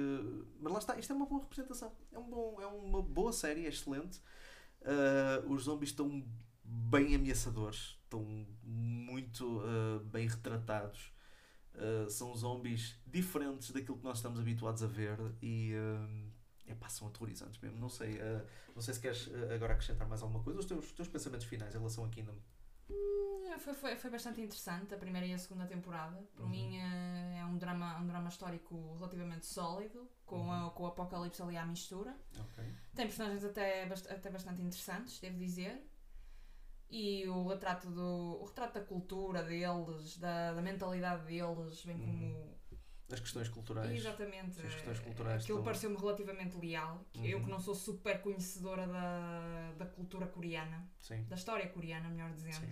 mas 0.60 0.73
lá 0.73 0.79
está, 0.79 0.97
isto 0.99 1.12
é 1.13 1.15
uma 1.15 1.25
boa 1.25 1.41
representação. 1.41 1.91
É, 2.12 2.19
um 2.19 2.29
bom, 2.29 2.62
é 2.62 2.65
uma 2.67 3.01
boa 3.01 3.32
série, 3.34 3.65
é 3.65 3.69
excelente. 3.69 4.19
Eh, 4.82 5.43
os 5.47 5.63
zombies 5.63 5.89
estão 5.91 6.25
bem 6.63 7.15
ameaçadores, 7.15 7.97
estão 8.03 8.23
muito 8.63 9.62
eh, 9.65 9.99
bem 10.06 10.27
retratados. 10.27 11.12
Uh, 11.75 12.08
são 12.08 12.36
zombies 12.36 12.99
diferentes 13.08 13.71
daquilo 13.71 13.97
que 13.97 14.03
nós 14.03 14.17
estamos 14.17 14.39
habituados 14.39 14.84
a 14.84 14.88
ver 14.88 15.17
e 15.41 15.73
uh, 15.73 16.71
epá, 16.71 16.88
são 16.88 17.08
aterrorizantes 17.08 17.60
mesmo. 17.60 17.79
Não 17.79 17.89
sei, 17.89 18.17
uh, 18.17 18.45
não 18.75 18.82
sei 18.82 18.93
se 18.93 18.99
queres 18.99 19.25
uh, 19.25 19.51
agora 19.56 19.73
acrescentar 19.73 20.08
mais 20.08 20.21
alguma 20.21 20.43
coisa, 20.43 20.60
os 20.60 20.67
teus, 20.67 20.86
os 20.86 20.91
teus 20.91 21.08
pensamentos 21.08 21.47
finais 21.47 21.73
em 21.73 21.79
relação 21.79 22.06
a 22.06 22.10
Kingdom. 22.10 22.36
Hum, 22.89 23.58
Foi, 23.60 23.74
foi, 23.74 23.96
foi 23.96 24.10
bastante 24.10 24.41
interessante 24.41 24.93
a 24.93 24.98
primeira 24.98 25.26
e 25.28 25.34
a 25.34 25.38
segunda 25.38 25.65
temporada. 25.65 26.17
Por 26.36 26.43
Uhum. 26.43 26.50
mim 26.50 26.78
eh, 26.80 27.38
é 27.39 27.46
um 27.46 27.58
drama, 27.58 27.98
um 28.00 28.08
drama 28.08 28.28
histórico 28.30 28.96
relativamente 28.96 29.46
sólido, 29.46 30.10
com, 30.26 30.52
a- 30.52 30.65
Uhum. 30.65 30.69
com 30.72 30.84
o 30.84 30.88
apocalipse 30.88 31.41
ali 31.41 31.56
à 31.56 31.65
mistura. 31.65 32.15
Ok. 32.39 32.63
Tem 32.96 33.06
personagens 33.08 33.43
até, 33.43 33.84
até 33.84 34.30
bastante 34.30 34.62
interessantes, 34.62 35.19
devo 35.19 35.38
dizer. 35.38 35.82
E 36.89 37.28
o 37.28 37.48
retrato, 37.48 37.89
do, 37.89 38.39
o 38.41 38.46
retrato 38.46 38.74
da 38.80 38.86
cultura 38.86 39.41
deles, 39.43 40.17
da, 40.17 40.54
da 40.54 40.62
mentalidade 40.62 41.26
deles, 41.26 41.84
bem 41.86 41.98
como. 41.98 42.54
As 43.13 43.19
questões 43.19 43.47
culturais. 43.49 43.91
Exatamente. 43.91 44.60
As 44.60 44.73
questões 44.73 44.99
eh, 44.99 45.02
culturais 45.04 45.43
Aquilo 45.43 45.60
estão- 45.60 45.63
pareceu-me 45.63 45.95
relativamente 45.97 46.58
leal. 46.58 47.06
que 47.13 47.30
Eu 47.30 47.38
Uhum. 47.38 47.43
que 47.45 47.52
não 47.52 47.60
sou 47.60 47.76
super 47.76 48.21
conhecedora 48.21 48.88
da, 48.88 49.71
da 49.78 49.86
cultura 49.86 50.26
coreana, 50.28 50.89
Sim. 50.99 51.23
da 51.26 51.36
história 51.36 51.67
coreana, 51.69 52.10
melhor 52.10 52.32
dizendo. 52.32 52.67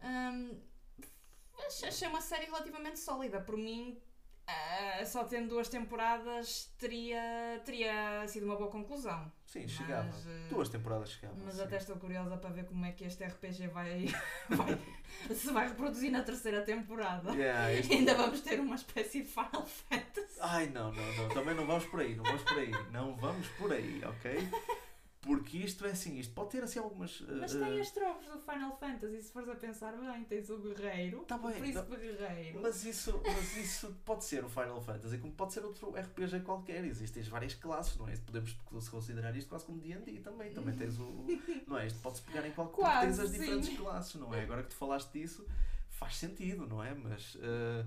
Ach- 0.00 1.84
achei 1.84 2.08
uma 2.08 2.20
série 2.20 2.46
relativamente 2.46 2.98
sólida. 2.98 3.40
Por 3.40 3.56
mim, 3.56 4.00
ah, 4.48 5.04
só 5.04 5.24
tendo 5.24 5.48
duas 5.50 5.68
temporadas, 5.68 6.72
teria, 6.78 7.60
teria 7.64 8.26
sido 8.26 8.46
uma 8.46 8.56
boa 8.56 8.70
conclusão. 8.70 9.30
Sim, 9.46 9.62
Mas, 9.62 9.70
chegava. 9.70 10.08
eh, 10.26 10.48
Duas 10.50 10.68
temporadas 10.68 11.10
chegavam. 11.10 11.38
Mas 11.44 11.54
sim. 11.54 11.62
até 11.62 11.76
estou 11.76 11.96
curiosa 11.96 12.36
para 12.36 12.50
ver 12.50 12.64
como 12.66 12.84
é 12.84 12.92
que 12.92 13.04
este 13.04 13.24
RPG 13.24 13.68
vai, 13.68 14.06
vai- 14.50 14.78
se 15.34 15.50
vai 15.52 15.68
reproduzir 15.68 16.10
na 16.10 16.22
terceira 16.22 16.62
temporada. 16.62 17.32
Yeah, 17.32 17.72
isto- 17.78 17.92
Ainda 17.92 18.14
vamos 18.14 18.40
ter 18.42 18.60
uma 18.60 18.74
espécie 18.74 19.22
de 19.22 19.28
Final 19.28 19.66
Fantasy. 19.66 20.38
Ai, 20.40 20.66
não, 20.68 20.92
não, 20.92 21.16
não. 21.16 21.28
Também 21.30 21.54
não 21.54 21.66
vamos 21.66 21.84
por 21.86 22.00
aí, 22.00 22.14
não 22.14 22.24
vamos 22.24 22.42
por 22.42 22.58
aí. 22.58 22.70
Não 22.90 23.16
vamos 23.16 23.46
por 23.50 23.72
aí, 23.72 24.02
ok? 24.04 24.48
Porque 25.20 25.58
isto 25.58 25.84
é 25.84 25.90
assim, 25.90 26.18
isto 26.18 26.32
pode 26.32 26.50
ter 26.50 26.62
assim 26.62 26.78
algumas. 26.78 27.20
uh, 27.20 27.36
Mas 27.40 27.54
uh, 27.54 27.58
tem 27.58 27.80
as 27.80 27.90
tropes 27.90 28.28
do 28.28 28.38
Final 28.38 28.76
Fantasy, 28.78 29.22
se 29.22 29.32
fores 29.32 29.48
a 29.48 29.56
pensar 29.56 29.96
bem, 29.96 30.24
tens 30.24 30.48
o 30.48 30.58
guerreiro, 30.58 31.24
Tá 31.24 31.36
bem, 31.36 31.50
o 31.50 31.54
príncipe 31.54 31.96
guerreiro. 31.96 32.60
Mas 32.62 32.84
isso, 32.84 33.20
mas 33.24 33.56
isso 33.56 33.96
pode 34.04 34.24
ser 34.24 34.44
o 34.44 34.48
Final 34.48 34.80
Fantasy, 34.80 35.18
como 35.18 35.32
pode 35.32 35.52
ser 35.52 35.64
outro 35.64 35.90
RPG 35.90 36.40
qualquer. 36.44 36.84
Existem 36.84 37.22
várias 37.24 37.54
classes, 37.54 37.96
não 37.96 38.08
é? 38.08 38.16
Podemos 38.16 38.52
considerar 38.88 39.34
isto 39.36 39.48
quase 39.48 39.64
como 39.64 39.80
D&D 39.80 40.20
também. 40.20 40.52
Também 40.52 40.74
tens 40.76 40.98
o... 40.98 41.26
Não 41.66 41.78
é? 41.78 41.86
Isto 41.86 41.98
pode-se 42.00 42.22
pegar 42.22 42.46
em 42.46 42.52
qualquer... 42.52 42.76
Quase, 42.76 43.06
tens 43.06 43.18
as 43.18 43.30
sim. 43.30 43.38
diferentes 43.40 43.76
classes, 43.76 44.14
não 44.14 44.32
é? 44.32 44.42
Agora 44.42 44.62
que 44.62 44.70
tu 44.70 44.76
falaste 44.76 45.12
disso, 45.12 45.44
faz 45.90 46.16
sentido, 46.16 46.66
não 46.66 46.82
é? 46.82 46.94
Mas... 46.94 47.36
eh, 47.40 47.84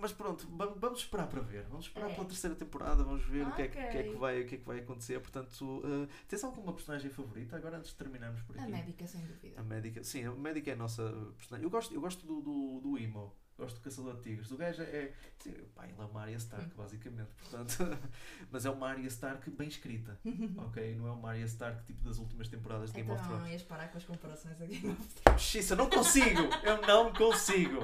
Mas 0.00 0.12
pronto, 0.12 0.46
va- 0.56 0.72
vamos 0.76 1.00
esperar 1.00 1.26
para 1.28 1.40
ver. 1.40 1.64
Vamos 1.64 1.86
esperar 1.86 2.10
É. 2.10 2.14
pela 2.14 2.26
terceira 2.26 2.54
temporada, 2.54 3.02
vamos 3.02 3.22
ver 3.24 3.46
o, 3.46 3.52
que 3.52 3.62
é, 3.62 3.68
que- 3.68 3.78
o 3.78 3.90
que 3.90 3.96
é 3.98 4.02
que 4.04 4.16
vai, 4.16 4.40
o 4.42 4.46
que 4.46 4.54
é 4.54 4.58
que 4.58 4.64
vai 4.64 4.78
acontecer. 4.78 5.18
Portanto, 5.20 5.82
eh, 5.84 6.08
tens 6.28 6.44
alguma 6.44 6.72
personagem 6.72 7.10
favorita? 7.10 7.56
Agora 7.56 7.78
antes 7.78 7.90
de 7.90 7.96
terminarmos 7.96 8.40
por 8.42 8.56
A 8.58 8.62
aqui. 8.62 8.70
médica, 8.70 9.06
sem 9.06 9.20
dúvida. 9.26 9.60
A 9.60 9.62
médica, 9.64 10.04
sim, 10.04 10.24
a 10.24 10.30
médica 10.32 10.70
é 10.70 10.74
a 10.74 10.76
nossa 10.76 11.02
personagem. 11.36 11.64
Eu 11.64 11.70
gosto, 11.70 11.94
eu 11.94 12.00
gosto 12.00 12.26
do, 12.26 12.40
do, 12.40 12.80
do 12.80 12.98
Emo, 12.98 13.34
gosto 13.56 13.74
do 13.76 13.80
Caçador 13.80 14.14
de 14.16 14.22
Tigres. 14.22 14.50
O 14.52 14.56
gajo 14.56 14.82
é. 14.82 15.12
Sim, 15.40 15.52
pá, 15.74 15.84
ele 15.84 15.94
é 16.00 16.04
uma 16.04 16.20
Arya 16.22 16.36
Stark, 16.36 16.70
basicamente. 16.76 17.30
Portanto, 17.40 17.76
mas 18.52 18.64
é 18.66 18.70
uma 18.70 18.88
Arya 18.88 19.06
Stark 19.08 19.50
bem 19.50 19.66
escrita, 19.68 20.18
ok? 20.58 20.94
Não 20.96 21.08
é 21.08 21.12
uma 21.12 21.30
Arya 21.30 21.44
Stark 21.46 21.84
tipo 21.84 22.04
das 22.04 22.18
últimas 22.18 22.46
temporadas 22.48 22.90
de 22.92 22.96
Game 23.02 23.10
Então 23.10 23.16
of 23.20 23.24
não 23.30 23.38
Thrones. 23.38 23.52
ias 23.54 23.62
parar 23.62 23.88
com 23.88 23.98
as 23.98 24.04
comparações 24.04 24.60
aqui. 24.60 24.78
Game 24.78 24.96
Xiça, 25.38 25.72
eu 25.74 25.78
não 25.78 25.90
consigo! 25.90 26.42
Eu 26.62 26.80
não 26.86 27.12
consigo! 27.12 27.80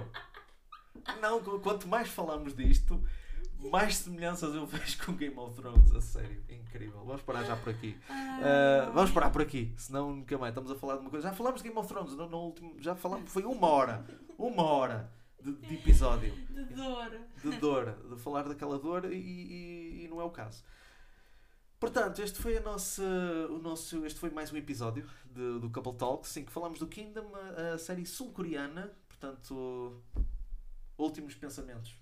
Não, 1.20 1.42
qu- 1.42 1.60
quanto 1.60 1.86
mais 1.88 2.08
falamos 2.08 2.54
disto, 2.54 3.02
mais 3.70 3.96
semelhanças 3.96 4.54
eu 4.54 4.64
vejo 4.66 5.04
com 5.04 5.12
Game 5.14 5.36
of 5.38 5.54
Thrones, 5.54 5.92
a 5.94 6.00
sério, 6.00 6.42
incrível. 6.48 7.04
Vamos 7.04 7.22
parar 7.22 7.44
já 7.44 7.56
por 7.56 7.70
aqui. 7.70 7.96
Uh, 8.10 8.92
vamos 8.92 9.10
parar 9.10 9.30
por 9.30 9.42
aqui, 9.42 9.72
senão 9.76 10.14
nunca 10.16 10.36
mais 10.38 10.52
estamos 10.52 10.70
a 10.70 10.74
falar 10.76 10.94
de 10.96 11.00
uma 11.02 11.10
coisa. 11.10 11.28
Já 11.28 11.34
falamos 11.34 11.62
de 11.62 11.68
Game 11.68 11.78
of 11.80 11.88
Thrones, 11.88 12.12
no, 12.14 12.28
no 12.28 12.38
último, 12.38 12.74
já 12.80 12.94
falamos, 12.94 13.30
foi 13.30 13.44
uma 13.44 13.66
hora, 13.68 14.04
uma 14.38 14.62
hora 14.62 15.10
de, 15.42 15.52
de 15.52 15.74
episódio 15.74 16.32
De 16.50 16.64
dor. 16.74 17.10
de 17.42 17.50
dor, 17.58 17.98
de 18.10 18.16
falar 18.20 18.42
daquela 18.44 18.78
dor 18.78 19.04
e, 19.12 19.16
e- 19.16 20.04
e 20.04 20.08
não 20.08 20.20
é 20.20 20.24
o 20.24 20.30
caso. 20.30 20.62
Portanto, 21.78 22.20
este 22.22 22.38
foi 22.40 22.56
a 22.56 22.60
nossa, 22.60 23.02
o 23.50 23.58
nosso, 23.58 24.06
este 24.06 24.18
foi 24.18 24.30
mais 24.30 24.50
um 24.50 24.56
episódio 24.56 25.06
de- 25.26 25.58
do 25.58 25.68
Couple 25.70 25.92
Talks, 25.94 26.34
em 26.38 26.44
que 26.44 26.52
falamos 26.52 26.78
do 26.78 26.86
Kingdom, 26.86 27.30
a, 27.34 27.74
a 27.74 27.78
série 27.78 28.06
sul-coreana. 28.06 28.90
Portanto, 29.08 30.02
últimos 30.98 31.34
pensamentos 31.34 31.96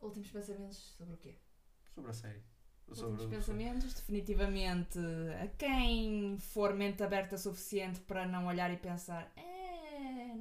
Últimos 0.00 0.28
pensamentos 0.30 0.76
sobre 0.98 1.14
o 1.14 1.16
quê? 1.16 1.34
sobre 1.94 2.10
a 2.10 2.14
série. 2.14 2.42
Últimos 2.86 3.24
pensamentos, 3.24 3.94
definitivamente, 3.94 4.98
a 5.42 5.46
quem 5.56 6.36
for 6.38 6.74
mente 6.74 7.02
aberta 7.02 7.38
suficiente 7.38 8.00
para 8.00 8.26
não 8.26 8.46
olhar 8.46 8.70
e 8.70 8.76
pensar 8.76 9.32
"É, 9.36 10.34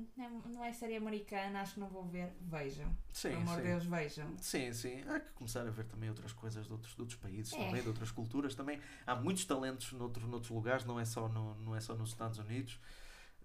não 0.49 0.62
é 0.63 0.73
série 0.73 0.97
americana, 0.97 1.62
acho 1.62 1.76
que 1.76 1.80
não 1.80 1.88
vou 1.88 2.04
ver, 2.06 2.34
vejam. 2.41 2.93
Sim, 3.13 3.30
Pelo 3.30 3.41
amor 3.43 3.58
de 3.62 3.67
Deus, 3.69 3.86
vejam. 3.86 4.38
Sim, 4.39 4.73
sim. 4.73 5.02
Há 5.08 5.19
que 5.21 5.32
começar 5.32 5.65
a 5.65 5.69
ver 5.71 5.86
também 5.86 6.10
outras 6.10 6.34
coisas 6.34 6.66
de 6.66 6.72
outros, 6.74 6.93
de 6.95 7.01
outros 7.01 7.18
países, 7.20 7.53
É. 7.53 7.66
também, 7.66 7.82
de 7.82 7.88
outras 7.88 8.11
culturas. 8.11 8.53
Também 8.55 8.82
há 9.07 9.16
muitos 9.16 9.45
talentos 9.45 9.93
noutro, 9.93 10.28
noutros 10.28 10.51
lugares, 10.51 10.84
não 10.84 10.99
é 10.99 11.05
só, 11.05 11.30
no, 11.30 11.55
não 11.61 11.74
é 11.76 11.80
só 11.80 11.95
nos 11.95 12.09
Estados 12.09 12.39
Unidos. 12.39 12.78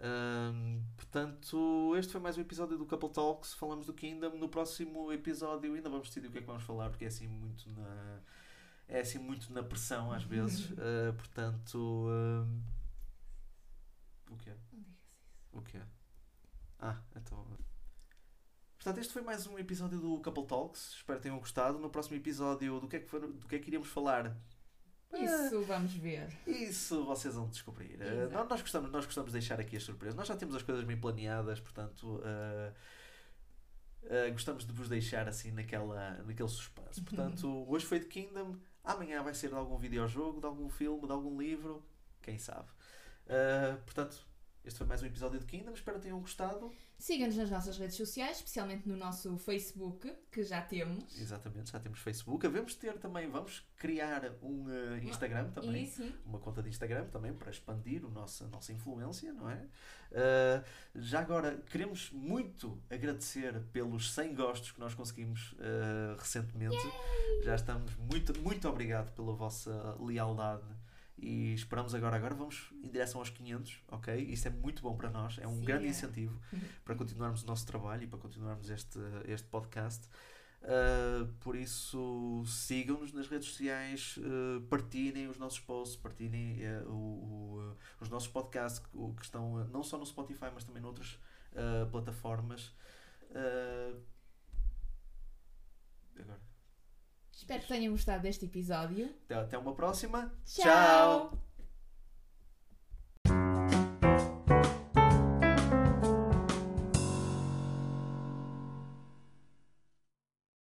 Ahm, 0.00 0.80
portanto, 0.96 1.94
este 1.96 2.12
foi 2.12 2.20
mais 2.20 2.38
um 2.38 2.40
episódio 2.40 2.78
do 2.78 2.86
Couple 2.86 3.10
Talks. 3.10 3.54
Falamos 3.54 3.86
do 3.86 3.92
Kingdom. 3.94 4.36
No 4.36 4.48
próximo 4.48 5.12
episódio 5.12 5.74
ainda 5.74 5.90
vamos 5.90 6.08
decidir 6.08 6.28
o 6.28 6.30
que 6.32 6.38
é 6.38 6.40
que 6.40 6.46
vamos 6.46 6.62
falar, 6.62 6.90
porque 6.90 7.04
é 7.04 7.08
assim 7.08 7.26
muito 7.26 7.68
na, 7.70 8.20
é 8.88 9.00
assim 9.00 9.18
muito 9.18 9.52
na 9.52 9.62
pressão 9.62 10.12
às 10.12 10.22
vezes. 10.24 10.70
Ah, 10.78 11.12
portanto, 11.14 12.06
ahm, 12.10 12.60
o 14.30 14.36
que 14.36 14.50
é? 14.50 14.56
Não 14.72 14.80
digas 14.80 14.96
isso. 14.98 15.18
O 15.52 15.62
que 15.62 15.76
é? 15.78 15.86
Ah, 16.78 17.00
então. 17.16 17.44
Portanto, 18.76 18.98
este 18.98 19.12
foi 19.12 19.22
mais 19.22 19.46
um 19.48 19.58
episódio 19.58 19.98
do 20.00 20.20
Couple 20.20 20.46
Talks. 20.46 20.92
Espero 20.94 21.18
que 21.18 21.24
tenham 21.24 21.38
gostado. 21.40 21.78
No 21.80 21.90
próximo 21.90 22.16
episódio, 22.16 22.78
do 22.80 22.86
que 22.88 22.96
é 22.96 23.00
que, 23.00 23.08
for- 23.08 23.20
do 23.26 23.46
que, 23.48 23.56
é 23.56 23.58
que 23.58 23.68
iremos 23.68 23.88
falar? 23.88 24.36
Isso 25.14 25.62
vamos 25.62 25.92
ver. 25.94 26.28
Isso 26.46 27.04
vocês 27.04 27.34
vão 27.34 27.48
descobrir. 27.48 27.96
Uh, 27.96 28.46
nós, 28.48 28.60
gostamos, 28.60 28.90
nós 28.90 29.04
gostamos 29.04 29.32
de 29.32 29.38
deixar 29.38 29.58
aqui 29.60 29.76
as 29.76 29.82
surpresas. 29.82 30.14
Nós 30.14 30.28
já 30.28 30.36
temos 30.36 30.54
as 30.54 30.62
coisas 30.62 30.84
bem 30.84 30.96
planeadas, 30.96 31.60
portanto. 31.60 32.16
uh, 32.18 32.72
Uh, 34.00 34.32
gostamos 34.32 34.64
de 34.64 34.72
vos 34.72 34.88
deixar 34.88 35.28
assim 35.28 35.50
naquela, 35.50 36.22
naquele 36.24 36.48
suspense. 36.48 37.02
Portanto, 37.02 37.66
hoje 37.68 37.84
foi 37.84 37.98
de 37.98 38.06
Kingdom, 38.06 38.56
amanhã 38.82 39.22
vai 39.22 39.34
ser 39.34 39.48
de 39.48 39.54
algum 39.54 39.76
videojogo, 39.76 40.40
de 40.40 40.46
algum 40.46 40.68
filme, 40.70 41.04
de 41.04 41.12
algum 41.12 41.38
livro, 41.38 41.84
quem 42.22 42.38
sabe. 42.38 42.68
Portanto, 43.84 44.24
este 44.64 44.78
foi 44.78 44.86
mais 44.86 45.02
um 45.02 45.06
episódio 45.06 45.38
de 45.38 45.46
Kingdom, 45.46 45.72
espero 45.72 45.96
que 45.96 46.02
tenham 46.04 46.20
gostado. 46.20 46.70
Siga-nos 46.98 47.36
nas 47.36 47.50
nossas 47.50 47.78
redes 47.78 47.96
sociais, 47.96 48.38
especialmente 48.38 48.88
no 48.88 48.96
nosso 48.96 49.38
Facebook, 49.38 50.12
que 50.30 50.42
já 50.42 50.60
temos. 50.60 51.18
Exatamente, 51.18 51.70
já 51.70 51.78
temos 51.78 52.00
Facebook. 52.00 52.46
Devemos 52.46 52.74
ter 52.74 52.98
também, 52.98 53.30
vamos 53.30 53.64
criar 53.76 54.24
um 54.42 54.66
uh, 54.66 54.98
Instagram 55.04 55.50
também. 55.50 55.86
sim. 55.86 56.12
Uma 56.26 56.38
conta 56.38 56.62
de 56.62 56.68
Instagram 56.68 57.06
também 57.06 57.32
para 57.32 57.50
expandir 57.50 58.04
o 58.04 58.10
nosso, 58.10 58.44
a 58.44 58.48
nossa 58.48 58.72
influência, 58.72 59.32
não 59.32 59.48
é? 59.48 59.64
Uh, 60.10 60.64
já 60.96 61.20
agora, 61.20 61.56
queremos 61.70 62.10
muito 62.10 62.82
agradecer 62.90 63.60
pelos 63.72 64.12
100 64.12 64.34
gostos 64.34 64.72
que 64.72 64.80
nós 64.80 64.92
conseguimos 64.92 65.52
uh, 65.52 66.16
recentemente. 66.18 66.76
Yay! 66.76 67.42
Já 67.44 67.54
estamos 67.54 67.94
muito, 67.96 68.38
muito 68.40 68.68
obrigado 68.68 69.14
pela 69.14 69.32
vossa 69.32 69.96
lealdade 70.00 70.77
e 71.20 71.52
esperamos 71.54 71.94
agora, 71.94 72.16
agora 72.16 72.34
vamos 72.34 72.72
em 72.82 72.88
direção 72.88 73.20
aos 73.20 73.30
500, 73.30 73.82
ok? 73.88 74.16
Isso 74.16 74.48
é 74.48 74.50
muito 74.50 74.82
bom 74.82 74.96
para 74.96 75.10
nós, 75.10 75.38
é 75.38 75.46
um 75.46 75.58
Sim, 75.58 75.64
grande 75.64 75.86
é. 75.86 75.88
incentivo 75.88 76.40
para 76.84 76.94
continuarmos 76.94 77.42
o 77.42 77.46
nosso 77.46 77.66
trabalho 77.66 78.04
e 78.04 78.06
para 78.06 78.18
continuarmos 78.18 78.70
este, 78.70 78.98
este 79.26 79.46
podcast. 79.48 80.08
Uh, 80.60 81.26
por 81.40 81.54
isso, 81.54 82.42
sigam-nos 82.46 83.12
nas 83.12 83.28
redes 83.28 83.48
sociais, 83.48 84.16
uh, 84.18 84.60
partilhem 84.62 85.28
os 85.28 85.38
nossos 85.38 85.60
posts, 85.60 85.96
partilhem 85.96 86.58
uh, 86.66 86.90
o, 86.90 86.92
o, 86.92 87.76
os 88.00 88.08
nossos 88.08 88.28
podcasts 88.28 88.80
que, 88.80 88.90
que 89.14 89.22
estão 89.22 89.64
não 89.68 89.82
só 89.82 89.96
no 89.96 90.04
Spotify, 90.04 90.46
mas 90.52 90.64
também 90.64 90.82
noutras 90.82 91.18
plataformas. 91.90 92.72
agora. 96.20 96.47
Espero 97.38 97.60
que 97.62 97.68
tenham 97.68 97.92
gostado 97.92 98.22
deste 98.22 98.46
episódio. 98.46 99.14
Até, 99.26 99.34
até 99.36 99.58
uma 99.58 99.72
próxima. 99.72 100.32
Tchau. 100.44 101.47